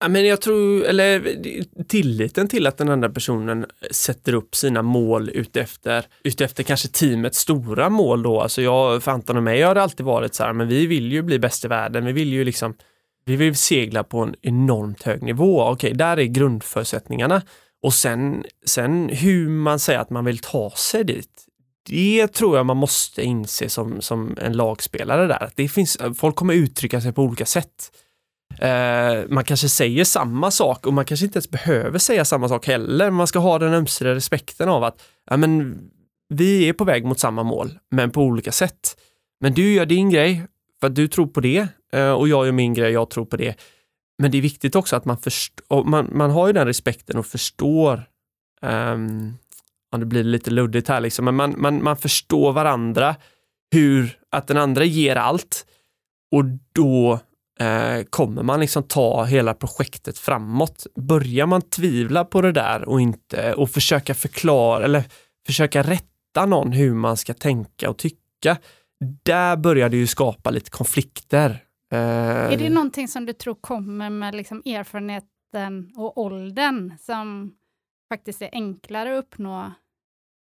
Ja, 0.04 0.08
men 0.08 0.26
jag 0.26 0.40
tror, 0.40 0.84
eller 0.84 1.36
tilliten 1.84 2.48
till 2.48 2.66
att 2.66 2.78
den 2.78 2.88
andra 2.88 3.08
personen 3.08 3.66
sätter 3.90 4.34
upp 4.34 4.54
sina 4.54 4.82
mål 4.82 5.30
utefter, 5.30 6.04
utefter 6.24 6.62
kanske 6.62 6.88
teamets 6.88 7.38
stora 7.38 7.88
mål 7.88 8.22
då. 8.22 8.40
Alltså 8.40 8.62
jag, 8.62 9.02
för 9.02 9.10
Anton 9.10 9.36
och 9.36 9.42
mig 9.42 9.62
har 9.62 9.74
det 9.74 9.82
alltid 9.82 10.06
varit 10.06 10.34
så 10.34 10.44
här, 10.44 10.52
men 10.52 10.68
vi 10.68 10.86
vill 10.86 11.12
ju 11.12 11.22
bli 11.22 11.38
bäst 11.38 11.64
i 11.64 11.68
världen. 11.68 12.04
Vi 12.04 12.12
vill 12.12 12.32
ju 12.32 12.44
liksom, 12.44 12.74
vi 13.24 13.36
vill 13.36 13.56
segla 13.56 14.04
på 14.04 14.18
en 14.18 14.34
enormt 14.42 15.02
hög 15.02 15.22
nivå. 15.22 15.62
Okej, 15.62 15.94
där 15.94 16.16
är 16.16 16.24
grundförutsättningarna. 16.24 17.42
Och 17.82 17.94
sen, 17.94 18.44
sen 18.64 19.08
hur 19.08 19.48
man 19.48 19.78
säger 19.78 19.98
att 19.98 20.10
man 20.10 20.24
vill 20.24 20.38
ta 20.38 20.70
sig 20.70 21.04
dit, 21.04 21.46
det 21.88 22.28
tror 22.28 22.56
jag 22.56 22.66
man 22.66 22.76
måste 22.76 23.22
inse 23.22 23.68
som, 23.68 24.00
som 24.00 24.36
en 24.40 24.52
lagspelare 24.52 25.26
där. 25.26 25.50
Det 25.54 25.68
finns, 25.68 25.98
folk 26.16 26.36
kommer 26.36 26.54
uttrycka 26.54 27.00
sig 27.00 27.12
på 27.12 27.22
olika 27.22 27.46
sätt. 27.46 27.90
Eh, 28.58 29.24
man 29.28 29.44
kanske 29.44 29.68
säger 29.68 30.04
samma 30.04 30.50
sak 30.50 30.86
och 30.86 30.92
man 30.92 31.04
kanske 31.04 31.26
inte 31.26 31.36
ens 31.36 31.50
behöver 31.50 31.98
säga 31.98 32.24
samma 32.24 32.48
sak 32.48 32.66
heller. 32.66 33.10
Man 33.10 33.26
ska 33.26 33.38
ha 33.38 33.58
den 33.58 33.74
ömsesidiga 33.74 34.14
respekten 34.14 34.68
av 34.68 34.84
att 34.84 35.02
ja, 35.30 35.36
men, 35.36 35.80
vi 36.28 36.68
är 36.68 36.72
på 36.72 36.84
väg 36.84 37.04
mot 37.04 37.18
samma 37.18 37.42
mål, 37.42 37.78
men 37.90 38.10
på 38.10 38.22
olika 38.22 38.52
sätt. 38.52 38.96
Men 39.40 39.54
du 39.54 39.72
gör 39.72 39.86
din 39.86 40.10
grej 40.10 40.46
för 40.80 40.86
att 40.86 40.94
du 40.94 41.08
tror 41.08 41.26
på 41.26 41.40
det 41.40 41.68
eh, 41.92 42.12
och 42.12 42.28
jag 42.28 42.46
gör 42.46 42.52
min 42.52 42.74
grej, 42.74 42.92
jag 42.92 43.10
tror 43.10 43.24
på 43.24 43.36
det. 43.36 43.54
Men 44.18 44.30
det 44.30 44.38
är 44.38 44.42
viktigt 44.42 44.74
också 44.74 44.96
att 44.96 45.04
man 45.04 45.18
förstår, 45.18 45.84
man, 45.84 46.10
man 46.12 46.30
har 46.30 46.46
ju 46.46 46.52
den 46.52 46.66
respekten 46.66 47.18
och 47.18 47.26
förstår 47.26 48.08
um, 48.62 49.34
ja, 49.90 49.98
det 49.98 50.06
blir 50.06 50.24
lite 50.24 50.50
luddigt 50.50 50.88
här 50.88 51.00
liksom, 51.00 51.24
men 51.24 51.34
man, 51.34 51.54
man, 51.56 51.82
man 51.82 51.96
förstår 51.96 52.52
varandra, 52.52 53.16
hur 53.72 54.18
att 54.30 54.46
den 54.46 54.56
andra 54.56 54.84
ger 54.84 55.16
allt 55.16 55.66
och 56.32 56.44
då 56.72 57.20
eh, 57.60 58.04
kommer 58.10 58.42
man 58.42 58.60
liksom 58.60 58.82
ta 58.82 59.24
hela 59.24 59.54
projektet 59.54 60.18
framåt? 60.18 60.86
Börjar 60.96 61.46
man 61.46 61.62
tvivla 61.62 62.24
på 62.24 62.40
det 62.40 62.52
där 62.52 62.88
och 62.88 63.00
inte 63.00 63.54
och 63.54 63.70
försöka 63.70 64.14
förklara 64.14 64.84
eller 64.84 65.04
försöka 65.46 65.82
rätta 65.82 66.46
någon 66.46 66.72
hur 66.72 66.94
man 66.94 67.16
ska 67.16 67.34
tänka 67.34 67.90
och 67.90 67.98
tycka, 67.98 68.56
där 69.24 69.56
börjar 69.56 69.88
det 69.88 69.96
ju 69.96 70.06
skapa 70.06 70.50
lite 70.50 70.70
konflikter. 70.70 71.50
Eh, 71.92 71.98
är 71.98 72.58
det 72.58 72.70
någonting 72.70 73.08
som 73.08 73.26
du 73.26 73.32
tror 73.32 73.54
kommer 73.54 74.10
med 74.10 74.34
liksom 74.34 74.62
erfarenheten 74.64 75.92
och 75.96 76.18
åldern 76.18 76.98
som 77.00 77.54
faktiskt 78.08 78.42
är 78.42 78.48
enklare 78.52 79.18
att 79.18 79.24
uppnå 79.24 79.72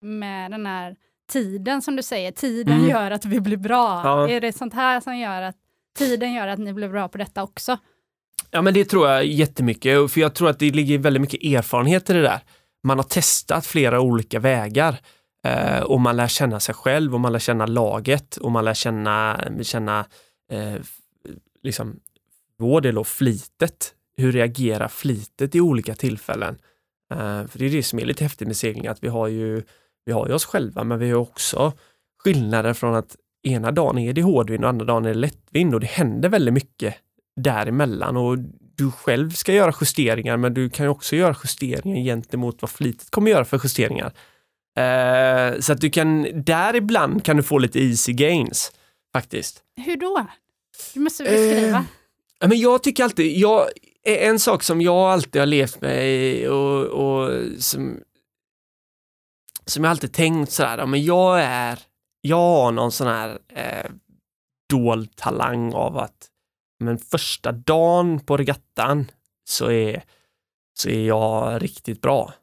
med 0.02 0.52
den 0.52 0.66
här 0.66 0.96
tiden 1.32 1.82
som 1.82 1.96
du 1.96 2.04
säger, 2.04 2.32
tiden 2.32 2.74
mm. 2.74 2.90
gör 2.90 3.12
att 3.12 3.26
vi 3.26 3.42
blir 3.42 3.58
bra. 3.58 4.02
Ja. 4.04 4.30
Är 4.30 4.42
det 4.42 4.54
sånt 4.54 4.74
här 4.74 5.00
som 5.00 5.18
gör 5.18 5.42
att 5.42 5.58
tiden 5.98 6.34
gör 6.34 6.48
att 6.48 6.60
ni 6.60 6.74
blir 6.74 6.90
bra 6.90 7.08
på 7.08 7.18
detta 7.18 7.44
också? 7.44 7.78
Ja 8.52 8.62
men 8.62 8.74
det 8.74 8.86
tror 8.86 9.08
jag 9.08 9.26
jättemycket, 9.26 10.12
för 10.12 10.22
jag 10.22 10.36
tror 10.36 10.50
att 10.50 10.60
det 10.60 10.72
ligger 10.72 10.98
väldigt 10.98 11.22
mycket 11.22 11.44
erfarenhet 11.44 12.10
i 12.10 12.14
det 12.14 12.22
där. 12.22 12.40
Man 12.84 12.98
har 12.98 13.04
testat 13.04 13.66
flera 13.66 14.02
olika 14.02 14.40
vägar 14.40 15.00
eh, 15.46 15.80
och 15.80 16.02
man 16.02 16.18
lär 16.18 16.28
känna 16.28 16.60
sig 16.60 16.76
själv 16.76 17.14
och 17.14 17.20
man 17.20 17.32
lär 17.32 17.40
känna 17.40 17.66
laget 17.66 18.38
och 18.38 18.52
man 18.52 18.66
lär 18.66 18.74
känna, 18.74 19.42
känna 19.62 20.06
eh, 20.52 20.76
liksom 21.64 22.00
vår 22.58 22.82
del 22.82 22.98
och 22.98 23.08
flitet. 23.08 23.94
Hur 24.18 24.32
reagerar 24.32 24.88
flitet 24.88 25.56
i 25.56 25.62
olika 25.62 25.96
tillfällen? 25.96 26.58
Eh, 27.14 27.48
för 27.48 27.60
det 27.60 27.66
är 27.66 27.70
det 27.70 27.84
som 27.84 28.00
är 28.00 28.06
lite 28.06 28.24
häftigt 28.24 28.48
med 28.48 28.58
segling, 28.58 28.88
att 28.88 29.04
vi 29.04 29.08
har 29.08 29.28
ju, 29.28 29.64
vi 30.06 30.12
har 30.12 30.28
ju 30.28 30.34
oss 30.34 30.46
själva 30.46 30.84
men 30.84 31.00
vi 31.00 31.12
har 31.12 31.20
också 31.20 31.74
skillnader 32.24 32.74
från 32.74 32.96
att 32.96 33.16
ena 33.44 33.72
dagen 33.72 33.98
är 33.98 34.14
det 34.14 34.22
hårdvind 34.22 34.64
och 34.64 34.70
andra 34.70 34.86
dagen 34.86 35.06
är 35.06 35.10
det 35.10 35.20
lättvind 35.20 35.74
och 35.74 35.80
det 35.80 35.88
händer 35.88 36.30
väldigt 36.30 36.54
mycket 36.54 36.96
däremellan 37.36 38.18
och 38.18 38.38
du 38.76 38.92
själv 38.92 39.30
ska 39.30 39.54
göra 39.54 39.74
justeringar 39.82 40.38
men 40.38 40.54
du 40.54 40.70
kan 40.70 40.88
också 40.88 41.16
göra 41.16 41.36
justeringar 41.44 42.04
gentemot 42.04 42.62
vad 42.62 42.72
flitet 42.72 43.12
kommer 43.12 43.32
göra 43.32 43.46
för 43.46 43.62
justeringar. 43.64 44.14
Eh, 44.78 45.60
så 45.60 45.74
att 45.74 45.82
du 45.82 45.90
kan, 45.90 46.44
där 46.44 46.76
ibland 46.76 47.26
kan 47.26 47.38
du 47.38 47.44
få 47.44 47.58
lite 47.58 47.80
easy 47.80 48.14
gains 48.14 48.72
faktiskt. 49.14 49.64
Hur 49.86 49.98
då? 49.98 50.28
Du 50.94 51.00
måste 51.00 51.24
beskriva. 51.24 51.86
Eh, 52.42 52.48
men 52.48 52.60
jag 52.60 52.84
tycker 52.84 53.04
alltid, 53.04 53.38
jag, 53.38 53.68
en 54.04 54.40
sak 54.40 54.64
som 54.64 54.82
jag 54.82 54.96
alltid 54.96 55.42
har 55.42 55.46
levt 55.46 55.82
med 55.82 56.50
och, 56.50 56.86
och 56.86 57.42
som, 57.60 58.00
som 59.66 59.84
jag 59.84 59.92
alltid 59.92 60.14
tänkt 60.14 60.52
sådär, 60.52 60.86
men 60.86 61.04
jag 61.04 61.42
är 61.42 61.80
jag 62.22 62.38
har 62.38 62.72
någon 62.72 62.92
sån 62.92 63.08
här 63.08 63.40
eh, 63.48 63.92
dold 64.70 65.16
talang 65.16 65.74
av 65.74 65.98
att 65.98 66.28
men 66.80 66.98
första 66.98 67.52
dagen 67.52 68.20
på 68.20 68.38
regattan 68.38 69.12
så 69.50 69.72
är, 69.72 70.04
så 70.80 70.90
är 70.90 71.08
jag 71.08 71.64
riktigt 71.64 72.02
bra. 72.02 72.34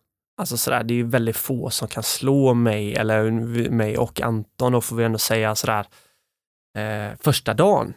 Alltså 0.41 0.57
sådär, 0.57 0.85
det 0.85 0.95
är 0.95 1.05
väldigt 1.05 1.37
få 1.37 1.71
som 1.71 1.89
kan 1.89 2.03
slå 2.03 2.55
mig 2.55 2.95
eller 2.95 3.31
mig 3.71 3.99
och 3.99 4.21
Anton, 4.21 4.73
då 4.73 4.81
får 4.81 4.97
vi 4.97 5.05
ändå 5.05 5.19
säga 5.19 5.55
sådär 5.55 5.87
eh, 6.79 7.19
första 7.21 7.55
dagen 7.55 7.95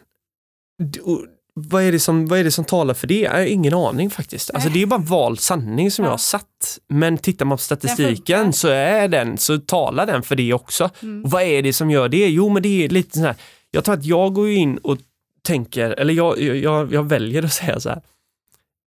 vad 1.54 1.82
är, 1.82 1.92
det 1.92 2.00
som, 2.00 2.26
vad 2.26 2.38
är 2.38 2.44
det 2.44 2.50
som 2.50 2.64
talar 2.64 2.94
för 2.94 3.06
det? 3.06 3.20
Jag 3.20 3.30
har 3.30 3.44
ingen 3.44 3.74
aning 3.74 4.10
faktiskt. 4.10 4.50
Alltså 4.50 4.68
det 4.68 4.82
är 4.82 4.86
bara 4.86 5.00
vald 5.00 5.40
sanning 5.40 5.90
som 5.90 6.04
ja. 6.04 6.06
jag 6.06 6.12
har 6.12 6.18
satt. 6.18 6.78
Men 6.88 7.18
tittar 7.18 7.44
man 7.44 7.58
på 7.58 7.62
statistiken 7.62 8.52
så 8.52 8.68
är 8.68 9.08
den, 9.08 9.38
så 9.38 9.58
talar 9.58 10.06
den 10.06 10.22
för 10.22 10.36
det 10.36 10.52
också. 10.52 10.90
Mm. 11.02 11.24
Och 11.24 11.30
vad 11.30 11.42
är 11.42 11.62
det 11.62 11.72
som 11.72 11.90
gör 11.90 12.08
det? 12.08 12.28
Jo 12.28 12.48
men 12.48 12.62
det 12.62 12.84
är 12.84 12.88
lite 12.88 13.18
så 13.18 13.24
här, 13.24 13.36
jag 13.70 13.84
tror 13.84 13.94
att 13.94 14.04
jag 14.04 14.34
går 14.34 14.50
in 14.50 14.78
och 14.78 14.98
tänker, 15.42 15.90
eller 15.90 16.14
jag, 16.14 16.40
jag, 16.40 16.92
jag 16.92 17.08
väljer 17.08 17.42
att 17.42 17.52
säga 17.52 17.80
så 17.80 17.88
här, 17.88 18.02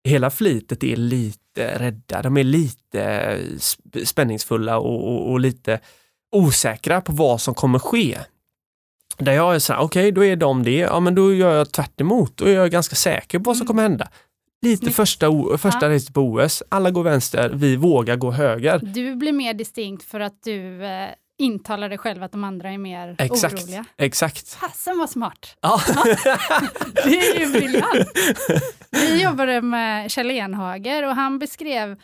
hela 0.04 0.30
flitet 0.30 0.84
är 0.84 0.96
lite 0.96 1.78
rädda, 1.78 2.22
de 2.22 2.36
är 2.36 2.44
lite 2.44 3.38
spänningsfulla 4.04 4.78
och, 4.78 5.08
och, 5.08 5.30
och 5.30 5.40
lite 5.40 5.80
osäkra 6.32 7.00
på 7.00 7.12
vad 7.12 7.40
som 7.40 7.54
kommer 7.54 7.78
ske. 7.78 8.18
Där 9.18 9.32
jag 9.32 9.54
är 9.54 9.58
så 9.58 9.72
här, 9.72 9.80
okej 9.80 10.12
då 10.12 10.24
är 10.24 10.36
de 10.36 10.62
det, 10.62 10.76
ja 10.76 11.00
men 11.00 11.14
då 11.14 11.34
gör 11.34 11.56
jag 11.56 11.72
tvärt 11.72 12.00
emot. 12.00 12.40
Är 12.40 12.48
jag 12.54 12.70
ganska 12.70 12.96
säker 12.96 13.38
på 13.38 13.44
vad 13.44 13.56
som 13.56 13.64
Mm. 13.64 13.66
kommer 13.68 13.82
hända. 13.82 14.08
Lite 14.62 14.80
Snyggt. 14.82 14.96
första, 14.96 15.30
första 15.58 15.86
Ja. 15.86 15.94
racet 15.94 16.14
på 16.14 16.20
OS, 16.20 16.62
alla 16.68 16.90
går 16.90 17.02
vänster, 17.02 17.50
vi 17.54 17.76
vågar 17.76 18.16
gå 18.16 18.30
höger. 18.30 18.78
Du 18.82 19.16
blir 19.16 19.32
mer 19.32 19.54
distinkt 19.54 20.02
för 20.04 20.20
att 20.20 20.42
du 20.44 20.84
eh, 20.84 21.08
intalar 21.38 21.88
dig 21.88 21.98
själv 21.98 22.22
att 22.22 22.32
de 22.32 22.44
andra 22.44 22.70
är 22.70 22.78
mer 22.78 23.16
Exakt. 23.18 23.54
oroliga. 23.54 23.84
Exakt. 23.98 24.48
Fasen 24.48 24.98
vad 24.98 25.10
smart! 25.10 25.56
Ja. 25.60 25.80
Det 27.04 27.18
är 27.18 27.40
ju 27.40 27.52
briljant! 27.52 28.08
Vi 28.90 29.22
jobbade 29.22 29.62
med 29.62 30.10
Kjell 30.10 30.30
Enhager 30.30 31.02
och 31.08 31.14
han 31.14 31.38
beskrev 31.38 31.96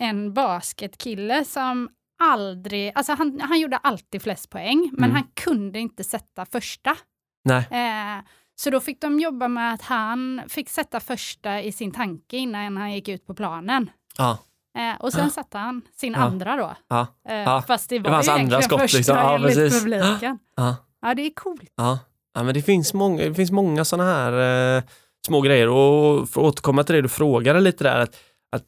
en 0.00 0.34
basketkille 0.34 1.44
som 1.44 1.88
aldrig, 2.18 2.92
alltså 2.94 3.12
han, 3.12 3.40
han 3.40 3.60
gjorde 3.60 3.76
alltid 3.76 4.22
flest 4.22 4.50
poäng, 4.50 4.90
men 4.92 5.04
Mm. 5.10 5.14
han 5.14 5.24
kunde 5.34 5.78
inte 5.78 6.04
sätta 6.04 6.46
första. 6.46 6.96
Nej. 7.44 7.68
Eh, 7.70 8.24
så 8.60 8.70
då 8.70 8.80
fick 8.80 9.00
de 9.00 9.20
jobba 9.20 9.48
med 9.48 9.74
att 9.74 9.82
han 9.82 10.40
fick 10.48 10.68
sätta 10.68 11.00
första 11.00 11.62
i 11.62 11.72
sin 11.72 11.90
tanke 11.92 12.36
innan 12.36 12.76
han 12.76 12.92
gick 12.92 13.08
ut 13.08 13.26
på 13.26 13.34
planen. 13.34 13.90
Ja. 14.18 14.38
Eh, 14.78 15.00
och 15.00 15.12
sen 15.12 15.24
Ja. 15.24 15.30
satte 15.30 15.58
han 15.58 15.82
sin 15.96 16.12
Ja. 16.12 16.18
andra 16.18 16.56
då. 16.56 16.76
Ja. 16.88 17.06
Eh. 17.28 17.62
Fast 17.66 17.90
det 17.90 17.98
var, 17.98 18.04
var 18.10 18.14
hans 18.14 18.28
andra 18.28 18.62
skott, 18.62 18.80
första 18.80 18.96
liksom. 18.98 19.16
Ja, 19.16 19.34
enligt 19.34 19.54
precis. 19.54 19.82
publiken. 19.84 20.38
Ja. 20.56 20.76
Ja, 21.02 21.14
det 21.14 21.22
är 21.22 21.30
coolt. 21.30 21.72
Ja. 21.76 21.98
ja, 22.34 22.42
men 22.42 22.54
det 22.54 22.62
finns 22.62 22.94
många, 22.94 23.22
det 23.24 23.34
finns 23.34 23.50
många 23.50 23.84
sådana 23.84 24.10
här 24.12 24.76
eh, 24.76 24.82
små 25.26 25.40
grejer 25.40 25.68
och 25.68 26.28
för 26.28 26.40
att 26.40 26.46
återkomma 26.46 26.84
till 26.84 26.94
det 26.94 27.02
du 27.02 27.08
frågade 27.08 27.60
lite 27.60 27.84
där, 27.84 27.98
att, 28.00 28.16
att 28.56 28.64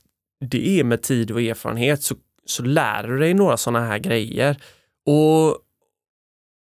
det 0.51 0.81
är 0.81 0.85
med 0.85 1.03
tid 1.03 1.31
och 1.31 1.41
erfarenhet 1.43 2.03
så, 2.03 2.15
så 2.51 2.63
lär 2.63 3.03
du 3.03 3.19
dig 3.19 3.35
några 3.35 3.57
sådana 3.57 3.87
här 3.87 3.99
grejer. 3.99 4.57
Och, 5.07 5.49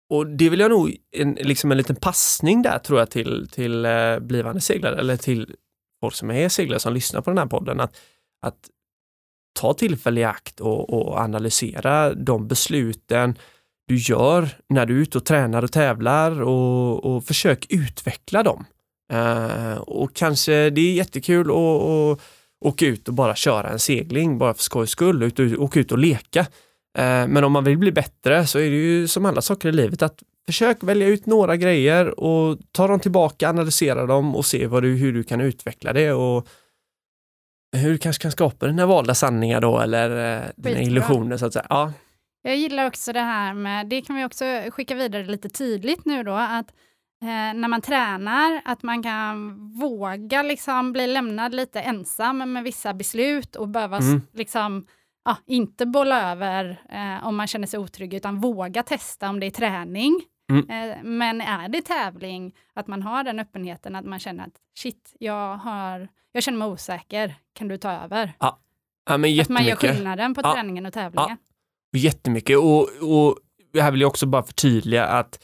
och 0.09 0.27
det 0.27 0.49
vill 0.49 0.59
jag 0.59 0.71
nog, 0.71 0.95
en, 1.11 1.33
liksom 1.33 1.71
en 1.71 1.77
liten 1.77 1.95
passning 1.95 2.61
där 2.61 2.79
tror 2.79 2.99
jag 2.99 3.11
till, 3.11 3.49
till 3.51 3.85
eh, 3.85 4.19
blivande 4.19 4.61
seglare 4.61 4.99
eller 4.99 5.17
till 5.17 5.55
folk 6.01 6.15
som 6.15 6.31
är 6.31 6.49
seglare 6.49 6.79
som 6.79 6.93
lyssnar 6.93 7.21
på 7.21 7.29
den 7.29 7.37
här 7.37 7.45
podden, 7.45 7.79
att, 7.79 7.97
att 8.41 8.69
ta 9.59 9.73
tillfälle 9.73 10.21
i 10.21 10.23
akt 10.23 10.59
och, 10.59 10.89
och 10.89 11.17
analysera 11.19 12.13
de 12.13 12.47
besluten, 12.47 13.37
du 13.87 13.95
gör 13.95 14.49
när 14.69 14.85
du 14.85 14.97
är 14.97 15.01
ute 15.01 15.17
och 15.17 15.25
tränar 15.25 15.63
och 15.63 15.71
tävlar 15.71 16.41
och, 16.41 17.05
och 17.05 17.23
försök 17.23 17.65
utveckla 17.69 18.43
dem. 18.43 18.65
Uh, 19.13 19.77
och 19.77 20.15
kanske 20.15 20.69
det 20.69 20.81
är 20.81 20.93
jättekul 20.93 21.51
att 21.51 22.21
åka 22.65 22.85
ut 22.85 23.07
och 23.07 23.13
bara 23.13 23.35
köra 23.35 23.69
en 23.69 23.79
segling 23.79 24.37
bara 24.37 24.53
för 24.53 24.61
skojs 24.63 24.89
skull, 24.89 25.23
ut, 25.23 25.39
och- 25.39 25.63
åka 25.63 25.79
ut 25.79 25.91
och 25.91 25.97
leka. 25.97 26.39
Eh, 26.97 27.27
men 27.27 27.43
om 27.43 27.51
man 27.51 27.63
vill 27.63 27.77
bli 27.77 27.91
bättre 27.91 28.45
så 28.47 28.59
är 28.59 28.69
det 28.69 28.75
ju 28.75 29.07
som 29.07 29.25
alla 29.25 29.41
saker 29.41 29.69
i 29.69 29.71
livet 29.71 30.01
att 30.01 30.23
försök 30.45 30.83
välja 30.83 31.07
ut 31.07 31.25
några 31.25 31.55
grejer 31.57 32.19
och 32.19 32.57
ta 32.71 32.87
dem 32.87 32.99
tillbaka, 32.99 33.49
analysera 33.49 34.05
dem 34.05 34.35
och 34.35 34.45
se 34.45 34.67
vad 34.67 34.83
du, 34.83 34.95
hur 34.95 35.13
du 35.13 35.23
kan 35.23 35.41
utveckla 35.41 35.93
det 35.93 36.11
och 36.11 36.47
hur 37.77 37.91
du 37.91 37.97
kanske 37.97 38.21
kan 38.21 38.31
skapa 38.31 38.67
dina 38.67 38.85
valda 38.85 39.15
sanningar 39.15 39.61
då 39.61 39.79
eller 39.79 40.35
eh, 40.37 40.43
dina 40.55 40.81
illusioner 40.81 41.37
så 41.37 41.45
att 41.45 41.53
säga. 41.53 41.65
Ja, 41.69 41.93
Jag 42.43 42.57
gillar 42.57 42.87
också 42.87 43.13
det 43.13 43.19
här 43.19 43.53
med, 43.53 43.87
det 43.89 44.01
kan 44.01 44.15
vi 44.15 44.25
också 44.25 44.45
skicka 44.71 44.95
vidare 44.95 45.23
lite 45.25 45.49
tydligt 45.49 46.05
nu 46.05 46.23
då, 46.23 46.31
att 46.31 46.67
när 47.21 47.67
man 47.67 47.81
tränar, 47.81 48.61
att 48.65 48.83
man 48.83 49.03
kan 49.03 49.57
våga 49.79 50.41
liksom 50.43 50.91
bli 50.93 51.07
lämnad 51.07 51.53
lite 51.55 51.81
ensam 51.81 52.53
med 52.53 52.63
vissa 52.63 52.93
beslut 52.93 53.55
och 53.55 53.67
behöva 53.69 53.97
Mm. 53.97 54.21
liksom, 54.33 54.87
ja, 55.25 55.37
inte 55.45 55.85
bolla 55.85 56.31
över 56.31 56.81
eh, 56.89 57.27
om 57.27 57.35
man 57.35 57.47
känner 57.47 57.67
sig 57.67 57.79
otrygg, 57.79 58.13
utan 58.13 58.39
våga 58.39 58.83
testa 58.83 59.29
om 59.29 59.39
det 59.39 59.45
är 59.45 59.51
träning. 59.51 60.21
Mm. 60.51 60.69
Eh, 60.69 60.97
men 61.03 61.41
är 61.41 61.69
det 61.69 61.81
tävling, 61.81 62.55
att 62.73 62.87
man 62.87 63.01
har 63.03 63.23
den 63.23 63.39
öppenheten, 63.39 63.95
att 63.95 64.05
man 64.05 64.19
känner 64.19 64.43
att 64.43 64.55
shit, 64.77 65.15
jag, 65.19 65.57
har, 65.57 66.07
jag 66.31 66.43
känner 66.43 66.57
mig 66.57 66.67
osäker, 66.67 67.35
kan 67.53 67.67
du 67.67 67.77
ta 67.77 67.91
över? 67.91 68.33
ja 68.39 69.17
men 69.17 69.39
Att 69.41 69.49
man 69.49 69.63
gör 69.63 69.75
skillnaden 69.75 70.33
på 70.33 70.41
Ja. 70.43 70.53
träningen 70.53 70.85
och 70.85 70.93
tävlingen. 70.93 71.37
Jättemycket 71.95 72.57
och, 72.57 72.81
och 73.01 73.37
här 73.81 73.91
vill 73.91 74.01
jag 74.01 74.07
också 74.07 74.25
bara 74.25 74.43
förtydliga 74.43 75.05
att 75.05 75.39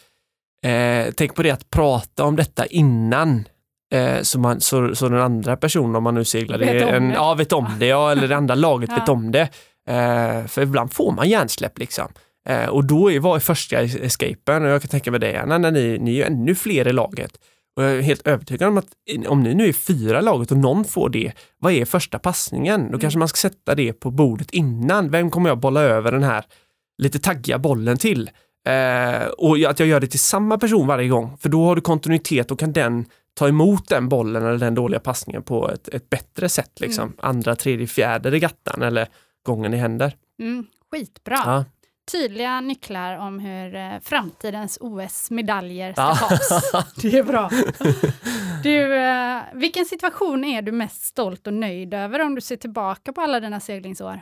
eh, 0.66 1.14
tänk 1.16 1.36
på 1.36 1.44
det 1.44 1.52
att 1.52 1.70
prata 1.70 2.24
om 2.26 2.36
detta 2.36 2.66
innan 2.66 3.48
eh, 3.94 4.22
så, 4.22 4.40
man, 4.40 4.62
så, 4.62 4.96
så 4.96 5.10
den 5.10 5.20
andra 5.22 5.58
personen, 5.58 5.96
om 5.96 6.04
man 6.04 6.16
nu 6.16 6.26
seglar, 6.26 6.58
Vet 6.60 6.84
om 6.84 6.90
en, 6.94 7.08
det. 7.10 7.14
ja 7.14 7.34
vet 7.34 7.54
om 7.54 7.68
det, 7.80 7.86
ja, 7.86 8.12
eller 8.12 8.28
det 8.28 8.38
andra 8.38 8.56
laget 8.56 8.90
Ja. 8.94 9.00
vet 9.00 9.10
om 9.10 9.32
det. 9.32 9.50
Eh, 9.90 10.46
för 10.48 10.62
ibland 10.62 10.94
får 10.94 11.12
man 11.12 11.30
hjärnsläpp 11.30 11.80
liksom. 11.80 12.08
Eh, 12.50 12.66
och 12.66 12.86
då 12.86 13.12
är 13.12 13.40
första 13.40 13.80
escapen? 13.82 14.64
Och 14.64 14.70
jag 14.70 14.82
kan 14.82 14.90
tänka 14.90 15.12
mig 15.12 15.20
det, 15.20 15.46
när, 15.46 15.60
när 15.60 15.72
ni, 15.72 15.98
ni 16.02 16.20
är 16.20 16.26
ännu 16.26 16.56
fler 16.56 16.88
i 16.88 16.94
laget. 16.94 17.32
Och 17.76 17.84
jag 17.84 17.92
är 17.92 18.02
helt 18.02 18.28
övertygad 18.28 18.70
om 18.70 18.78
att 18.78 18.88
om 19.28 19.44
ni 19.44 19.54
nu 19.54 19.68
är 19.68 19.74
fyra 19.74 20.22
laget 20.22 20.52
och 20.52 20.58
någon 20.58 20.86
får 20.86 21.10
det, 21.10 21.32
vad 21.60 21.74
är 21.74 21.86
första 21.86 22.20
passningen? 22.20 22.82
Då 22.82 22.88
Mm. 22.88 23.00
kanske 23.00 23.20
man 23.20 23.28
ska 23.28 23.38
sätta 23.50 23.76
det 23.76 23.94
på 23.94 24.12
bordet 24.12 24.52
innan. 24.52 25.10
Vem 25.12 25.30
kommer 25.32 25.50
jag 25.50 25.58
bolla 25.60 25.82
över 25.82 26.12
den 26.12 26.24
här 26.24 26.44
lite 26.98 27.20
taggiga 27.20 27.58
bollen 27.58 27.98
till? 27.98 28.30
Eh, 28.68 29.26
och 29.28 29.58
att 29.58 29.80
jag 29.80 29.88
gör 29.88 30.00
det 30.00 30.08
till 30.08 30.20
samma 30.20 30.58
person 30.58 30.88
varje 30.88 31.08
gång, 31.08 31.38
för 31.38 31.50
då 31.50 31.66
har 31.66 31.76
du 31.76 31.82
kontinuitet 31.82 32.52
och 32.52 32.60
kan 32.60 32.74
den 32.74 33.06
ta 33.34 33.48
emot 33.48 33.90
den 33.90 34.10
bollen 34.10 34.46
eller 34.46 34.58
den 34.58 34.76
dåliga 34.76 35.00
passningen 35.00 35.44
på 35.44 35.70
ett, 35.72 35.88
ett 35.88 36.10
bättre 36.10 36.50
sätt. 36.50 36.80
Liksom. 36.80 37.04
Mm. 37.04 37.16
Andra, 37.22 37.56
tredje, 37.56 37.88
fjärde 37.88 38.32
regattan 38.32 38.82
eller 38.82 39.08
gången 39.46 39.74
i 39.74 39.78
händer. 39.78 40.16
Mm, 40.40 40.66
skitbra. 40.92 41.42
Ja. 41.46 41.66
Tydliga 42.12 42.62
nycklar 42.62 43.18
om 43.18 43.40
hur 43.40 43.76
eh, 43.76 43.92
framtidens 44.02 44.78
OS-medaljer 44.82 45.94
ska 45.94 46.02
Ja. 46.02 46.16
tas. 46.16 46.72
Det 47.02 47.18
är 47.18 47.24
bra. 47.24 47.50
Du, 48.64 48.96
eh, 48.98 49.42
vilken 49.54 49.86
situation 49.86 50.44
är 50.44 50.62
du 50.62 50.72
mest 50.72 51.04
stolt 51.04 51.48
och 51.48 51.54
nöjd 51.54 51.94
över 51.94 52.20
om 52.26 52.36
du 52.36 52.42
ser 52.42 52.56
tillbaka 52.56 53.14
på 53.14 53.22
alla 53.22 53.40
dina 53.40 53.60
seglingsår? 53.60 54.22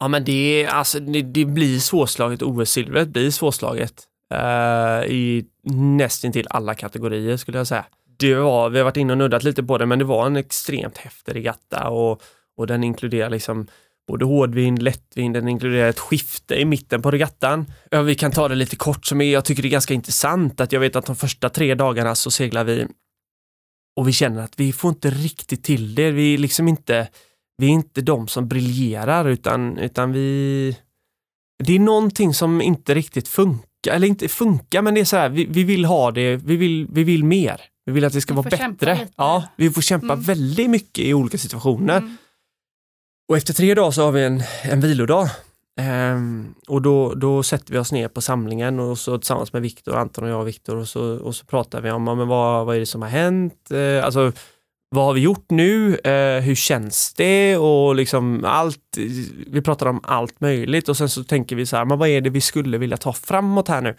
Ja 0.00 0.08
men 0.08 0.24
det, 0.24 0.66
alltså, 0.66 1.00
det, 1.00 1.22
det 1.22 1.44
blir 1.44 1.78
svårslaget, 1.78 2.42
OS-silvret 2.42 3.08
blir 3.08 3.30
svårslaget 3.30 4.06
uh, 4.34 5.10
i 5.10 5.44
nästintill 5.72 6.46
alla 6.50 6.74
kategorier 6.74 7.36
skulle 7.36 7.58
jag 7.58 7.66
säga. 7.66 7.84
Det 8.18 8.34
var, 8.34 8.70
vi 8.70 8.78
har 8.78 8.84
varit 8.84 8.96
inne 8.96 9.12
och 9.12 9.18
nuddat 9.18 9.44
lite 9.44 9.62
på 9.62 9.78
det, 9.78 9.86
men 9.86 9.98
det 9.98 10.04
var 10.04 10.26
en 10.26 10.36
extremt 10.36 10.98
häftig 10.98 11.34
regatta 11.34 11.88
och, 11.88 12.22
och 12.56 12.66
den 12.66 12.84
inkluderar 12.84 13.30
liksom 13.30 13.66
både 14.08 14.24
hårdvind, 14.24 14.82
lättvind, 14.82 15.34
den 15.34 15.48
inkluderar 15.48 15.88
ett 15.88 15.98
skifte 15.98 16.54
i 16.54 16.64
mitten 16.64 17.02
på 17.02 17.10
regattan. 17.10 17.66
Ja, 17.90 18.02
vi 18.02 18.14
kan 18.14 18.32
ta 18.32 18.48
det 18.48 18.54
lite 18.54 18.76
kort 18.76 19.06
som 19.06 19.20
är, 19.20 19.32
jag 19.32 19.44
tycker 19.44 19.62
det 19.62 19.68
är 19.68 19.70
ganska 19.70 19.94
intressant 19.94 20.60
att 20.60 20.72
jag 20.72 20.80
vet 20.80 20.96
att 20.96 21.06
de 21.06 21.16
första 21.16 21.48
tre 21.48 21.74
dagarna 21.74 22.14
så 22.14 22.30
seglar 22.30 22.64
vi 22.64 22.86
och 23.96 24.08
vi 24.08 24.12
känner 24.12 24.42
att 24.42 24.60
vi 24.60 24.72
får 24.72 24.88
inte 24.88 25.10
riktigt 25.10 25.64
till 25.64 25.94
det. 25.94 26.10
Vi 26.10 26.34
är 26.34 26.38
liksom 26.38 26.68
inte, 26.68 27.08
vi 27.60 27.66
är 27.66 27.70
inte 27.70 28.00
de 28.00 28.28
som 28.28 28.48
briljerar 28.48 29.24
utan, 29.28 29.78
utan 29.78 30.12
vi... 30.12 30.76
Det 31.64 31.74
är 31.74 31.78
någonting 31.78 32.34
som 32.34 32.62
inte 32.62 32.94
riktigt 32.94 33.28
funkar, 33.28 33.92
eller 33.92 34.06
inte 34.06 34.28
funkar, 34.28 34.82
men 34.82 34.94
det 34.94 35.00
är 35.00 35.04
så 35.04 35.16
här, 35.16 35.28
vi, 35.28 35.44
vi 35.44 35.64
vill 35.64 35.84
ha 35.84 36.10
det, 36.10 36.36
vi 36.36 36.56
vill, 36.56 36.86
vi 36.90 37.04
vill 37.04 37.24
mer. 37.24 37.60
Vi 37.84 37.92
vill 37.92 38.04
att 38.04 38.12
det 38.12 38.20
ska 38.20 38.34
Vi 38.34 38.36
vara 38.36 38.50
bättre. 38.50 39.08
Ja, 39.16 39.44
vi 39.56 39.70
får 39.70 39.82
kämpa 39.82 40.12
Mm. 40.12 40.20
väldigt 40.20 40.70
mycket 40.70 41.04
i 41.04 41.14
olika 41.14 41.38
situationer. 41.38 41.96
Mm. 41.96 42.16
Och 43.28 43.36
efter 43.36 43.54
tre 43.54 43.74
dagar 43.74 43.90
så 43.90 44.04
har 44.04 44.12
vi 44.12 44.24
en, 44.24 44.42
en 44.62 44.80
vilodag. 44.80 45.28
Ehm, 45.80 46.54
och 46.68 46.82
då, 46.82 47.14
då 47.14 47.42
sätter 47.42 47.72
vi 47.72 47.78
oss 47.78 47.92
ner 47.92 48.08
på 48.08 48.20
samlingen 48.20 48.80
och 48.80 48.98
så 48.98 49.18
tillsammans 49.18 49.52
med 49.52 49.62
Viktor, 49.62 49.96
Anton 49.96 50.24
och 50.24 50.30
jag 50.30 50.40
och 50.40 50.48
Viktor 50.48 50.76
och 50.76 50.88
så, 50.88 51.18
och 51.18 51.34
så 51.36 51.44
pratar 51.46 51.80
vi 51.80 51.90
om 51.90 52.06
ja, 52.06 52.14
men 52.14 52.28
vad, 52.28 52.66
vad 52.66 52.76
är 52.76 52.80
det 52.80 52.86
som 52.86 53.02
har 53.02 53.08
hänt? 53.08 53.70
Eh, 53.70 54.04
alltså, 54.04 54.32
vad 54.94 55.04
har 55.04 55.12
vi 55.12 55.20
gjort 55.20 55.50
nu? 55.50 55.96
Eh, 55.96 56.40
hur 56.40 56.54
känns 56.54 57.14
det? 57.14 57.56
Och 57.56 57.94
liksom 57.94 58.44
allt, 58.44 58.96
vi 59.46 59.62
pratar 59.62 59.86
om 59.86 60.00
allt 60.02 60.40
möjligt 60.40 60.88
och 60.88 60.96
sen 60.96 61.08
så 61.08 61.24
tänker 61.24 61.56
vi 61.56 61.66
så 61.66 61.76
här, 61.76 61.84
men 61.84 61.98
vad 61.98 62.08
är 62.08 62.20
det 62.20 62.30
vi 62.30 62.40
skulle 62.40 62.78
vilja 62.78 62.96
ta 62.96 63.12
framåt 63.12 63.68
här 63.68 63.80
nu? 63.80 63.96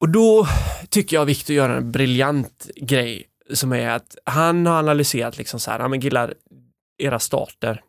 Och 0.00 0.08
då 0.08 0.46
tycker 0.90 1.16
jag 1.16 1.24
Viktor 1.24 1.56
gör 1.56 1.70
en 1.70 1.92
briljant 1.92 2.70
grej 2.76 3.26
som 3.54 3.72
är 3.72 3.90
att 3.90 4.16
han 4.24 4.66
har 4.66 4.78
analyserat 4.78 5.38
liksom 5.38 5.60
så 5.60 5.70
här, 5.70 5.80
ja 5.80 5.88
men 5.88 6.00
killar, 6.00 6.34
era 6.98 7.18
starter, 7.18 7.82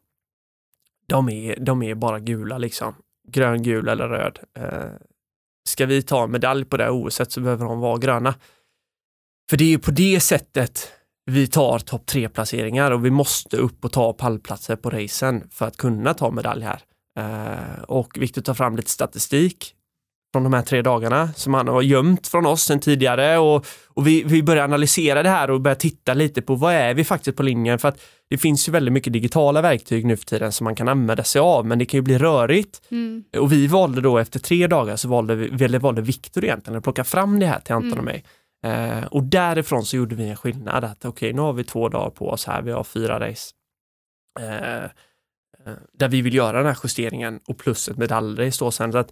de 1.07 1.29
är, 1.29 1.59
de 1.59 1.83
är 1.83 1.95
bara 1.95 2.19
gula 2.19 2.57
liksom. 2.57 2.95
Grön, 3.27 3.63
gul 3.63 3.87
eller 3.87 4.07
röd. 4.07 4.39
Eh, 4.59 4.91
ska 5.69 5.85
vi 5.85 6.01
ta 6.01 6.27
medalj 6.27 6.65
på 6.65 6.77
det 6.77 6.83
här 6.83 6.91
OSet 6.91 7.31
så 7.31 7.41
behöver 7.41 7.65
de 7.65 7.79
vara 7.79 7.97
gröna. 7.97 8.35
För 9.49 9.57
det 9.57 9.63
är 9.63 9.69
ju 9.69 9.79
på 9.79 9.91
det 9.91 10.19
sättet 10.19 10.96
vi 11.29 11.47
tar 11.47 11.79
topp 11.79 12.05
tre 12.05 12.29
placeringar 12.29 12.91
och 12.91 13.05
vi 13.05 13.11
måste 13.11 13.57
upp 13.57 13.85
och 13.85 13.91
ta 13.91 14.13
pallplatser 14.13 14.75
på 14.75 14.89
racen 14.89 15.43
för 15.51 15.67
att 15.67 15.77
kunna 15.77 16.13
ta 16.13 16.31
medalj 16.31 16.63
här. 16.63 16.81
Eh, 17.19 17.83
och 17.83 18.17
viktigt 18.17 18.37
att 18.37 18.45
ta 18.45 18.53
fram 18.53 18.75
lite 18.75 18.89
statistik 18.89 19.73
från 20.33 20.43
de 20.43 20.53
här 20.53 20.61
tre 20.61 20.81
dagarna 20.81 21.29
som 21.35 21.53
han 21.53 21.67
har 21.67 21.81
gömt 21.81 22.27
från 22.27 22.45
oss 22.45 22.63
sedan 22.63 22.79
tidigare 22.79 23.37
och, 23.37 23.65
och 23.87 24.07
vi, 24.07 24.23
vi 24.23 24.43
börjar 24.43 24.63
analysera 24.63 25.23
det 25.23 25.29
här 25.29 25.49
och 25.49 25.61
börjar 25.61 25.75
titta 25.75 26.13
lite 26.13 26.41
på 26.41 26.55
vad 26.55 26.73
är 26.73 26.93
vi 26.93 27.03
faktiskt 27.03 27.37
på 27.37 27.43
linjen 27.43 27.79
för 27.79 27.87
att 27.87 27.99
det 28.29 28.37
finns 28.37 28.67
ju 28.67 28.71
väldigt 28.71 28.93
mycket 28.93 29.13
digitala 29.13 29.61
verktyg 29.61 30.05
nu 30.05 30.17
för 30.17 30.25
tiden 30.25 30.51
som 30.51 30.63
man 30.63 30.75
kan 30.75 30.87
använda 30.87 31.23
sig 31.23 31.39
av 31.39 31.65
men 31.65 31.79
det 31.79 31.85
kan 31.85 31.97
ju 31.97 32.01
bli 32.01 32.17
rörigt. 32.17 32.81
Mm. 32.91 33.23
Och 33.37 33.51
vi 33.51 33.67
valde 33.67 34.01
då 34.01 34.17
efter 34.17 34.39
tre 34.39 34.67
dagar 34.67 34.95
så 34.95 35.07
valde, 35.07 35.35
vi, 35.35 35.65
eller 35.65 35.79
valde 35.79 36.01
Viktor 36.01 36.43
egentligen 36.43 36.77
att 36.77 36.83
plocka 36.83 37.03
fram 37.03 37.39
det 37.39 37.45
här 37.45 37.59
till 37.59 37.73
Anton 37.73 37.99
och 37.99 38.05
mig. 38.05 38.23
Eh, 38.65 39.03
och 39.05 39.23
därifrån 39.23 39.85
så 39.85 39.97
gjorde 39.97 40.15
vi 40.15 40.29
en 40.29 40.35
skillnad 40.35 40.83
att 40.83 41.05
okej 41.05 41.09
okay, 41.09 41.33
nu 41.33 41.41
har 41.41 41.53
vi 41.53 41.63
två 41.63 41.89
dagar 41.89 42.09
på 42.09 42.29
oss 42.29 42.45
här, 42.45 42.61
vi 42.61 42.71
har 42.71 42.83
fyra 42.83 43.19
race. 43.19 43.53
Eh, 44.39 44.83
eh 44.83 44.89
där 45.93 46.09
vi 46.09 46.21
vill 46.21 46.35
göra 46.35 46.57
den 46.57 46.67
här 46.67 46.77
justeringen 46.83 47.39
och 47.47 47.57
plus 47.57 47.89
ett 47.89 47.97
medaljrace 47.97 48.65
då 48.65 48.71
sen. 48.71 48.91
Så 48.91 48.97
att, 48.97 49.11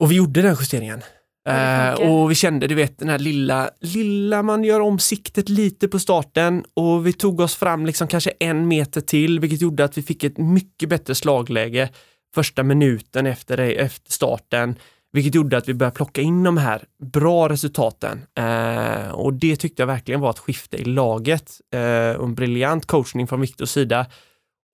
och 0.00 0.10
vi 0.10 0.16
gjorde 0.16 0.42
den 0.42 0.56
justeringen. 0.60 1.02
Eh, 1.48 1.92
och 1.92 2.30
vi 2.30 2.34
kände, 2.34 2.66
du 2.66 2.74
vet, 2.74 2.98
den 2.98 3.08
här 3.08 3.18
lilla, 3.18 3.70
lilla, 3.80 4.42
man 4.42 4.64
gör 4.64 4.80
om 4.80 4.98
siktet 4.98 5.48
lite 5.48 5.88
på 5.88 5.98
starten 5.98 6.64
och 6.74 7.06
vi 7.06 7.12
tog 7.12 7.40
oss 7.40 7.56
fram 7.56 7.86
liksom 7.86 8.08
kanske 8.08 8.32
en 8.40 8.68
meter 8.68 9.00
till, 9.00 9.40
vilket 9.40 9.60
gjorde 9.60 9.84
att 9.84 9.98
vi 9.98 10.02
fick 10.02 10.24
ett 10.24 10.38
mycket 10.38 10.88
bättre 10.88 11.14
slagläge 11.14 11.88
första 12.34 12.62
minuten 12.62 13.26
efter, 13.26 13.58
efter 13.58 14.12
starten, 14.12 14.76
vilket 15.14 15.34
gjorde 15.34 15.56
att 15.56 15.68
vi 15.68 15.74
började 15.74 15.96
plocka 15.96 16.20
in 16.20 16.42
de 16.42 16.56
här 16.56 16.84
bra 16.98 17.48
resultaten. 17.48 18.26
Eh, 18.34 19.10
och 19.10 19.34
det 19.34 19.56
tyckte 19.56 19.82
jag 19.82 19.86
verkligen 19.86 20.20
var 20.20 20.30
ett 20.30 20.38
skifte 20.38 20.76
i 20.76 20.84
laget 20.84 21.60
eh, 21.74 22.16
och 22.16 22.24
en 22.24 22.34
briljant 22.34 22.86
coachning 22.86 23.26
från 23.26 23.40
Viktors 23.40 23.68
sida 23.68 24.06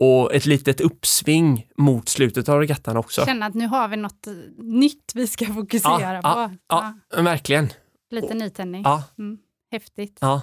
och 0.01 0.35
ett 0.35 0.47
litet 0.47 0.81
uppsving 0.81 1.67
mot 1.77 2.09
slutet 2.09 2.49
av 2.49 2.59
regattan 2.59 2.97
också. 2.97 3.25
Känna 3.25 3.47
att 3.47 3.55
nu 3.55 3.67
har 3.67 3.89
vi 3.89 3.97
något 3.97 4.27
nytt 4.59 5.13
vi 5.15 5.27
ska 5.27 5.47
fokusera 5.47 6.21
ja, 6.23 6.23
på. 6.23 6.55
Ja, 6.69 6.95
ja, 7.17 7.23
verkligen. 7.23 7.69
Lite 8.11 8.35
nytändning. 8.35 8.83
Ja. 8.83 9.03
Mm, 9.19 9.39
häftigt. 9.73 10.19
Ja. 10.21 10.43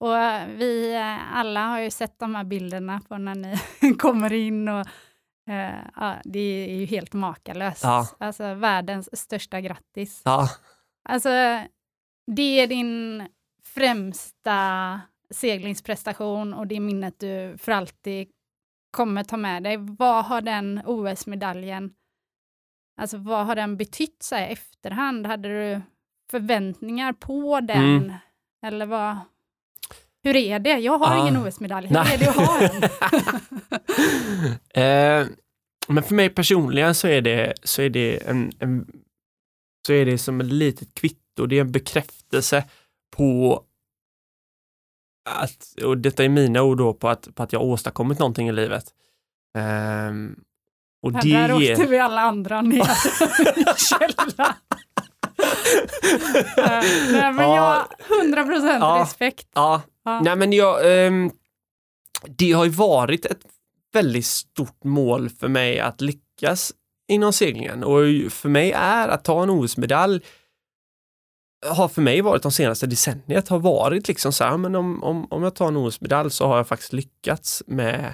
Och 0.00 0.18
eh, 0.18 0.48
vi 0.56 0.94
eh, 0.94 1.36
alla 1.36 1.66
har 1.66 1.80
ju 1.80 1.90
sett 1.90 2.18
de 2.18 2.34
här 2.34 2.44
bilderna 2.44 3.00
på 3.08 3.18
när 3.18 3.34
ni 3.34 3.94
kommer 3.98 4.32
in 4.32 4.68
och 4.68 4.86
ja, 5.96 6.16
det 6.24 6.38
är 6.70 6.74
ju 6.74 6.84
helt 6.84 7.12
makalöst. 7.12 7.84
Ja. 7.84 8.08
Alltså 8.18 8.54
världens 8.54 9.20
största 9.20 9.60
grattis. 9.60 10.22
Ja. 10.24 10.48
Alltså, 11.08 11.28
det 12.26 12.60
är 12.60 12.66
din 12.66 13.28
främsta 13.64 15.00
seglingsprestation 15.30 16.54
och 16.54 16.66
det 16.66 16.80
minnet 16.80 17.20
du 17.20 17.58
för 17.58 17.72
alltid 17.72 18.28
kommer 18.90 19.24
ta 19.24 19.36
med 19.36 19.62
dig. 19.62 19.76
Vad 19.76 20.24
har 20.24 20.40
den 20.40 20.82
OS-medaljen, 20.84 21.94
alltså 23.00 23.16
vad 23.16 23.46
har 23.46 23.54
den 23.54 23.76
betytt 23.76 24.22
så 24.22 24.34
här, 24.34 24.48
efterhand? 24.48 25.26
Hade 25.26 25.48
du 25.48 25.82
förväntningar 26.30 27.12
på 27.12 27.60
den? 27.60 27.96
Mm. 27.96 28.12
Eller 28.62 28.86
vad? 28.86 29.16
Hur 30.28 30.36
är 30.36 30.58
det? 30.58 30.78
Jag 30.78 30.98
har 30.98 31.16
ah. 31.16 31.20
ingen 31.20 31.46
OS-medalj. 31.46 31.86
Hur 31.86 31.94
Nej. 31.94 32.14
är 32.14 32.18
det 32.18 32.28
att 32.28 32.36
ha 32.36 32.60
en? 32.60 32.82
eh, 35.22 35.26
men 35.88 36.02
för 36.02 36.14
mig 36.14 36.30
personligen 36.30 36.94
så 36.94 37.08
är 37.08 37.20
det, 37.20 37.54
så 37.62 37.82
är 37.82 37.90
det 37.90 38.28
en, 38.28 38.52
en 38.58 38.86
så 39.86 39.92
är 39.92 40.06
det 40.06 40.18
som 40.18 40.40
ett 40.40 40.46
litet 40.46 40.94
kvitto. 40.94 41.46
Det 41.46 41.56
är 41.56 41.60
en 41.60 41.72
bekräftelse 41.72 42.64
på 43.16 43.62
att, 45.30 45.74
och 45.84 45.98
detta 45.98 46.24
är 46.24 46.28
mina 46.28 46.62
ord 46.62 46.78
då 46.78 46.94
på 46.94 47.08
att, 47.08 47.34
på 47.34 47.42
att 47.42 47.52
jag 47.52 47.62
åstadkommit 47.62 48.18
någonting 48.18 48.48
i 48.48 48.52
livet. 48.52 48.84
Um, 49.58 50.40
och 51.02 51.12
det 51.12 51.32
där 51.32 51.60
ger... 51.60 51.72
åkte 51.72 51.86
vi 51.86 51.98
alla 51.98 52.20
andra 52.20 52.62
ner 52.62 52.76
i 53.56 53.64
källaren. 53.76 54.32
uh, 54.38 54.52
nej, 57.12 57.32
men 57.32 57.50
ja, 57.50 57.56
jag 57.56 57.62
har 57.62 58.54
100% 58.54 58.78
ja, 58.80 58.98
respekt. 59.02 59.48
Ja 59.54 59.82
ja. 60.08 60.20
Nej, 60.20 60.36
men 60.36 60.52
jag, 60.52 61.06
um, 61.06 61.30
det 62.26 62.52
har 62.52 62.64
ju 62.64 62.70
varit 62.70 63.26
ett 63.26 63.40
väldigt 63.92 64.26
stort 64.26 64.84
mål 64.84 65.30
för 65.30 65.48
mig 65.48 65.80
att 65.80 66.00
lyckas 66.00 66.72
inom 67.08 67.32
seglingen 67.32 67.84
och 67.84 68.32
för 68.32 68.48
mig 68.48 68.72
är 68.72 69.08
att 69.08 69.24
ta 69.24 69.42
en 69.42 69.50
OS-medalj 69.50 70.20
har 71.66 71.88
för 71.88 72.02
mig 72.02 72.20
varit 72.20 72.42
de 72.42 72.52
senaste 72.52 72.86
decenniet 72.86 73.48
har 73.48 73.58
varit 73.58 74.08
liksom 74.08 74.32
så 74.32 74.44
här, 74.44 74.56
men 74.56 74.74
om, 74.74 75.04
om, 75.04 75.26
om 75.30 75.42
jag 75.42 75.54
tar 75.54 75.68
en 75.68 75.76
OS-medalj 75.76 76.30
så 76.30 76.46
har 76.46 76.56
jag 76.56 76.68
faktiskt 76.68 76.92
lyckats 76.92 77.62
med 77.66 78.12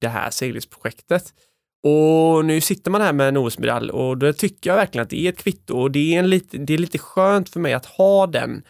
det 0.00 0.08
här 0.08 0.30
seglingsprojektet. 0.30 1.34
Och 1.82 2.44
nu 2.44 2.60
sitter 2.60 2.90
man 2.90 3.00
här 3.00 3.12
med 3.12 3.28
en 3.28 3.36
OS-medalj 3.36 3.90
och 3.90 4.18
då 4.18 4.32
tycker 4.32 4.70
jag 4.70 4.76
verkligen 4.76 5.02
att 5.02 5.10
det 5.10 5.26
är 5.26 5.28
ett 5.28 5.38
kvitto 5.38 5.80
och 5.80 5.90
det 5.90 6.14
är, 6.14 6.18
en 6.18 6.30
lite, 6.30 6.58
det 6.58 6.74
är 6.74 6.78
lite 6.78 6.98
skönt 6.98 7.48
för 7.48 7.60
mig 7.60 7.72
att 7.72 7.86
ha 7.86 8.26
den 8.26 8.62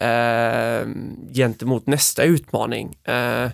eh, 0.00 0.86
gentemot 1.32 1.86
nästa 1.86 2.22
utmaning. 2.22 2.98
Eh, 3.04 3.44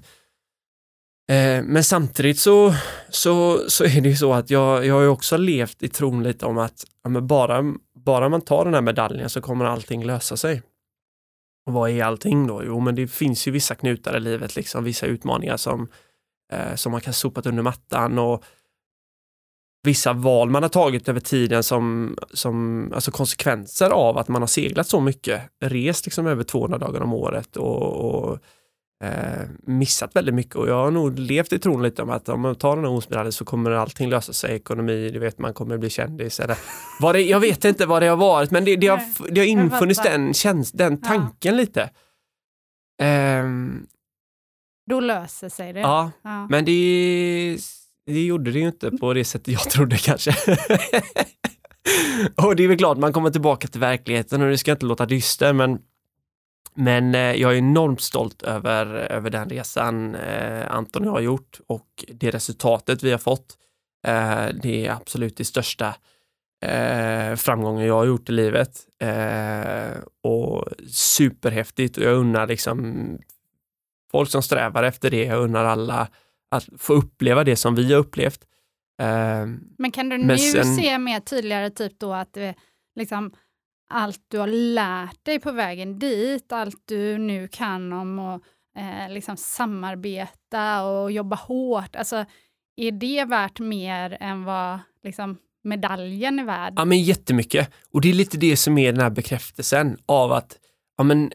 eh, 1.30 1.62
men 1.62 1.84
samtidigt 1.84 2.38
så, 2.38 2.74
så, 3.09 3.64
så 3.68 3.84
är 3.84 4.01
det 4.01 4.09
ju 4.09 4.16
så 4.16 4.32
att 4.32 4.51
jag, 4.51 4.86
jag 4.86 4.94
har 4.94 5.03
ju 5.03 5.09
också 5.09 5.36
levt 5.36 5.82
i 5.82 5.88
tron 5.88 6.22
lite 6.22 6.47
om 6.47 6.59
att 6.59 6.84
ja, 7.05 7.20
bara 7.20 7.74
bara 8.07 8.28
man 8.28 8.40
tar 8.40 8.64
den 8.64 8.74
här 8.74 8.80
medaljen 8.80 9.30
så 9.30 9.40
kommer 9.40 9.64
allting 9.64 10.05
lösa 10.05 10.36
sig. 10.36 10.62
Och 11.66 11.72
vad 11.72 11.90
är 11.90 12.05
allting 12.05 12.47
då? 12.47 12.64
Jo, 12.64 12.80
men 12.80 12.94
det 12.94 13.07
finns 13.07 13.49
ju 13.49 13.51
vissa 13.51 13.74
knutar 13.74 14.16
i 14.16 14.20
livet, 14.20 14.57
liksom 14.57 14.84
vissa 14.84 15.07
utmaningar 15.07 15.57
som, 15.57 15.88
eh, 16.53 16.74
som 16.74 16.92
man 16.92 17.01
kan 17.01 17.12
sopa 17.12 17.42
under 17.44 17.62
mattan 17.62 18.18
och 18.18 18.44
vissa 19.87 20.12
val 20.12 20.51
man 20.51 20.62
har 20.62 20.70
tagit 20.70 21.09
över 21.09 21.20
tiden 21.20 21.62
som, 21.62 22.16
som 22.32 22.91
alltså 22.95 23.11
konsekvenser 23.11 23.91
av 23.91 24.18
att 24.18 24.28
man 24.28 24.43
har 24.43 24.47
seglat 24.47 24.89
så 24.89 25.01
mycket, 25.01 25.43
rest 25.61 26.07
liksom 26.07 26.26
över 26.26 26.45
200 26.45 26.78
dagar 26.78 27.01
om 27.01 27.12
året 27.12 27.57
och, 27.57 27.93
och 27.93 28.39
eh, 29.05 29.49
missat 29.62 30.16
väldigt 30.16 30.34
mycket 30.34 30.55
och 30.55 30.68
jag 30.68 30.84
har 30.84 30.91
nog 30.91 31.18
levt 31.18 31.53
i 31.53 31.59
tron 31.59 31.82
lite 31.82 32.03
om 32.03 32.11
att 32.11 32.28
om 32.28 32.41
man 32.41 32.55
tar 32.55 32.76
den 32.76 32.84
här 32.84 32.93
OS-medaljen 32.93 33.32
så 33.32 33.45
kommer 33.45 33.70
allting 33.70 34.11
lösa 34.11 34.32
sig, 34.32 34.57
ekonomi, 34.57 35.11
du 35.11 35.18
vet 35.18 35.39
man 35.39 35.55
kommer 35.55 35.78
bli 35.78 35.91
kändis 35.91 36.41
eller 36.41 36.59
vad 37.01 37.14
det, 37.14 37.22
jag 37.22 37.41
vet 37.41 37.64
inte 37.64 37.87
vad 37.87 38.03
det 38.03 38.07
har 38.07 38.16
varit 38.16 38.51
men 38.51 38.64
det, 38.64 38.76
det, 38.76 38.87
har, 38.87 39.01
det 39.30 39.41
har 39.41 39.47
infunnits 39.47 40.03
den, 40.03 40.34
käns, 40.34 40.72
den 40.72 41.01
tanken 41.01 41.55
ja. 41.55 41.61
lite. 41.61 41.91
Um, 43.03 43.87
Då 44.91 45.01
löser 45.01 45.49
sig 45.49 45.72
det. 45.72 45.80
Ja, 45.80 46.11
ja. 46.22 46.47
men 46.51 46.64
det, 46.64 47.59
det 48.07 48.24
gjorde 48.24 48.52
det 48.52 48.59
ju 48.59 48.66
inte 48.66 48.90
på 48.90 49.14
det 49.14 49.24
sättet 49.24 49.48
jag 49.48 49.70
trodde 49.70 49.96
kanske. 49.96 50.30
och 52.36 52.57
det 52.57 52.64
är 52.64 52.68
väl 52.68 52.78
klart, 52.78 52.98
man 52.98 53.12
kommer 53.12 53.30
tillbaka 53.30 53.68
till 53.68 53.80
verkligheten 53.80 54.42
och 54.42 54.48
det 54.48 54.59
ska 54.59 54.72
inte 54.72 54.86
låta 54.86 55.07
dyster 55.07 55.52
men 55.52 55.78
men 56.78 57.14
eh, 57.14 57.20
jag 57.20 57.52
är 57.52 57.57
enormt 57.59 58.00
stolt 58.00 58.42
över, 58.42 58.86
över 58.86 59.30
den 59.30 59.48
resan 59.48 60.14
eh, 60.14 60.70
Anton 60.70 61.02
och 61.02 61.09
jag 61.09 61.12
har 61.12 61.20
gjort 61.20 61.61
och 61.66 62.04
det 62.09 62.30
resultatet 62.30 63.02
vi 63.02 63.11
har 63.11 63.18
fått. 63.18 63.57
Eh, 64.07 64.46
det 64.62 64.86
är 64.86 64.90
absolut 64.90 65.36
det 65.36 65.44
största 65.44 65.94
framgången 67.36 67.86
jag 67.86 67.94
har 67.94 68.04
gjort 68.04 68.28
i 68.28 68.32
livet. 68.32 68.80
Och 70.22 70.64
superhäftigt 70.90 71.96
och 71.96 72.02
jag 72.02 72.16
unnar 72.16 72.46
liksom 72.46 73.18
folk 74.12 74.30
som 74.30 74.42
strävar 74.42 74.82
efter 74.82 75.11
det, 75.11 75.24
jag 75.24 75.42
unnar 75.42 75.64
alla 75.64 76.09
att 76.57 76.68
få 76.78 76.92
uppleva 76.92 77.44
det 77.44 77.57
som 77.57 77.74
vi 77.74 77.92
har 77.92 78.00
upplevt. 78.00 78.40
Eh, 79.02 79.46
Men 79.78 79.90
kan 79.92 80.09
du 80.09 80.18
nu 80.18 80.38
sen... 80.38 80.76
se 80.76 80.98
mer 80.98 81.20
tydligare 81.20 81.70
typ 81.70 81.98
då 81.98 82.12
att 82.12 82.36
liksom, 82.96 83.32
allt 83.90 84.20
du 84.28 84.38
har 84.38 84.46
lärt 84.46 85.24
dig 85.24 85.40
på 85.40 85.52
vägen 85.52 85.98
dit, 85.98 86.52
allt 86.52 86.82
du 86.84 87.18
nu 87.18 87.48
kan 87.48 87.92
om 87.92 88.18
att 88.18 88.42
eh, 88.76 89.12
liksom 89.12 89.36
samarbeta 89.36 90.84
och 90.84 91.12
jobba 91.12 91.36
hårt. 91.36 91.96
Alltså, 91.96 92.24
är 92.76 92.92
det 92.92 93.24
värt 93.24 93.61
mer 93.61 94.16
än 94.20 94.44
vad 94.44 94.78
liksom, 95.02 95.38
medaljen 95.64 96.38
är 96.38 96.44
värd? 96.44 96.72
Ja, 96.76 96.84
men 96.84 97.02
jättemycket. 97.02 97.70
Och 97.90 98.00
det 98.00 98.09
är 98.09 98.12
lite 98.12 98.36
det 98.36 98.57
som 98.57 98.78
är 98.78 98.92
den 98.92 99.00
här 99.00 99.11
bekräftelsen 99.11 99.98
av 100.07 100.32
att 100.32 100.59
ja, 100.96 101.04
men, 101.04 101.32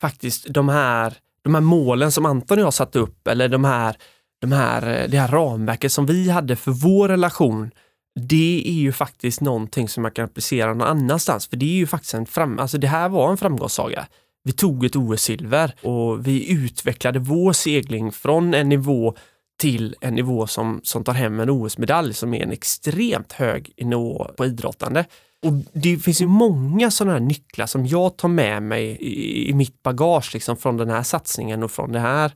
faktiskt 0.00 0.46
de 0.48 0.68
här, 0.68 1.14
de 1.42 1.54
här 1.54 1.62
målen 1.62 2.12
som 2.12 2.26
Anton 2.26 2.58
och 2.58 2.64
jag 2.64 2.74
satt 2.74 2.96
upp 2.96 3.28
eller 3.28 3.48
de 3.48 3.64
här, 3.64 3.96
de 4.42 4.52
här, 4.52 5.02
eh, 5.02 5.08
det 5.08 5.18
här 5.18 5.28
ramverket 5.28 5.92
som 5.92 6.06
vi 6.06 6.30
hade 6.30 6.56
för 6.56 6.70
vår 6.70 7.08
relation 7.08 7.70
det 8.14 8.62
är 8.66 8.72
ju 8.72 8.92
faktiskt 8.92 9.40
någonting 9.40 9.88
som 9.88 10.02
man 10.02 10.12
kan 10.12 10.24
applicera 10.24 10.74
någon 10.74 10.88
annanstans, 10.88 11.46
för 11.46 11.56
det 11.56 11.66
är 11.66 11.76
ju 11.76 11.86
faktiskt 11.86 12.14
en 12.14 12.26
fram, 12.26 12.58
alltså 12.58 12.78
det 12.78 12.86
här 12.86 13.08
var 13.08 13.30
en 13.30 13.36
framgångssaga. 13.36 14.06
Vi 14.44 14.52
tog 14.52 14.84
ett 14.84 14.96
OS-silver 14.96 15.74
och 15.82 16.26
vi 16.26 16.50
utvecklade 16.52 17.18
vår 17.18 17.52
segling 17.52 18.12
från 18.12 18.54
en 18.54 18.68
nivå 18.68 19.14
till 19.60 19.94
en 20.00 20.14
nivå 20.14 20.46
som, 20.46 20.80
som 20.82 21.04
tar 21.04 21.12
hem 21.12 21.40
en 21.40 21.50
OS-medalj 21.50 22.14
som 22.14 22.34
är 22.34 22.42
en 22.42 22.52
extremt 22.52 23.32
hög 23.32 23.72
nivå 23.76 24.30
på 24.36 24.46
idrottande. 24.46 25.04
Och 25.46 25.52
Det 25.72 25.96
finns 25.96 26.22
ju 26.22 26.26
många 26.26 26.90
sådana 26.90 27.12
här 27.12 27.20
nycklar 27.20 27.66
som 27.66 27.86
jag 27.86 28.16
tar 28.16 28.28
med 28.28 28.62
mig 28.62 28.84
i, 28.84 29.50
i 29.50 29.54
mitt 29.54 29.82
bagage 29.82 30.30
liksom 30.34 30.56
från 30.56 30.76
den 30.76 30.90
här 30.90 31.02
satsningen 31.02 31.62
och 31.62 31.70
från 31.70 31.92
det 31.92 32.00
här, 32.00 32.32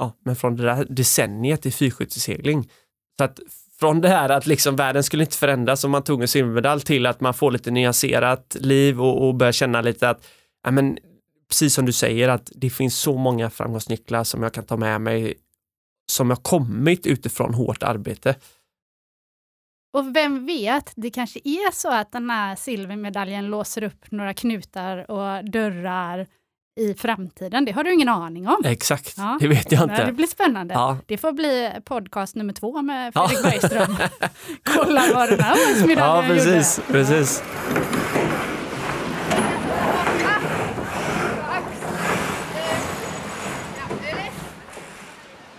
ja, 0.00 0.16
men 0.24 0.36
från 0.36 0.56
det 0.56 0.62
där 0.62 0.86
decenniet 0.88 1.66
i 1.66 1.70
fyrskyttesegling. 1.70 2.70
Så 3.18 3.24
att 3.24 3.40
från 3.80 4.00
det 4.00 4.08
här 4.08 4.28
att 4.28 4.46
liksom 4.46 4.76
världen 4.76 5.02
skulle 5.02 5.22
inte 5.22 5.36
förändras 5.36 5.84
om 5.84 5.90
man 5.90 6.02
tog 6.02 6.22
en 6.22 6.28
silvermedalj 6.28 6.80
till 6.80 7.06
att 7.06 7.20
man 7.20 7.34
får 7.34 7.50
lite 7.50 7.70
nyanserat 7.70 8.56
liv 8.60 9.00
och, 9.02 9.28
och 9.28 9.34
börjar 9.34 9.52
känna 9.52 9.80
lite 9.80 10.08
att, 10.08 10.26
ja, 10.64 10.70
men, 10.70 10.98
precis 11.48 11.74
som 11.74 11.86
du 11.86 11.92
säger, 11.92 12.28
att 12.28 12.52
det 12.54 12.70
finns 12.70 12.98
så 12.98 13.16
många 13.16 13.50
framgångsnycklar 13.50 14.24
som 14.24 14.42
jag 14.42 14.54
kan 14.54 14.64
ta 14.64 14.76
med 14.76 15.00
mig 15.00 15.34
som 16.12 16.30
har 16.30 16.36
kommit 16.36 17.06
utifrån 17.06 17.54
hårt 17.54 17.82
arbete. 17.82 18.34
Och 19.92 20.16
vem 20.16 20.46
vet, 20.46 20.92
det 20.96 21.10
kanske 21.10 21.40
är 21.44 21.72
så 21.72 21.92
att 21.92 22.12
den 22.12 22.30
här 22.30 22.56
silvermedaljen 22.56 23.46
låser 23.46 23.82
upp 23.82 24.10
några 24.10 24.34
knutar 24.34 25.10
och 25.10 25.50
dörrar 25.50 26.26
i 26.76 26.94
framtiden. 26.94 27.64
Det 27.64 27.72
har 27.72 27.84
du 27.84 27.92
ingen 27.92 28.08
aning 28.08 28.48
om. 28.48 28.62
Exakt, 28.64 29.14
ja. 29.16 29.38
det 29.40 29.48
vet 29.48 29.72
jag 29.72 29.82
inte. 29.82 30.04
Det 30.06 30.12
blir 30.12 30.26
spännande. 30.26 30.74
Ja. 30.74 30.98
Det 31.06 31.18
får 31.18 31.32
bli 31.32 31.70
podcast 31.84 32.36
nummer 32.36 32.52
två 32.52 32.82
med 32.82 33.14
Fredrik 33.14 33.38
ja. 33.42 33.50
Bergström. 33.50 33.96
Kolla 34.76 35.04
vad 35.14 35.28
den 35.28 35.40
här 35.40 35.54
OS-medaljen 35.54 36.36
ja, 36.38 36.44
precis, 36.44 36.78
gjorde. 36.78 36.92
Precis. 36.92 37.42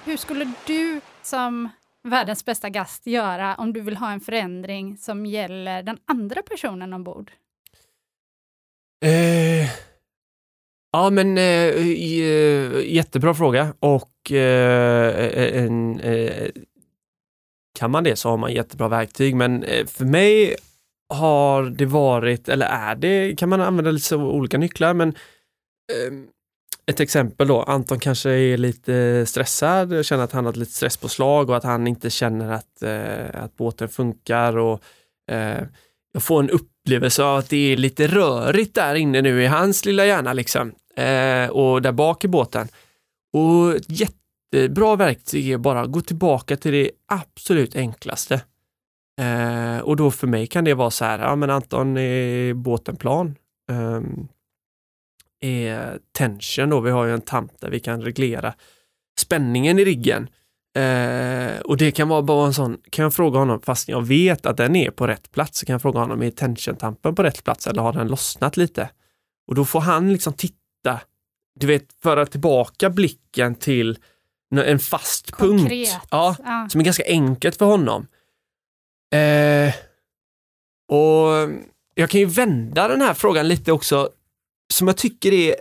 Hur 0.05 0.17
skulle 0.17 0.51
du 0.65 1.01
som 1.21 1.69
världens 2.03 2.45
bästa 2.45 2.69
gast 2.69 3.07
göra 3.07 3.55
om 3.55 3.73
du 3.73 3.81
vill 3.81 3.97
ha 3.97 4.11
en 4.11 4.21
förändring 4.21 4.97
som 4.97 5.25
gäller 5.25 5.83
den 5.83 5.97
andra 6.05 6.41
personen 6.41 6.93
ombord? 6.93 7.31
Eh, 9.05 9.69
ja, 10.91 11.09
men 11.09 11.37
eh, 11.37 11.43
eh, 11.43 12.93
jättebra 12.93 13.33
fråga. 13.33 13.73
Och 13.79 14.31
eh, 14.31 15.09
eh, 15.25 15.63
en, 15.63 15.99
eh, 15.99 16.49
kan 17.79 17.91
man 17.91 18.03
det 18.03 18.15
så 18.15 18.29
har 18.29 18.37
man 18.37 18.53
jättebra 18.53 18.87
verktyg, 18.87 19.35
men 19.35 19.63
eh, 19.63 19.85
för 19.85 20.05
mig 20.05 20.55
har 21.13 21.63
det 21.63 21.85
varit, 21.85 22.49
eller 22.49 22.65
är 22.65 22.95
det, 22.95 23.35
kan 23.35 23.49
man 23.49 23.61
använda 23.61 23.91
lite 23.91 24.15
olika 24.15 24.57
nycklar, 24.57 24.93
men 24.93 25.15
ehm, 25.93 26.27
ett 26.85 26.99
exempel 26.99 27.47
då, 27.47 27.61
Anton 27.63 27.99
kanske 27.99 28.29
är 28.29 28.57
lite 28.57 29.25
stressad, 29.25 30.05
känner 30.05 30.23
att 30.23 30.31
han 30.31 30.45
har 30.45 30.51
ett 30.51 30.57
lite 30.57 30.71
stresspåslag 30.71 31.49
och 31.49 31.57
att 31.57 31.63
han 31.63 31.87
inte 31.87 32.09
känner 32.09 32.51
att, 32.51 32.83
att 33.33 33.57
båten 33.57 33.89
funkar 33.89 34.57
och 34.57 34.83
jag 36.11 36.23
får 36.23 36.43
en 36.43 36.49
upplevelse 36.49 37.23
av 37.23 37.37
att 37.37 37.49
det 37.49 37.73
är 37.73 37.77
lite 37.77 38.07
rörigt 38.07 38.75
där 38.75 38.95
inne 38.95 39.21
nu 39.21 39.43
i 39.43 39.47
hans 39.47 39.85
lilla 39.85 40.05
hjärna 40.05 40.33
liksom 40.33 40.71
eh, 40.95 41.49
och 41.49 41.81
där 41.81 41.91
bak 41.91 42.25
i 42.25 42.27
båten. 42.27 42.67
Och 43.33 43.75
ett 43.75 43.85
jättebra 43.87 44.95
verktyg 44.95 45.49
är 45.49 45.57
bara 45.57 45.81
att 45.81 45.91
gå 45.91 46.01
tillbaka 46.01 46.57
till 46.57 46.71
det 46.71 46.91
absolut 47.07 47.75
enklaste. 47.75 48.41
Eh, 49.21 49.79
och 49.79 49.95
då 49.95 50.11
för 50.11 50.27
mig 50.27 50.47
kan 50.47 50.63
det 50.63 50.73
vara 50.73 50.91
så 50.91 51.05
här, 51.05 51.19
ja 51.19 51.35
men 51.35 51.49
Anton, 51.49 51.97
är 51.97 52.53
båten 52.53 52.95
plan? 52.95 53.35
Eh, 53.69 54.01
är 55.41 55.99
tension 56.11 56.69
då. 56.69 56.79
Vi 56.79 56.91
har 56.91 57.05
ju 57.05 57.13
en 57.13 57.21
tamp 57.21 57.59
där 57.59 57.69
vi 57.69 57.79
kan 57.79 58.01
reglera 58.01 58.53
spänningen 59.19 59.79
i 59.79 59.85
riggen. 59.85 60.29
Eh, 60.75 61.59
och 61.59 61.77
det 61.77 61.91
kan 61.91 62.07
vara 62.07 62.21
bara 62.21 62.47
en 62.47 62.53
sån, 62.53 62.77
kan 62.89 63.03
jag 63.03 63.13
fråga 63.13 63.39
honom, 63.39 63.61
fast 63.61 63.87
jag 63.87 64.01
vet 64.01 64.45
att 64.45 64.57
den 64.57 64.75
är 64.75 64.91
på 64.91 65.07
rätt 65.07 65.31
plats, 65.31 65.59
så 65.59 65.65
kan 65.65 65.73
jag 65.73 65.81
fråga 65.81 65.99
honom, 65.99 66.21
är 66.23 66.29
tension-tampen 66.31 67.15
på 67.15 67.23
rätt 67.23 67.43
plats 67.43 67.67
eller 67.67 67.81
har 67.81 67.93
den 67.93 68.07
lossnat 68.07 68.57
lite? 68.57 68.89
Och 69.47 69.55
då 69.55 69.65
får 69.65 69.79
han 69.79 70.13
liksom 70.13 70.33
titta, 70.33 70.99
du 71.59 71.67
vet, 71.67 71.85
föra 72.03 72.25
tillbaka 72.25 72.89
blicken 72.89 73.55
till 73.55 73.97
en 74.55 74.79
fast 74.79 75.31
Konkret. 75.31 75.69
punkt. 75.69 76.07
Ja, 76.11 76.35
ja, 76.43 76.67
Som 76.69 76.81
är 76.81 76.85
ganska 76.85 77.03
enkelt 77.07 77.55
för 77.55 77.65
honom. 77.65 78.07
Eh, 79.13 79.73
och 80.87 81.49
jag 81.95 82.09
kan 82.09 82.19
ju 82.19 82.25
vända 82.25 82.87
den 82.87 83.01
här 83.01 83.13
frågan 83.13 83.47
lite 83.47 83.71
också 83.71 84.09
som 84.73 84.87
jag 84.87 84.97
tycker 84.97 85.33
är, 85.33 85.55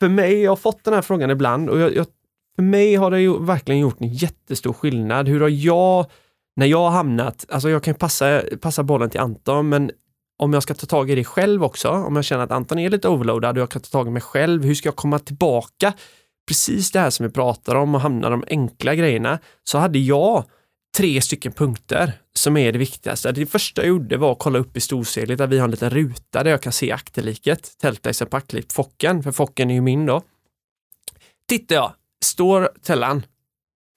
för 0.00 0.08
mig, 0.08 0.42
jag 0.42 0.50
har 0.50 0.56
fått 0.56 0.84
den 0.84 0.94
här 0.94 1.02
frågan 1.02 1.30
ibland 1.30 1.70
och 1.70 1.78
jag, 1.78 1.96
jag, 1.96 2.06
för 2.56 2.62
mig 2.62 2.94
har 2.94 3.10
det 3.10 3.20
ju 3.20 3.44
verkligen 3.44 3.80
gjort 3.80 4.00
en 4.00 4.08
jättestor 4.08 4.72
skillnad. 4.72 5.28
Hur 5.28 5.40
har 5.40 5.48
jag, 5.48 6.06
när 6.56 6.66
jag 6.66 6.78
har 6.78 6.90
hamnat, 6.90 7.46
alltså 7.48 7.70
jag 7.70 7.82
kan 7.82 7.94
passa, 7.94 8.42
passa 8.60 8.82
bollen 8.82 9.10
till 9.10 9.20
Anton, 9.20 9.68
men 9.68 9.90
om 10.38 10.52
jag 10.52 10.62
ska 10.62 10.74
ta 10.74 10.86
tag 10.86 11.10
i 11.10 11.14
det 11.14 11.24
själv 11.24 11.64
också, 11.64 11.88
om 11.88 12.16
jag 12.16 12.24
känner 12.24 12.44
att 12.44 12.50
Anton 12.50 12.78
är 12.78 12.90
lite 12.90 13.08
overloadad 13.08 13.56
och 13.56 13.62
jag 13.62 13.70
kan 13.70 13.82
ta 13.82 13.88
tag 13.88 14.06
i 14.06 14.10
mig 14.10 14.22
själv, 14.22 14.64
hur 14.64 14.74
ska 14.74 14.88
jag 14.88 14.96
komma 14.96 15.18
tillbaka? 15.18 15.92
Precis 16.48 16.90
det 16.90 17.00
här 17.00 17.10
som 17.10 17.26
vi 17.26 17.32
pratar 17.32 17.74
om 17.74 17.94
och 17.94 18.00
hamna 18.00 18.30
de 18.30 18.44
enkla 18.48 18.94
grejerna, 18.94 19.38
så 19.64 19.78
hade 19.78 19.98
jag 19.98 20.44
tre 20.96 21.20
stycken 21.20 21.52
punkter 21.52 22.12
som 22.32 22.56
är 22.56 22.72
det 22.72 22.78
viktigaste. 22.78 23.32
Det 23.32 23.46
första 23.46 23.82
jag 23.82 23.88
gjorde 23.88 24.16
var 24.16 24.32
att 24.32 24.38
kolla 24.38 24.58
upp 24.58 24.76
i 24.76 24.80
storseglet 24.80 25.38
där 25.38 25.46
vi 25.46 25.58
har 25.58 25.64
en 25.64 25.70
liten 25.70 25.90
ruta 25.90 26.42
där 26.42 26.50
jag 26.50 26.62
kan 26.62 26.72
se 26.72 26.92
akterliket, 26.92 27.78
tältajsen 27.78 28.28
på 28.28 28.36
akterliket, 28.36 28.72
Focken, 28.72 29.22
för 29.22 29.32
Focken 29.32 29.70
är 29.70 29.74
ju 29.74 29.80
min 29.80 30.06
då. 30.06 30.22
Tittar 31.48 31.74
jag, 31.74 31.92
står 32.24 32.70
tällan, 32.82 33.26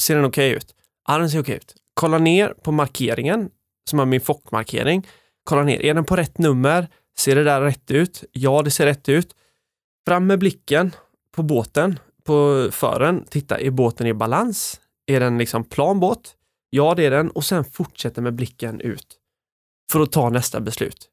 ser 0.01 0.15
den 0.15 0.26
okej 0.26 0.49
okay 0.49 0.57
ut? 0.57 0.76
Ja, 1.07 1.17
den 1.17 1.30
ser 1.30 1.39
okej 1.39 1.41
okay 1.41 1.55
ut. 1.55 1.76
Kolla 1.93 2.17
ner 2.17 2.53
på 2.63 2.71
markeringen 2.71 3.49
som 3.89 3.99
har 3.99 4.05
min 4.05 4.21
fockmarkering. 4.21 5.07
Kolla 5.43 5.63
ner, 5.63 5.82
är 5.82 5.93
den 5.93 6.05
på 6.05 6.15
rätt 6.15 6.38
nummer? 6.38 6.88
Ser 7.17 7.36
det 7.36 7.43
där 7.43 7.61
rätt 7.61 7.91
ut? 7.91 8.24
Ja, 8.32 8.61
det 8.61 8.71
ser 8.71 8.86
rätt 8.86 9.09
ut. 9.09 9.36
Fram 10.07 10.28
med 10.28 10.39
blicken 10.39 10.95
på 11.36 11.43
båten, 11.43 11.99
på 12.24 12.67
fören. 12.71 13.26
Titta, 13.30 13.59
är 13.59 13.71
båten 13.71 14.07
i 14.07 14.13
balans? 14.13 14.82
Är 15.05 15.19
den 15.19 15.38
liksom 15.38 15.63
plan 15.63 15.99
båt? 15.99 16.36
Ja, 16.69 16.95
det 16.95 17.05
är 17.05 17.11
den. 17.11 17.30
Och 17.30 17.45
sen 17.45 17.65
fortsätta 17.65 18.21
med 18.21 18.34
blicken 18.34 18.82
ut 18.82 19.17
för 19.91 19.99
att 19.99 20.11
ta 20.11 20.30
nästa 20.30 20.59
beslut. 20.59 21.09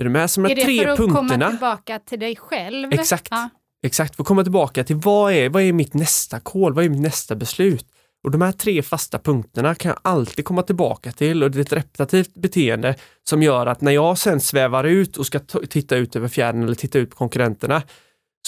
Är 0.00 0.04
du 0.04 0.10
med? 0.10 0.30
Som 0.30 0.44
är 0.44 0.54
det 0.54 0.64
tre 0.64 0.82
för 0.82 0.88
att 0.88 0.98
punkterna. 0.98 1.28
komma 1.28 1.50
tillbaka 1.50 1.98
till 1.98 2.20
dig 2.20 2.36
själv? 2.36 2.92
Exakt. 2.92 3.28
Ja. 3.30 3.48
Exakt, 3.82 4.20
att 4.20 4.26
komma 4.26 4.42
tillbaka 4.42 4.84
till 4.84 4.96
vad 4.96 5.32
är, 5.32 5.48
vad 5.48 5.62
är 5.62 5.72
mitt 5.72 5.94
nästa 5.94 6.40
call? 6.40 6.74
Vad 6.74 6.84
är 6.84 6.88
mitt 6.88 7.00
nästa 7.00 7.34
beslut? 7.34 7.86
Och 8.24 8.30
de 8.30 8.42
här 8.42 8.52
tre 8.52 8.82
fasta 8.82 9.18
punkterna 9.18 9.74
kan 9.74 9.88
jag 9.88 9.98
alltid 10.02 10.44
komma 10.44 10.62
tillbaka 10.62 11.12
till 11.12 11.42
och 11.42 11.50
det 11.50 11.58
är 11.58 11.60
ett 11.60 11.72
repetitivt 11.72 12.34
beteende 12.34 12.94
som 13.28 13.42
gör 13.42 13.66
att 13.66 13.80
när 13.80 13.92
jag 13.92 14.18
sen 14.18 14.40
svävar 14.40 14.84
ut 14.84 15.16
och 15.16 15.26
ska 15.26 15.38
titta 15.70 15.96
ut 15.96 16.16
över 16.16 16.28
fjärden 16.28 16.62
eller 16.62 16.74
titta 16.74 16.98
ut 16.98 17.10
på 17.10 17.16
konkurrenterna 17.16 17.82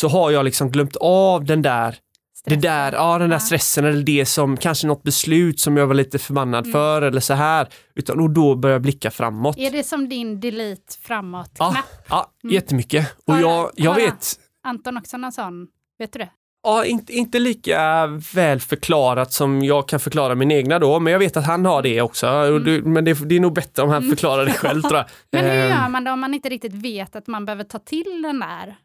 så 0.01 0.09
har 0.09 0.31
jag 0.31 0.45
liksom 0.45 0.71
glömt 0.71 0.97
av 0.97 1.45
den 1.45 1.63
där 1.63 1.99
det 2.47 2.57
där, 2.57 2.93
ja, 2.93 3.19
den 3.19 3.31
där 3.31 3.39
stressen 3.39 3.85
eller 3.85 4.03
det 4.03 4.27
som 4.27 4.57
kanske 4.57 4.87
något 4.87 5.03
beslut 5.03 5.61
som 5.61 5.77
jag 5.77 5.87
var 5.87 5.95
lite 5.95 6.19
förbannad 6.19 6.65
mm. 6.65 6.73
för 6.73 7.03
eller 7.03 7.21
så 7.21 7.35
här. 7.35 7.69
Utan 7.95 8.21
och 8.21 8.31
då 8.31 8.55
börjar 8.55 8.75
jag 8.75 8.83
blicka 8.83 9.11
framåt. 9.11 9.59
Är 9.59 9.71
det 9.71 9.85
som 9.85 10.09
din 10.09 10.41
delete 10.41 10.95
framåt 11.03 11.51
Ja, 11.59 11.77
ja 12.09 12.33
mm. 12.45 12.55
jättemycket. 12.55 13.09
Och 13.25 13.41
jag, 13.41 13.71
jag 13.75 13.95
vet. 13.95 14.39
Anton 14.65 14.97
också 14.97 15.17
någon 15.17 15.33
sån, 15.33 15.67
vet 15.99 16.13
du 16.13 16.19
det? 16.19 16.31
Ja, 16.63 16.85
inte, 16.85 17.13
inte 17.13 17.39
lika 17.39 18.07
väl 18.35 18.61
förklarat 18.61 19.33
som 19.33 19.65
jag 19.65 19.89
kan 19.89 20.01
förklara 20.01 20.35
min 20.35 20.51
egna 20.51 20.79
då, 20.79 21.01
men 21.01 21.13
jag 21.13 21.21
vet 21.21 21.37
att 21.37 21.47
han 21.47 21.67
har 21.67 21.83
det 21.83 22.03
också. 22.03 22.27
Mm. 22.27 22.93
men 22.93 23.05
det, 23.05 23.29
det, 23.29 23.37
är 23.37 23.41
nog 23.41 23.55
bättre 23.55 23.83
om 23.83 23.89
han 23.89 24.03
mm. 24.03 24.11
förklarar 24.11 24.45
det 24.45 24.53
själv 24.53 24.83
tror 24.83 24.97
jag. 24.97 25.07
men 25.33 25.45
hur 25.45 25.55
gör 25.55 25.85
ehm. 25.85 25.93
man 25.93 26.05
då 26.05 26.13
om 26.13 26.21
man 26.21 26.35
inte 26.35 26.49
riktigt 26.49 26.75
vet 26.75 27.17
att 27.17 27.27
man 27.27 27.45
behöver 27.45 27.65
ta 27.65 27.79
till 27.79 28.23
den 28.23 28.41
där 28.41 28.77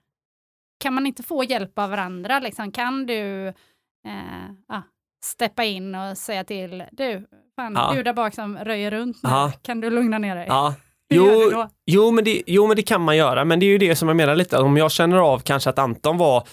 kan 0.79 0.93
man 0.93 1.05
inte 1.05 1.23
få 1.23 1.43
hjälp 1.43 1.79
av 1.79 1.89
varandra? 1.89 2.39
Liksom? 2.39 2.71
Kan 2.71 3.05
du 3.05 3.47
eh, 3.47 4.49
ah, 4.67 4.81
steppa 5.25 5.63
in 5.63 5.95
och 5.95 6.17
säga 6.17 6.43
till, 6.43 6.83
du, 6.91 7.27
fan, 7.55 7.73
ja. 7.73 7.93
du 7.93 8.03
där 8.03 8.13
bak 8.13 8.33
som 8.33 8.57
röjer 8.57 8.91
runt 8.91 9.23
nu, 9.23 9.29
ja. 9.29 9.51
kan 9.61 9.81
du 9.81 9.89
lugna 9.89 10.17
ner 10.17 10.35
dig? 10.35 10.45
Ja. 10.47 10.75
Jo, 11.13 11.65
jo, 11.85 12.11
men 12.11 12.23
det, 12.23 12.41
jo, 12.47 12.67
men 12.67 12.75
det 12.75 12.81
kan 12.81 13.01
man 13.01 13.17
göra, 13.17 13.45
men 13.45 13.59
det 13.59 13.65
är 13.65 13.67
ju 13.67 13.77
det 13.77 13.95
som 13.95 14.07
jag 14.07 14.17
menar 14.17 14.35
lite, 14.35 14.57
om 14.57 14.77
jag 14.77 14.91
känner 14.91 15.17
av 15.17 15.39
kanske 15.39 15.69
att 15.69 15.79
Anton 15.79 16.17
var 16.17 16.47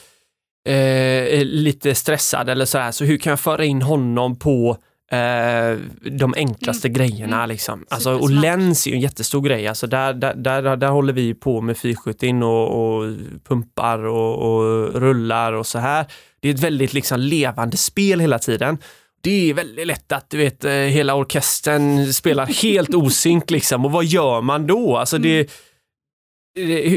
eh, 0.68 1.44
lite 1.44 1.94
stressad 1.94 2.48
eller 2.48 2.64
så 2.64 2.78
här, 2.78 2.92
så 2.92 3.04
hur 3.04 3.18
kan 3.18 3.30
jag 3.30 3.40
föra 3.40 3.64
in 3.64 3.82
honom 3.82 4.38
på 4.38 4.76
eh, 5.12 5.78
de 6.10 6.34
enklaste 6.36 6.88
mm. 6.88 6.98
grejerna. 6.98 7.36
Mm. 7.36 7.48
Liksom. 7.48 7.86
Alltså, 7.88 8.18
och 8.18 8.30
läns 8.30 8.86
är 8.86 8.90
ju 8.90 8.96
en 8.96 9.02
jättestor 9.02 9.42
grej. 9.42 9.68
Alltså, 9.68 9.86
där, 9.86 10.14
där, 10.14 10.34
där, 10.34 10.76
där 10.76 10.88
håller 10.88 11.12
vi 11.12 11.34
på 11.34 11.60
med 11.60 11.76
470 11.76 12.44
och, 12.44 12.96
och 12.96 13.14
pumpar 13.48 13.98
och, 13.98 14.56
och, 14.56 14.94
rullar 14.94 15.52
och 15.52 15.66
så 15.66 15.78
här. 15.78 16.06
Det 16.40 16.48
är 16.48 16.54
ett 16.54 16.62
väldigt 16.62 16.92
liksom, 16.92 17.20
levande 17.20 17.76
spel 17.76 18.20
hela 18.20 18.38
tiden. 18.38 18.78
Det 19.26 19.50
är 19.50 19.54
väldigt 19.54 19.86
lätt 19.86 20.12
att 20.12 20.30
du 20.30 20.36
vet, 20.36 20.64
eh, 20.64 20.72
hela 20.72 21.14
orkestern 21.14 22.12
spelar 22.12 22.46
helt 22.46 22.94
osynk 22.94 23.50
liksom. 23.50 23.84
och 23.84 23.92
vad 23.92 24.04
gör 24.04 24.40
man 24.40 24.66
då? 24.66 24.96
Alltså, 24.96 25.18
det, 25.18 25.40
mm 25.40 25.50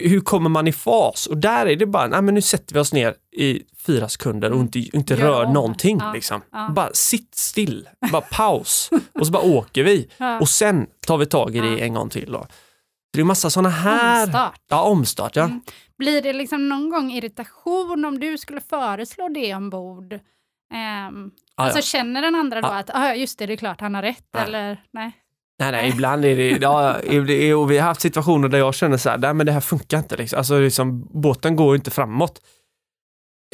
hur 0.10 0.20
kommer 0.20 0.50
man 0.50 0.68
i 0.68 0.72
fas? 0.72 1.28
Och 1.28 1.38
där 1.38 1.66
är 1.66 1.76
det 1.76 1.86
bara, 1.86 2.08
nej 2.08 2.22
men 2.22 2.34
nu 2.34 2.42
sätter 2.42 2.74
vi 2.74 2.80
oss 2.80 2.94
ner 2.94 3.16
i 3.38 3.62
fyra 3.86 4.10
sekunder 4.10 4.50
och 4.50 4.56
mm. 4.56 4.66
inte, 4.66 4.80
inte 4.80 5.14
ja. 5.14 5.26
rör 5.26 5.46
någonting. 5.46 5.98
Ja. 6.00 6.14
Liksom. 6.14 6.42
Ja. 6.52 6.72
Bara 6.76 6.90
sitt 6.94 7.36
still, 7.36 7.90
bara 8.12 8.22
paus 8.22 8.90
och 9.20 9.26
så 9.26 9.32
bara 9.32 9.44
åker 9.44 9.84
vi. 9.84 10.10
Och 10.42 10.50
sen 10.50 10.88
tar 11.08 11.18
vi 11.18 11.26
tag 11.26 11.56
i 11.56 11.60
det 11.60 11.84
en 11.84 11.94
gång 11.94 12.10
till. 12.10 12.32
Då. 12.32 12.48
Det 13.14 13.20
är 13.20 13.24
massa 13.24 13.50
sådana 13.50 13.70
här... 13.70 14.24
Omstart. 14.24 14.62
Ja, 14.70 14.82
omstart. 14.82 15.36
Ja. 15.36 15.44
Mm. 15.44 15.62
Blir 15.98 16.22
det 16.22 16.34
liksom 16.34 16.70
någon 16.70 16.90
gång 16.90 17.12
irritation 17.12 18.06
om 18.06 18.20
du 18.20 18.38
skulle 18.38 18.62
föreslå 18.62 19.30
det 19.30 19.56
ombord? 19.56 20.14
Um, 20.74 21.32
ja. 21.60 21.66
Alltså 21.66 21.82
känner 21.82 22.22
den 22.22 22.36
andra 22.36 22.62
då 22.62 22.68
Ja. 22.68 22.78
att, 22.80 22.90
ah, 22.94 23.14
just 23.14 23.40
det, 23.40 23.46
det 23.46 23.54
är 23.54 23.58
klart 23.58 23.82
han 23.82 23.96
har 23.96 24.02
rätt, 24.02 24.24
Nej. 24.34 24.44
eller 24.44 24.82
nej? 24.94 25.12
Nej, 25.60 25.72
nej, 25.72 25.90
ibland 25.90 26.26
är 26.26 26.36
det, 26.36 26.50
ja, 26.62 26.96
och 27.58 27.72
vi 27.72 27.78
har 27.78 27.88
haft 27.88 28.02
situationer 28.02 28.48
där 28.50 28.58
jag 28.58 28.74
känner 28.76 28.98
så 28.98 29.10
här, 29.10 29.18
nej 29.18 29.34
men 29.34 29.46
det 29.46 29.52
här 29.52 29.60
funkar 29.60 29.98
inte 29.98 30.18
liksom. 30.18 30.38
Alltså 30.38 30.60
liksom, 30.60 31.08
båten 31.22 31.56
går 31.56 31.76
inte 31.76 31.92
framåt. 31.92 32.42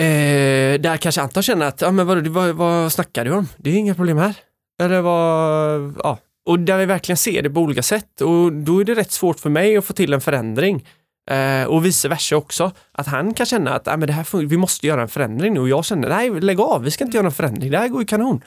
Eh, 0.01 0.79
där 0.79 0.97
kanske 0.97 1.21
Anton 1.21 1.43
känner 1.43 1.65
att, 1.65 1.81
ja 1.81 1.91
men 1.91 2.07
vad, 2.07 2.27
vad, 2.27 2.55
vad 2.55 2.93
snackar 2.93 3.25
du 3.25 3.31
om? 3.31 3.47
Det 3.57 3.69
är 3.69 3.75
inga 3.75 3.95
problem 3.95 4.17
här. 4.17 4.35
Eller 4.81 5.01
vad, 5.01 5.95
ja. 6.03 6.17
Och 6.45 6.59
där 6.59 6.77
vi 6.77 6.85
verkligen 6.85 7.17
ser 7.17 7.41
det 7.41 7.49
på 7.49 7.59
olika 7.59 7.83
sätt 7.83 8.21
och 8.21 8.53
då 8.53 8.79
är 8.79 8.83
det 8.85 8.93
rätt 8.95 9.11
svårt 9.11 9.39
för 9.39 9.49
mig 9.49 9.77
att 9.77 9.85
få 9.85 9.93
till 9.93 10.13
en 10.13 10.21
förändring. 10.21 10.87
Eh, 11.31 11.67
och 11.67 11.85
vice 11.85 12.09
versa 12.09 12.35
också. 12.35 12.71
Att 12.91 13.07
han 13.07 13.33
kan 13.33 13.45
känna 13.45 13.73
att 13.73 13.87
ah, 13.87 13.97
men 13.97 14.07
det 14.07 14.13
här 14.13 14.45
vi 14.45 14.57
måste 14.57 14.87
göra 14.87 15.01
en 15.01 15.07
förändring 15.07 15.53
nu 15.53 15.59
och 15.59 15.69
jag 15.69 15.85
känner 15.85 16.09
nej 16.09 16.41
lägg 16.41 16.59
av, 16.59 16.83
vi 16.83 16.91
ska 16.91 17.05
inte 17.05 17.17
göra 17.17 17.27
en 17.27 17.33
förändring, 17.33 17.71
det 17.71 17.77
här 17.77 17.87
går 17.87 18.01
ju 18.01 18.07
kanon. 18.07 18.41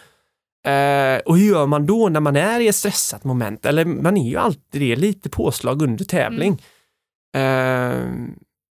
Eh, 0.66 1.18
och 1.18 1.38
hur 1.38 1.48
gör 1.48 1.66
man 1.66 1.86
då 1.86 2.08
när 2.08 2.20
man 2.20 2.36
är 2.36 2.60
i 2.60 2.68
ett 2.68 2.74
stressat 2.76 3.24
moment? 3.24 3.66
Eller 3.66 3.84
man 3.84 4.16
är 4.16 4.28
ju 4.28 4.36
alltid 4.36 4.80
det, 4.80 4.96
lite 4.96 5.28
påslag 5.30 5.82
under 5.82 6.04
tävling. 6.04 6.62
Eh, 7.36 7.40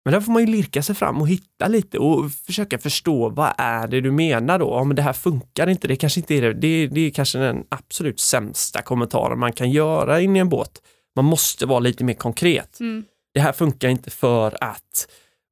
men 0.05 0.13
där 0.13 0.21
får 0.21 0.31
man 0.31 0.45
ju 0.45 0.51
lirka 0.51 0.83
sig 0.83 0.95
fram 0.95 1.21
och 1.21 1.27
hitta 1.27 1.67
lite 1.67 1.97
och 1.97 2.31
försöka 2.31 2.77
förstå 2.77 3.29
vad 3.29 3.53
är 3.57 3.87
det 3.87 4.01
du 4.01 4.11
menar 4.11 4.59
då? 4.59 4.65
Ja, 4.65 4.83
men 4.83 4.95
det 4.95 5.01
här 5.01 5.13
funkar 5.13 5.69
inte, 5.69 5.87
det 5.87 5.95
kanske 5.95 6.19
inte 6.19 6.35
är 6.35 6.41
det. 6.41 6.53
Det, 6.53 6.87
det 6.87 7.01
är 7.01 7.09
kanske 7.09 7.39
den 7.39 7.63
absolut 7.69 8.19
sämsta 8.19 8.81
kommentaren 8.81 9.39
man 9.39 9.53
kan 9.53 9.71
göra 9.71 10.21
in 10.21 10.35
i 10.35 10.39
en 10.39 10.49
båt. 10.49 10.81
Man 11.15 11.25
måste 11.25 11.65
vara 11.65 11.79
lite 11.79 12.03
mer 12.03 12.13
konkret. 12.13 12.79
Mm. 12.79 13.03
Det 13.37 13.41
här 13.41 13.51
funkar 13.53 13.89
inte 13.89 14.09
för 14.09 14.63
att 14.63 15.07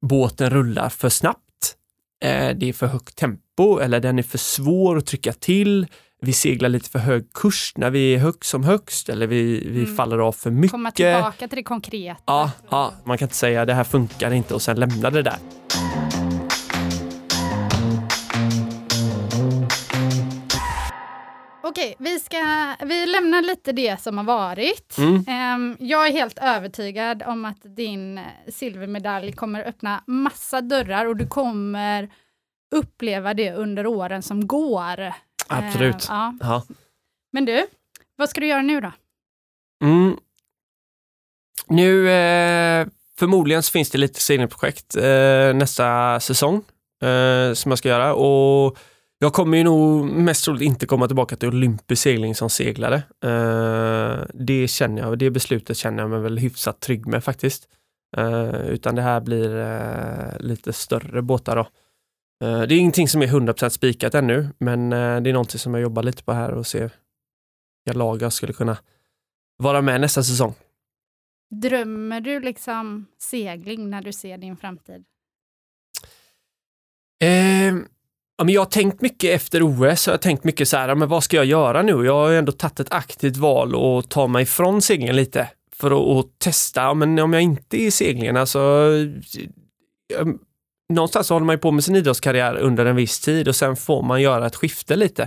båten 0.06 0.50
rullar 0.50 0.88
för 0.88 1.08
snabbt. 1.08 1.76
Eh, 2.24 2.48
det 2.56 2.68
är 2.68 2.72
för 2.72 2.86
högt 2.86 3.16
tempo 3.16 3.78
eller 3.78 4.00
den 4.00 4.18
är 4.18 4.22
för 4.22 4.38
svår 4.38 4.96
att 4.96 5.06
trycka 5.06 5.32
till. 5.32 5.86
Vi 6.22 6.32
seglar 6.32 6.68
lite 6.68 6.90
för 6.90 6.98
hög 6.98 7.32
kurs 7.32 7.72
när 7.76 7.90
vi 7.90 8.14
är 8.14 8.18
högst 8.18 8.50
som 8.50 8.64
högst 8.64 9.08
eller 9.08 9.26
vi, 9.26 9.68
vi 9.68 9.82
Mm. 9.82 9.96
faller 9.96 10.18
av 10.18 10.32
för 10.32 10.50
mycket. 10.50 10.70
Komma 10.70 10.90
tillbaka 10.90 11.48
till 11.48 11.56
det 11.56 11.62
konkreta. 11.62 12.22
Ja, 12.26 12.50
ja, 12.70 12.92
man 13.04 13.18
kan 13.18 13.26
inte 13.26 13.36
säga 13.36 13.64
det 13.64 13.74
här 13.74 13.84
funkar 13.84 14.30
inte 14.30 14.54
och 14.54 14.62
sen 14.62 14.80
lämna 14.80 15.10
det 15.10 15.22
där. 15.22 15.36
Okej, 21.68 21.96
vi, 21.98 22.20
ska, 22.20 22.36
vi 22.84 23.06
lämnar 23.06 23.42
lite 23.42 23.72
det 23.72 24.00
som 24.00 24.18
har 24.18 24.24
varit. 24.24 24.98
Mm. 24.98 25.24
Ehm, 25.28 25.76
jag 25.80 26.06
är 26.06 26.12
helt 26.12 26.38
övertygad 26.38 27.22
om 27.22 27.44
att 27.44 27.76
din 27.76 28.20
silvermedalj 28.48 29.32
kommer 29.32 29.62
öppna 29.68 30.02
massa 30.06 30.60
dörrar 30.60 31.06
och 31.06 31.16
du 31.16 31.26
kommer 31.26 32.10
uppleva 32.74 33.34
det 33.34 33.52
under 33.52 33.86
åren 33.86 34.22
som 34.22 34.46
går. 34.46 35.12
Absolut. 35.46 35.94
Ehm, 35.94 36.00
ja. 36.08 36.34
Ja. 36.40 36.62
Men 37.32 37.44
du, 37.44 37.66
vad 38.16 38.28
ska 38.28 38.40
du 38.40 38.46
göra 38.46 38.62
nu 38.62 38.80
då? 38.80 38.92
Mm. 39.84 40.16
Nu, 41.66 42.10
eh, 42.10 42.86
förmodligen 43.18 43.62
så 43.62 43.70
finns 43.70 43.90
det 43.90 43.98
lite 43.98 44.20
segelprojekt 44.20 44.96
eh, 44.96 45.54
nästa 45.54 46.20
säsong 46.20 46.56
eh, 47.02 47.52
som 47.52 47.70
jag 47.70 47.78
ska 47.78 47.88
göra 47.88 48.14
och 48.14 48.78
jag 49.18 49.32
kommer 49.32 49.58
ju 49.58 49.64
nog 49.64 50.04
mest 50.04 50.44
troligt 50.44 50.62
inte 50.62 50.86
komma 50.86 51.06
tillbaka 51.06 51.36
till 51.36 51.48
olympisk 51.48 52.02
segling 52.02 52.34
som 52.34 52.50
seglare. 52.50 52.96
Eh, 53.24 54.26
det 54.34 54.68
känner 54.68 55.02
jag, 55.02 55.18
det 55.18 55.30
beslutet 55.30 55.76
känner 55.76 56.02
jag 56.02 56.10
mig 56.10 56.20
väl 56.20 56.38
hyfsat 56.38 56.80
trygg 56.80 57.06
med 57.06 57.24
faktiskt. 57.24 57.68
Eh, 58.16 58.60
utan 58.60 58.94
det 58.94 59.02
här 59.02 59.20
blir 59.20 59.56
eh, 59.56 60.40
lite 60.40 60.72
större 60.72 61.22
båtar 61.22 61.56
då. 61.56 61.68
Det 62.40 62.74
är 62.74 62.78
ingenting 62.78 63.08
som 63.08 63.22
är 63.22 63.26
100% 63.26 63.68
spikat 63.68 64.14
ännu, 64.14 64.48
men 64.58 64.90
det 64.90 64.96
är 65.30 65.32
någonting 65.32 65.58
som 65.58 65.74
jag 65.74 65.82
jobbar 65.82 66.02
lite 66.02 66.24
på 66.24 66.32
här 66.32 66.50
och 66.50 66.66
ser 66.66 66.90
vilka 67.84 67.98
lag 67.98 68.22
jag 68.22 68.32
skulle 68.32 68.52
kunna 68.52 68.78
vara 69.56 69.82
med 69.82 70.00
nästa 70.00 70.22
säsong. 70.22 70.54
Drömmer 71.50 72.20
du 72.20 72.40
liksom 72.40 73.06
segling 73.18 73.90
när 73.90 74.02
du 74.02 74.12
ser 74.12 74.38
din 74.38 74.56
framtid? 74.56 75.04
Eh, 77.22 77.74
ja, 78.38 78.44
men 78.44 78.54
jag 78.54 78.60
har 78.60 78.66
tänkt 78.66 79.00
mycket 79.00 79.34
efter 79.34 79.62
OS, 79.62 80.06
jag 80.06 80.14
har 80.14 80.18
tänkt 80.18 80.44
mycket 80.44 80.68
så 80.68 80.76
här, 80.76 80.94
men 80.94 81.08
vad 81.08 81.24
ska 81.24 81.36
jag 81.36 81.46
göra 81.46 81.82
nu? 81.82 82.04
Jag 82.06 82.14
har 82.14 82.28
ju 82.28 82.38
ändå 82.38 82.52
tagit 82.52 82.80
ett 82.80 82.92
aktivt 82.92 83.36
val 83.36 83.74
och 83.74 84.08
ta 84.08 84.26
mig 84.26 84.42
ifrån 84.42 84.82
seglingen 84.82 85.16
lite 85.16 85.48
för 85.76 86.20
att, 86.20 86.26
testa, 86.38 86.94
men 86.94 87.18
om 87.18 87.32
jag 87.32 87.42
inte 87.42 87.76
är 87.76 87.86
i 87.86 87.90
seglingen, 87.90 88.36
alltså 88.36 88.90
eh, 90.18 90.26
någonstans 90.92 91.30
håller 91.30 91.46
man 91.46 91.54
ju 91.54 91.58
på 91.58 91.70
med 91.70 91.84
sin 91.84 91.96
idrottskarriär 91.96 92.56
under 92.56 92.86
en 92.86 92.96
viss 92.96 93.20
tid 93.20 93.48
och 93.48 93.56
sen 93.56 93.76
får 93.76 94.02
man 94.02 94.22
göra 94.22 94.46
ett 94.46 94.56
skifte 94.56 94.96
lite. 94.96 95.22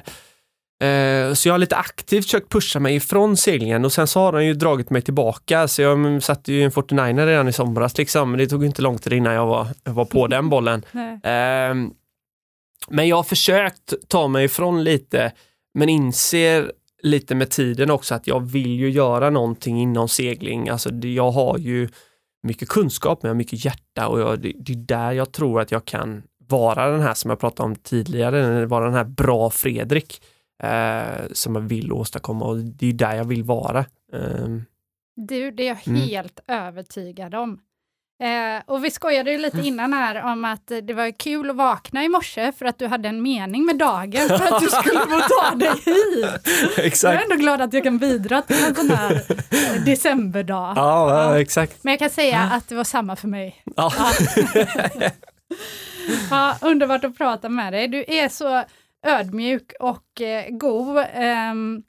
Eh, 0.84 1.34
Så 1.34 1.48
jag 1.48 1.54
har 1.54 1.58
lite 1.58 1.76
aktivt 1.76 2.26
försökt 2.26 2.50
pusha 2.52 2.80
mig 2.80 2.96
ifrån 2.96 3.38
seglingen 3.38 3.86
och 3.86 3.94
sen 3.94 4.08
så 4.08 4.20
har 4.20 4.32
den 4.32 4.46
ju 4.46 4.54
dragit 4.54 4.90
mig 4.90 5.02
tillbaka 5.02 5.68
så 5.68 5.82
jag 5.82 5.94
mm, 5.94 6.22
satte 6.22 6.54
ju 6.54 6.64
en 6.64 6.72
49 6.72 7.26
redan 7.26 7.48
i 7.48 7.54
somras 7.54 7.98
liksom. 7.98 8.32
Men 8.32 8.38
det 8.38 8.48
tog 8.48 8.66
inte 8.66 8.82
lång 8.82 8.98
tid 8.98 9.14
innan 9.14 9.34
jag 9.34 9.46
var, 9.46 9.68
jag 9.84 9.94
var 9.94 10.06
på 10.06 10.28
den 10.36 10.50
bollen. 10.50 10.86
Nej. 10.92 11.20
Men 12.88 13.08
jag 13.08 13.16
har 13.16 13.24
försökt 13.24 13.94
ta 14.08 14.28
mig 14.28 14.46
ifrån 14.46 14.84
lite, 14.84 15.32
men 15.74 15.90
inser 15.90 16.72
lite 17.04 17.36
med 17.36 17.50
tiden 17.50 17.92
också 17.92 18.16
att 18.16 18.28
jag 18.28 18.40
vill 18.40 18.80
ju 18.80 18.90
göra 18.90 19.30
någonting 19.30 19.82
inom 19.82 20.08
segling. 20.10 20.70
Alltså 20.70 20.90
jag 20.94 21.32
har 21.32 21.58
ju 21.58 21.90
mycket 22.44 22.70
kunskap, 22.70 23.24
men 23.24 23.28
jag 23.30 23.34
har 23.34 23.38
mycket 23.38 23.66
hjärta 23.66 24.08
och 24.08 24.20
jag, 24.20 24.40
det, 24.42 24.54
det 24.60 24.74
är 24.74 24.78
där 24.78 25.12
jag 25.12 25.32
tror 25.32 25.62
att 25.62 25.72
jag 25.72 25.86
kan 25.86 26.24
vara 26.48 26.92
den 26.92 27.02
här 27.02 27.14
som 27.14 27.30
jag 27.30 27.40
pratade 27.40 27.70
om 27.70 27.76
tidigare, 27.76 28.66
vara 28.66 28.86
den 28.86 28.94
här 28.94 29.04
bra 29.04 29.50
Fredrik 29.50 30.22
eh, 30.64 31.26
som 31.32 31.56
jag 31.56 31.62
vill 31.62 31.92
åstadkomma 31.92 32.46
och 32.46 32.58
det 32.58 32.88
är 32.88 32.94
där 32.94 33.16
jag 33.16 33.26
vill 33.26 33.44
vara. 33.44 33.86
Ehm, 34.14 34.66
Du, 35.16 35.52
det 35.52 35.64
är 35.64 35.68
jag 35.68 35.88
Mm. 35.88 36.02
helt 36.02 36.40
övertygad 36.48 37.36
om. 37.36 37.60
Eh, 38.22 38.62
och 38.66 38.86
vi 38.86 38.92
skojade 38.92 39.32
ju 39.32 39.38
lite 39.38 39.62
innan 39.62 39.94
här 39.94 40.32
om 40.32 40.46
att 40.46 40.72
det 40.84 40.94
var 40.94 41.20
kul 41.20 41.50
att 41.50 41.56
vakna 41.56 42.04
i 42.04 42.10
morse 42.10 42.52
för 42.52 42.66
att 42.66 42.80
du 42.80 42.88
hade 42.88 43.10
en 43.10 43.22
mening 43.22 43.66
med 43.66 43.78
dagen 43.78 44.28
för 44.28 44.56
att 44.56 44.62
du 44.62 44.68
skulle 44.84 45.00
få 45.00 45.22
ta 45.22 45.56
dig 45.56 45.70
hit. 45.86 46.26
Jag 46.76 46.80
är 46.80 46.88
exakt. 46.88 47.24
ändå 47.24 47.36
glad 47.36 47.62
att 47.62 47.74
jag 47.74 47.84
kan 47.84 47.98
bidra 47.98 48.42
till 48.42 48.66
en 48.66 48.76
sån 48.76 48.90
här 48.90 49.22
eh, 49.50 49.82
decemberdag. 49.86 50.74
Ja, 50.76 51.10
ja, 51.10 51.40
exakt. 51.40 51.84
Men 51.84 51.92
jag 51.92 52.00
kan 52.00 52.10
säga 52.10 52.40
att 52.40 52.68
det 52.70 52.76
var 52.76 52.84
samma 52.84 53.16
för 53.16 53.28
mig. 53.28 53.64
Ja. 53.76 53.92
Ja, 56.30 56.58
underbart 56.62 57.04
att 57.04 57.18
prata 57.18 57.50
med 57.50 57.74
dig. 57.74 57.88
Du 57.88 58.06
är 58.08 58.30
så 58.30 58.64
ödmjuk 59.06 59.74
och 59.80 60.22
eh, 60.22 60.46
god. 60.50 61.06
Ehm, 61.14 61.84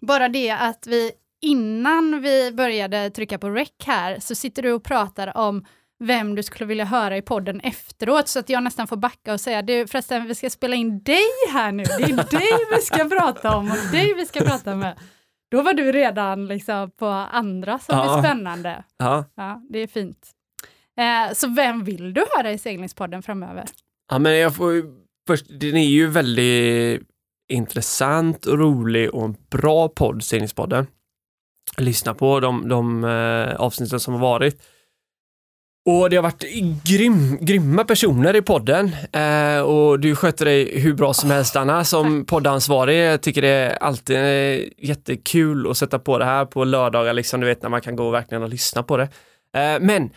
bara 0.00 0.28
det 0.28 0.50
att 0.50 0.86
vi 0.86 1.12
innan 1.40 2.20
vi 2.22 2.52
började 2.52 3.10
trycka 3.10 3.38
på 3.38 3.50
rec 3.50 3.68
här 3.84 4.18
så 4.20 4.34
sitter 4.34 4.62
du 4.62 4.72
och 4.72 4.84
pratar 4.84 5.36
om 5.36 5.64
vem 6.04 6.34
du 6.34 6.42
skulle 6.42 6.66
vilja 6.66 6.84
höra 6.84 7.16
i 7.16 7.22
podden 7.22 7.60
efteråt 7.60 8.28
så 8.28 8.38
att 8.38 8.48
jag 8.48 8.62
nästan 8.62 8.86
får 8.86 8.96
backa 8.96 9.32
och 9.32 9.40
säga 9.40 9.62
du 9.62 9.86
förresten 9.86 10.26
vi 10.26 10.34
ska 10.34 10.50
spela 10.50 10.76
in 10.76 11.02
dig 11.02 11.22
här 11.52 11.72
nu. 11.72 11.82
Det 11.84 11.92
är 12.04 12.30
dig 12.38 12.50
vi 12.76 12.82
ska 12.82 13.04
prata 13.08 13.56
om 13.56 13.70
och 13.70 13.92
dig 13.92 14.14
vi 14.14 14.26
ska 14.26 14.40
prata 14.40 14.74
med. 14.76 14.98
Då 15.50 15.62
var 15.62 15.74
du 15.74 15.92
redan 15.92 16.46
liksom 16.46 16.90
på 16.90 17.06
andra 17.06 17.78
som 17.78 17.98
Ja. 17.98 18.16
är 18.18 18.22
spännande. 18.22 18.84
Ja. 18.96 19.24
Ja, 19.34 19.62
det 19.70 19.78
är 19.78 19.86
fint. 19.86 20.30
Eh, 21.00 21.32
så 21.34 21.48
vem 21.48 21.84
vill 21.84 22.14
du 22.14 22.24
höra 22.36 22.52
i 22.52 22.58
seglingspodden 22.58 23.22
framöver? 23.22 23.64
Ja, 24.10 24.18
men 24.18 24.38
jag 24.38 24.56
får 24.56 24.72
ju 24.72 24.84
först, 25.26 25.46
den 25.60 25.76
är 25.76 25.88
ju 25.88 26.06
väldigt 26.06 27.02
intressant 27.52 28.46
och 28.46 28.58
rolig 28.58 29.14
och 29.14 29.24
en 29.24 29.36
bra 29.50 29.88
podd, 29.88 30.24
Seglingspodden. 30.24 30.86
Lyssna 31.78 32.14
på 32.14 32.40
de, 32.40 32.68
de 32.68 33.04
eh, 33.04 33.60
avsnitten 33.60 34.00
som 34.00 34.14
har 34.14 34.20
varit. 34.20 34.62
Och 35.86 36.10
det 36.10 36.16
har 36.16 36.22
varit 36.22 36.44
grym, 36.84 37.38
grymma 37.40 37.84
personer 37.84 38.36
i 38.36 38.42
podden 38.42 38.90
eh, 39.12 39.60
och 39.60 40.00
du 40.00 40.16
sköter 40.16 40.44
dig 40.44 40.80
hur 40.80 40.94
bra 40.94 41.14
som 41.14 41.30
helst 41.30 41.56
Anna 41.56 41.84
som 41.84 42.24
poddansvarig. 42.24 43.12
Jag 43.12 43.22
tycker 43.22 43.42
det 43.42 43.48
är 43.48 43.70
alltid 43.70 44.16
eh, 44.16 44.68
jättekul 44.78 45.70
att 45.70 45.76
sätta 45.76 45.98
på 45.98 46.18
det 46.18 46.24
här 46.24 46.44
på 46.44 46.64
lördagar 46.64 47.12
liksom, 47.12 47.40
du 47.40 47.46
vet 47.46 47.62
när 47.62 47.70
man 47.70 47.80
kan 47.80 47.96
gå 47.96 48.10
verkligen 48.10 48.42
och 48.42 48.48
lyssna 48.48 48.82
på 48.82 48.96
det. 48.96 49.08
Eh, 49.56 49.80
men 49.80 50.10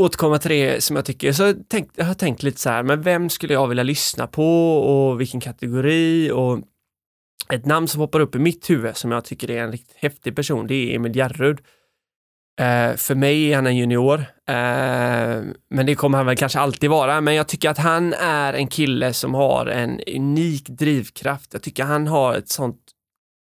återkomma 0.00 0.38
till 0.38 0.50
det 0.50 0.84
som 0.84 0.96
jag 0.96 1.04
tycker, 1.04 1.32
så 1.32 1.42
jag, 1.42 1.68
tänkt, 1.68 1.92
jag 1.96 2.04
har 2.04 2.14
tänkt 2.14 2.42
lite 2.42 2.60
så 2.60 2.70
här, 2.70 2.82
men 2.82 3.02
vem 3.02 3.30
skulle 3.30 3.52
jag 3.52 3.68
vilja 3.68 3.84
lyssna 3.84 4.26
på 4.26 4.78
och 4.78 5.20
vilken 5.20 5.40
kategori 5.40 6.30
och 6.30 6.58
ett 7.48 7.66
namn 7.66 7.88
som 7.88 8.00
hoppar 8.00 8.20
upp 8.20 8.34
i 8.34 8.38
mitt 8.38 8.70
huvud 8.70 8.96
som 8.96 9.12
jag 9.12 9.24
tycker 9.24 9.50
är 9.50 9.62
en 9.62 9.72
riktigt 9.72 9.96
häftig 9.96 10.36
person, 10.36 10.66
det 10.66 10.74
är 10.74 10.96
Emil 10.96 11.16
Järrud. 11.16 11.60
Eh, 12.60 12.96
för 12.96 13.14
mig 13.14 13.52
är 13.52 13.56
han 13.56 13.66
en 13.66 13.76
junior, 13.76 14.20
eh, 14.48 15.42
men 15.70 15.86
det 15.86 15.94
kommer 15.94 16.18
han 16.18 16.26
väl 16.26 16.36
kanske 16.36 16.58
alltid 16.58 16.90
vara, 16.90 17.20
men 17.20 17.34
jag 17.34 17.48
tycker 17.48 17.70
att 17.70 17.78
han 17.78 18.12
är 18.12 18.52
en 18.52 18.66
kille 18.66 19.12
som 19.12 19.34
har 19.34 19.66
en 19.66 20.00
unik 20.16 20.68
drivkraft. 20.68 21.52
Jag 21.52 21.62
tycker 21.62 21.84
han 21.84 22.06
har 22.06 22.34
ett 22.34 22.48
sånt 22.48 22.78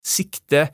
sikte 0.05 0.69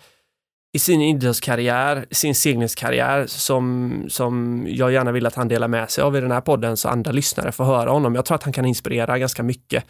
i 0.73 0.79
sin 0.79 1.01
idrottskarriär, 1.01 2.05
sin 2.11 2.35
seglingskarriär 2.35 3.25
som, 3.27 3.93
som 4.09 4.65
jag 4.69 4.91
gärna 4.91 5.11
vill 5.11 5.25
att 5.25 5.35
han 5.35 5.47
delar 5.47 5.67
med 5.67 5.89
sig 5.89 6.03
av 6.03 6.17
i 6.17 6.21
den 6.21 6.31
här 6.31 6.41
podden 6.41 6.77
så 6.77 6.89
andra 6.89 7.11
lyssnare 7.11 7.51
får 7.51 7.63
höra 7.63 7.89
honom. 7.89 8.15
Jag 8.15 8.25
tror 8.25 8.35
att 8.35 8.43
han 8.43 8.53
kan 8.53 8.65
inspirera 8.65 9.17
ganska 9.17 9.43
mycket. 9.43 9.83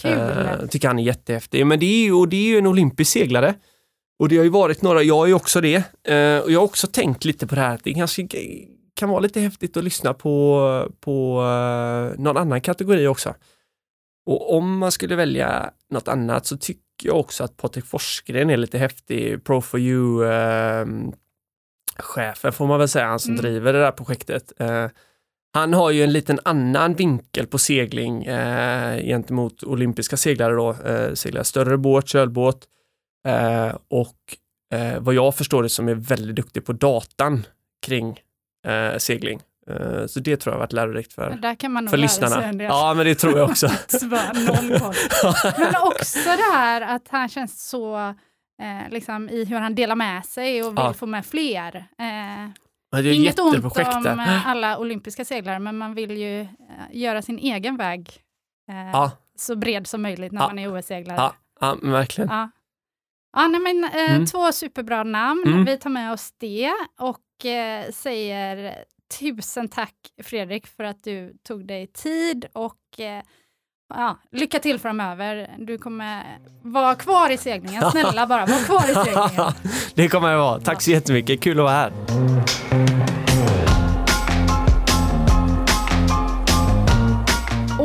Kul. 0.00 0.12
Eh, 0.12 0.66
tycker 0.70 0.88
han 0.88 0.98
är 0.98 1.02
jättehäftig. 1.02 1.66
Men 1.66 1.80
det 1.80 1.86
är, 1.86 2.04
ju, 2.04 2.12
och 2.12 2.28
det 2.28 2.36
är 2.36 2.46
ju 2.48 2.58
en 2.58 2.66
olympisk 2.66 3.12
seglare. 3.12 3.54
Och 4.18 4.28
det 4.28 4.36
har 4.36 4.44
ju 4.44 4.50
varit 4.50 4.82
några, 4.82 5.02
jag 5.02 5.22
är 5.24 5.28
ju 5.28 5.34
också 5.34 5.60
det. 5.60 5.76
Eh, 6.08 6.38
och 6.38 6.50
jag 6.52 6.60
har 6.60 6.64
också 6.64 6.86
tänkt 6.86 7.24
lite 7.24 7.46
på 7.46 7.54
det 7.54 7.60
här 7.60 7.74
att 7.74 7.84
det 7.84 7.94
kanske 7.94 8.28
kan 8.94 9.08
vara 9.08 9.20
lite 9.20 9.40
häftigt 9.40 9.76
att 9.76 9.84
lyssna 9.84 10.14
på, 10.14 10.88
på 11.00 11.42
eh, 11.42 12.20
någon 12.20 12.36
annan 12.36 12.60
kategori 12.60 13.06
också. 13.06 13.34
Och 14.26 14.56
om 14.56 14.78
man 14.78 14.92
skulle 14.92 15.16
välja 15.16 15.70
något 15.90 16.08
annat 16.08 16.46
så 16.46 16.56
tycker 16.56 16.82
jag 17.02 17.20
också 17.20 17.44
att 17.44 17.56
Patrik 17.56 17.84
Forsgren 17.84 18.50
är 18.50 18.56
lite 18.56 18.78
häftig. 18.78 19.44
Pro 19.44 19.60
for 19.60 19.80
you 19.80 20.24
eh, 20.26 20.86
chefen 21.98 22.52
får 22.52 22.66
man 22.66 22.78
väl 22.78 22.88
säga, 22.88 23.06
han 23.06 23.18
som 23.20 23.32
Mm. 23.32 23.42
driver 23.42 23.72
det 23.72 23.78
där 23.80 23.92
projektet. 23.92 24.52
Eh, 24.58 24.86
han 25.54 25.74
har 25.74 25.90
ju 25.90 26.02
en 26.04 26.12
liten 26.12 26.40
annan 26.44 26.94
vinkel 26.94 27.46
på 27.46 27.58
segling 27.58 28.24
eh, 28.24 29.04
gentemot 29.04 29.62
olympiska 29.62 30.16
seglare 30.16 30.54
då, 30.54 30.70
eh, 30.70 31.14
seglar 31.14 31.42
större 31.42 31.78
båt, 31.78 32.08
kölbåt 32.08 32.64
eh, 33.28 33.76
och 33.90 34.16
eh, 34.74 34.98
vad 35.00 35.14
jag 35.14 35.34
förstår 35.34 35.62
det 35.62 35.68
som 35.68 35.88
är 35.88 35.94
väldigt 35.94 36.36
duktig 36.36 36.64
på 36.64 36.72
datan 36.72 37.46
kring 37.86 38.20
eh, 38.66 38.98
segling. 38.98 39.40
Eh, 39.70 40.06
så 40.06 40.20
det 40.20 40.36
tror 40.36 40.52
jag 40.52 40.56
har 40.56 40.60
varit 40.60 40.72
lärorikt 40.72 41.12
för, 41.12 41.30
Där 41.42 41.54
kan 41.54 41.72
man 41.72 41.84
nog 41.84 41.90
för 41.90 41.96
lyssnarna. 41.98 42.64
Ja, 42.64 42.94
men 42.96 43.06
det 43.06 43.14
tror 43.14 43.38
jag 43.38 43.50
också. 43.50 43.66
Men 45.58 45.74
också 45.82 46.18
det 46.24 46.52
här 46.52 46.80
att 46.80 47.08
han 47.08 47.28
känns 47.28 47.68
så, 47.68 47.96
eh, 48.62 48.90
liksom, 48.90 49.28
i 49.30 49.44
hur 49.44 49.56
han 49.58 49.74
delar 49.74 49.96
med 49.96 50.24
sig 50.26 50.62
och 50.62 50.68
vill 50.68 50.74
Ja. 50.76 50.92
få 50.92 51.06
med 51.06 51.26
fler. 51.26 51.76
Eh, 51.76 52.50
Ja, 52.96 53.02
det 53.02 53.08
är 53.08 53.14
inget 53.14 53.38
ont 53.38 53.64
om 54.06 54.20
eh, 54.20 54.46
alla 54.48 54.78
olympiska 54.78 55.24
seglare, 55.24 55.58
men 55.58 55.78
man 55.78 55.94
vill 55.94 56.16
ju 56.16 56.40
eh, 56.40 56.46
göra 56.92 57.22
sin 57.22 57.38
egen 57.38 57.76
väg 57.76 58.10
eh, 58.70 58.90
Ja, 58.92 59.10
så 59.38 59.56
bred 59.56 59.86
som 59.86 60.02
möjligt 60.02 60.32
när 60.32 60.40
Ja. 60.40 60.46
man 60.46 60.58
är 60.58 60.78
OS-seglare. 60.78 61.16
ja, 61.16 61.34
ja, 61.60 61.76
verkligen. 61.82 62.30
Ja. 62.30 62.50
Ja, 63.36 63.46
nej, 63.46 63.60
men, 63.60 63.84
eh, 63.84 64.14
Mm. 64.14 64.26
Två 64.26 64.52
superbra 64.52 65.04
namn. 65.04 65.42
Mm. 65.46 65.64
Vi 65.64 65.78
tar 65.78 65.90
med 65.90 66.12
oss 66.12 66.32
det 66.38 66.72
och 67.00 67.46
eh, 67.46 67.90
säger 67.90 68.74
tusen 69.18 69.68
tack 69.68 69.94
Fredrik 70.22 70.66
för 70.66 70.84
att 70.84 71.02
du 71.04 71.34
tog 71.48 71.66
dig 71.66 71.86
tid 71.86 72.46
och 72.52 73.00
eh, 73.00 73.22
ja, 73.94 74.18
lycka 74.30 74.58
till 74.58 74.78
framöver. 74.78 75.54
Du 75.58 75.78
kommer 75.78 76.38
vara 76.62 76.94
kvar 76.94 77.30
i 77.30 77.36
seglingen. 77.36 77.82
Snälla 77.90 78.26
bara, 78.26 78.46
var 78.46 78.64
kvar 78.64 78.90
i 78.90 78.94
seglingen. 79.04 79.52
det 79.94 80.08
kommer 80.08 80.30
jag 80.30 80.38
vara. 80.38 80.60
Tack 80.60 80.82
så 80.82 80.90
jättemycket, 80.90 81.40
kul 81.42 81.58
att 81.58 81.64
vara 81.64 81.74
här. 81.74 81.92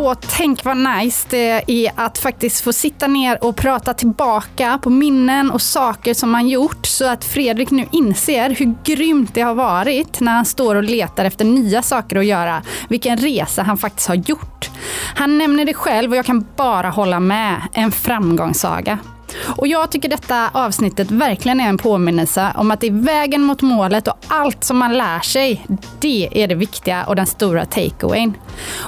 Och 0.10 0.22
tänk 0.22 0.66
vad 0.66 0.78
nice 0.78 1.28
det 1.30 1.64
är 1.68 1.92
att 1.96 2.18
faktiskt 2.18 2.64
få 2.64 2.74
sitta 2.74 3.08
ner 3.08 3.44
och 3.44 3.56
prata 3.56 3.94
tillbaka 3.94 4.80
på 4.84 4.90
minnen 4.90 5.52
och 5.52 5.62
saker 5.62 6.14
som 6.14 6.32
man 6.32 6.48
gjort 6.48 6.86
så 6.86 7.08
att 7.08 7.26
Fredrik 7.26 7.72
nu 7.72 7.86
inser 7.92 8.50
hur 8.50 8.76
grymt 8.84 9.34
det 9.34 9.42
har 9.42 9.56
varit 9.56 10.20
när 10.20 10.32
han 10.32 10.46
står 10.46 10.76
och 10.76 10.84
letar 10.84 11.26
efter 11.26 11.46
nya 11.46 11.82
saker 11.82 12.16
att 12.16 12.26
göra. 12.26 12.62
Vilken 12.90 13.18
resa 13.18 13.64
han 13.64 13.78
faktiskt 13.78 14.08
har 14.08 14.16
gjort. 14.16 14.70
Han 15.16 15.38
nämner 15.38 15.66
det 15.66 15.74
själv 15.74 16.12
och 16.12 16.18
jag 16.18 16.26
kan 16.26 16.46
bara 16.56 16.90
hålla 16.90 17.20
med. 17.20 17.62
En 17.74 17.92
framgångssaga. 17.92 18.98
Och 19.58 19.68
jag 19.68 19.92
tycker 19.92 20.10
detta 20.10 20.50
avsnittet 20.54 21.12
verkligen 21.12 21.60
är 21.60 21.70
en 21.70 21.78
påminnelse 21.78 22.54
om 22.56 22.72
att 22.72 22.82
det 22.82 22.88
är 22.88 23.04
vägen 23.06 23.42
mot 23.42 23.62
målet 23.62 24.08
och 24.08 24.18
allt 24.28 24.64
som 24.64 24.78
man 24.78 24.98
lär 24.98 25.20
sig, 25.20 25.66
det 26.00 26.44
är 26.44 26.48
det 26.48 26.56
viktiga 26.56 27.06
och 27.06 27.16
den 27.16 27.26
stora 27.26 27.66
takeawayn. 27.66 28.34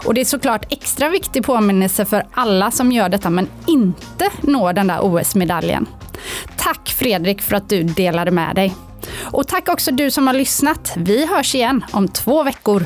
Och 0.06 0.14
det 0.14 0.22
är 0.22 0.26
såklart 0.26 0.74
extra 0.74 1.10
viktig 1.10 1.44
påminnelse 1.44 2.06
för 2.06 2.26
alla 2.34 2.72
som 2.72 2.92
gör 2.92 3.10
detta 3.10 3.30
men 3.30 3.48
inte 3.68 4.30
når 4.42 4.74
den 4.74 4.88
där 4.88 5.00
OS-medaljen. 5.02 5.86
Tack 6.58 6.90
Fredrik 6.90 7.42
för 7.42 7.56
att 7.56 7.70
du 7.70 7.84
delade 7.84 8.32
med 8.32 8.56
dig. 8.56 8.76
Och 9.22 9.48
tack 9.48 9.70
också 9.70 9.92
du 9.92 10.12
som 10.12 10.28
har 10.28 10.34
lyssnat. 10.34 10.94
Vi 10.98 11.26
hörs 11.26 11.56
igen 11.56 11.86
om 11.92 12.08
två 12.08 12.44
veckor. 12.44 12.86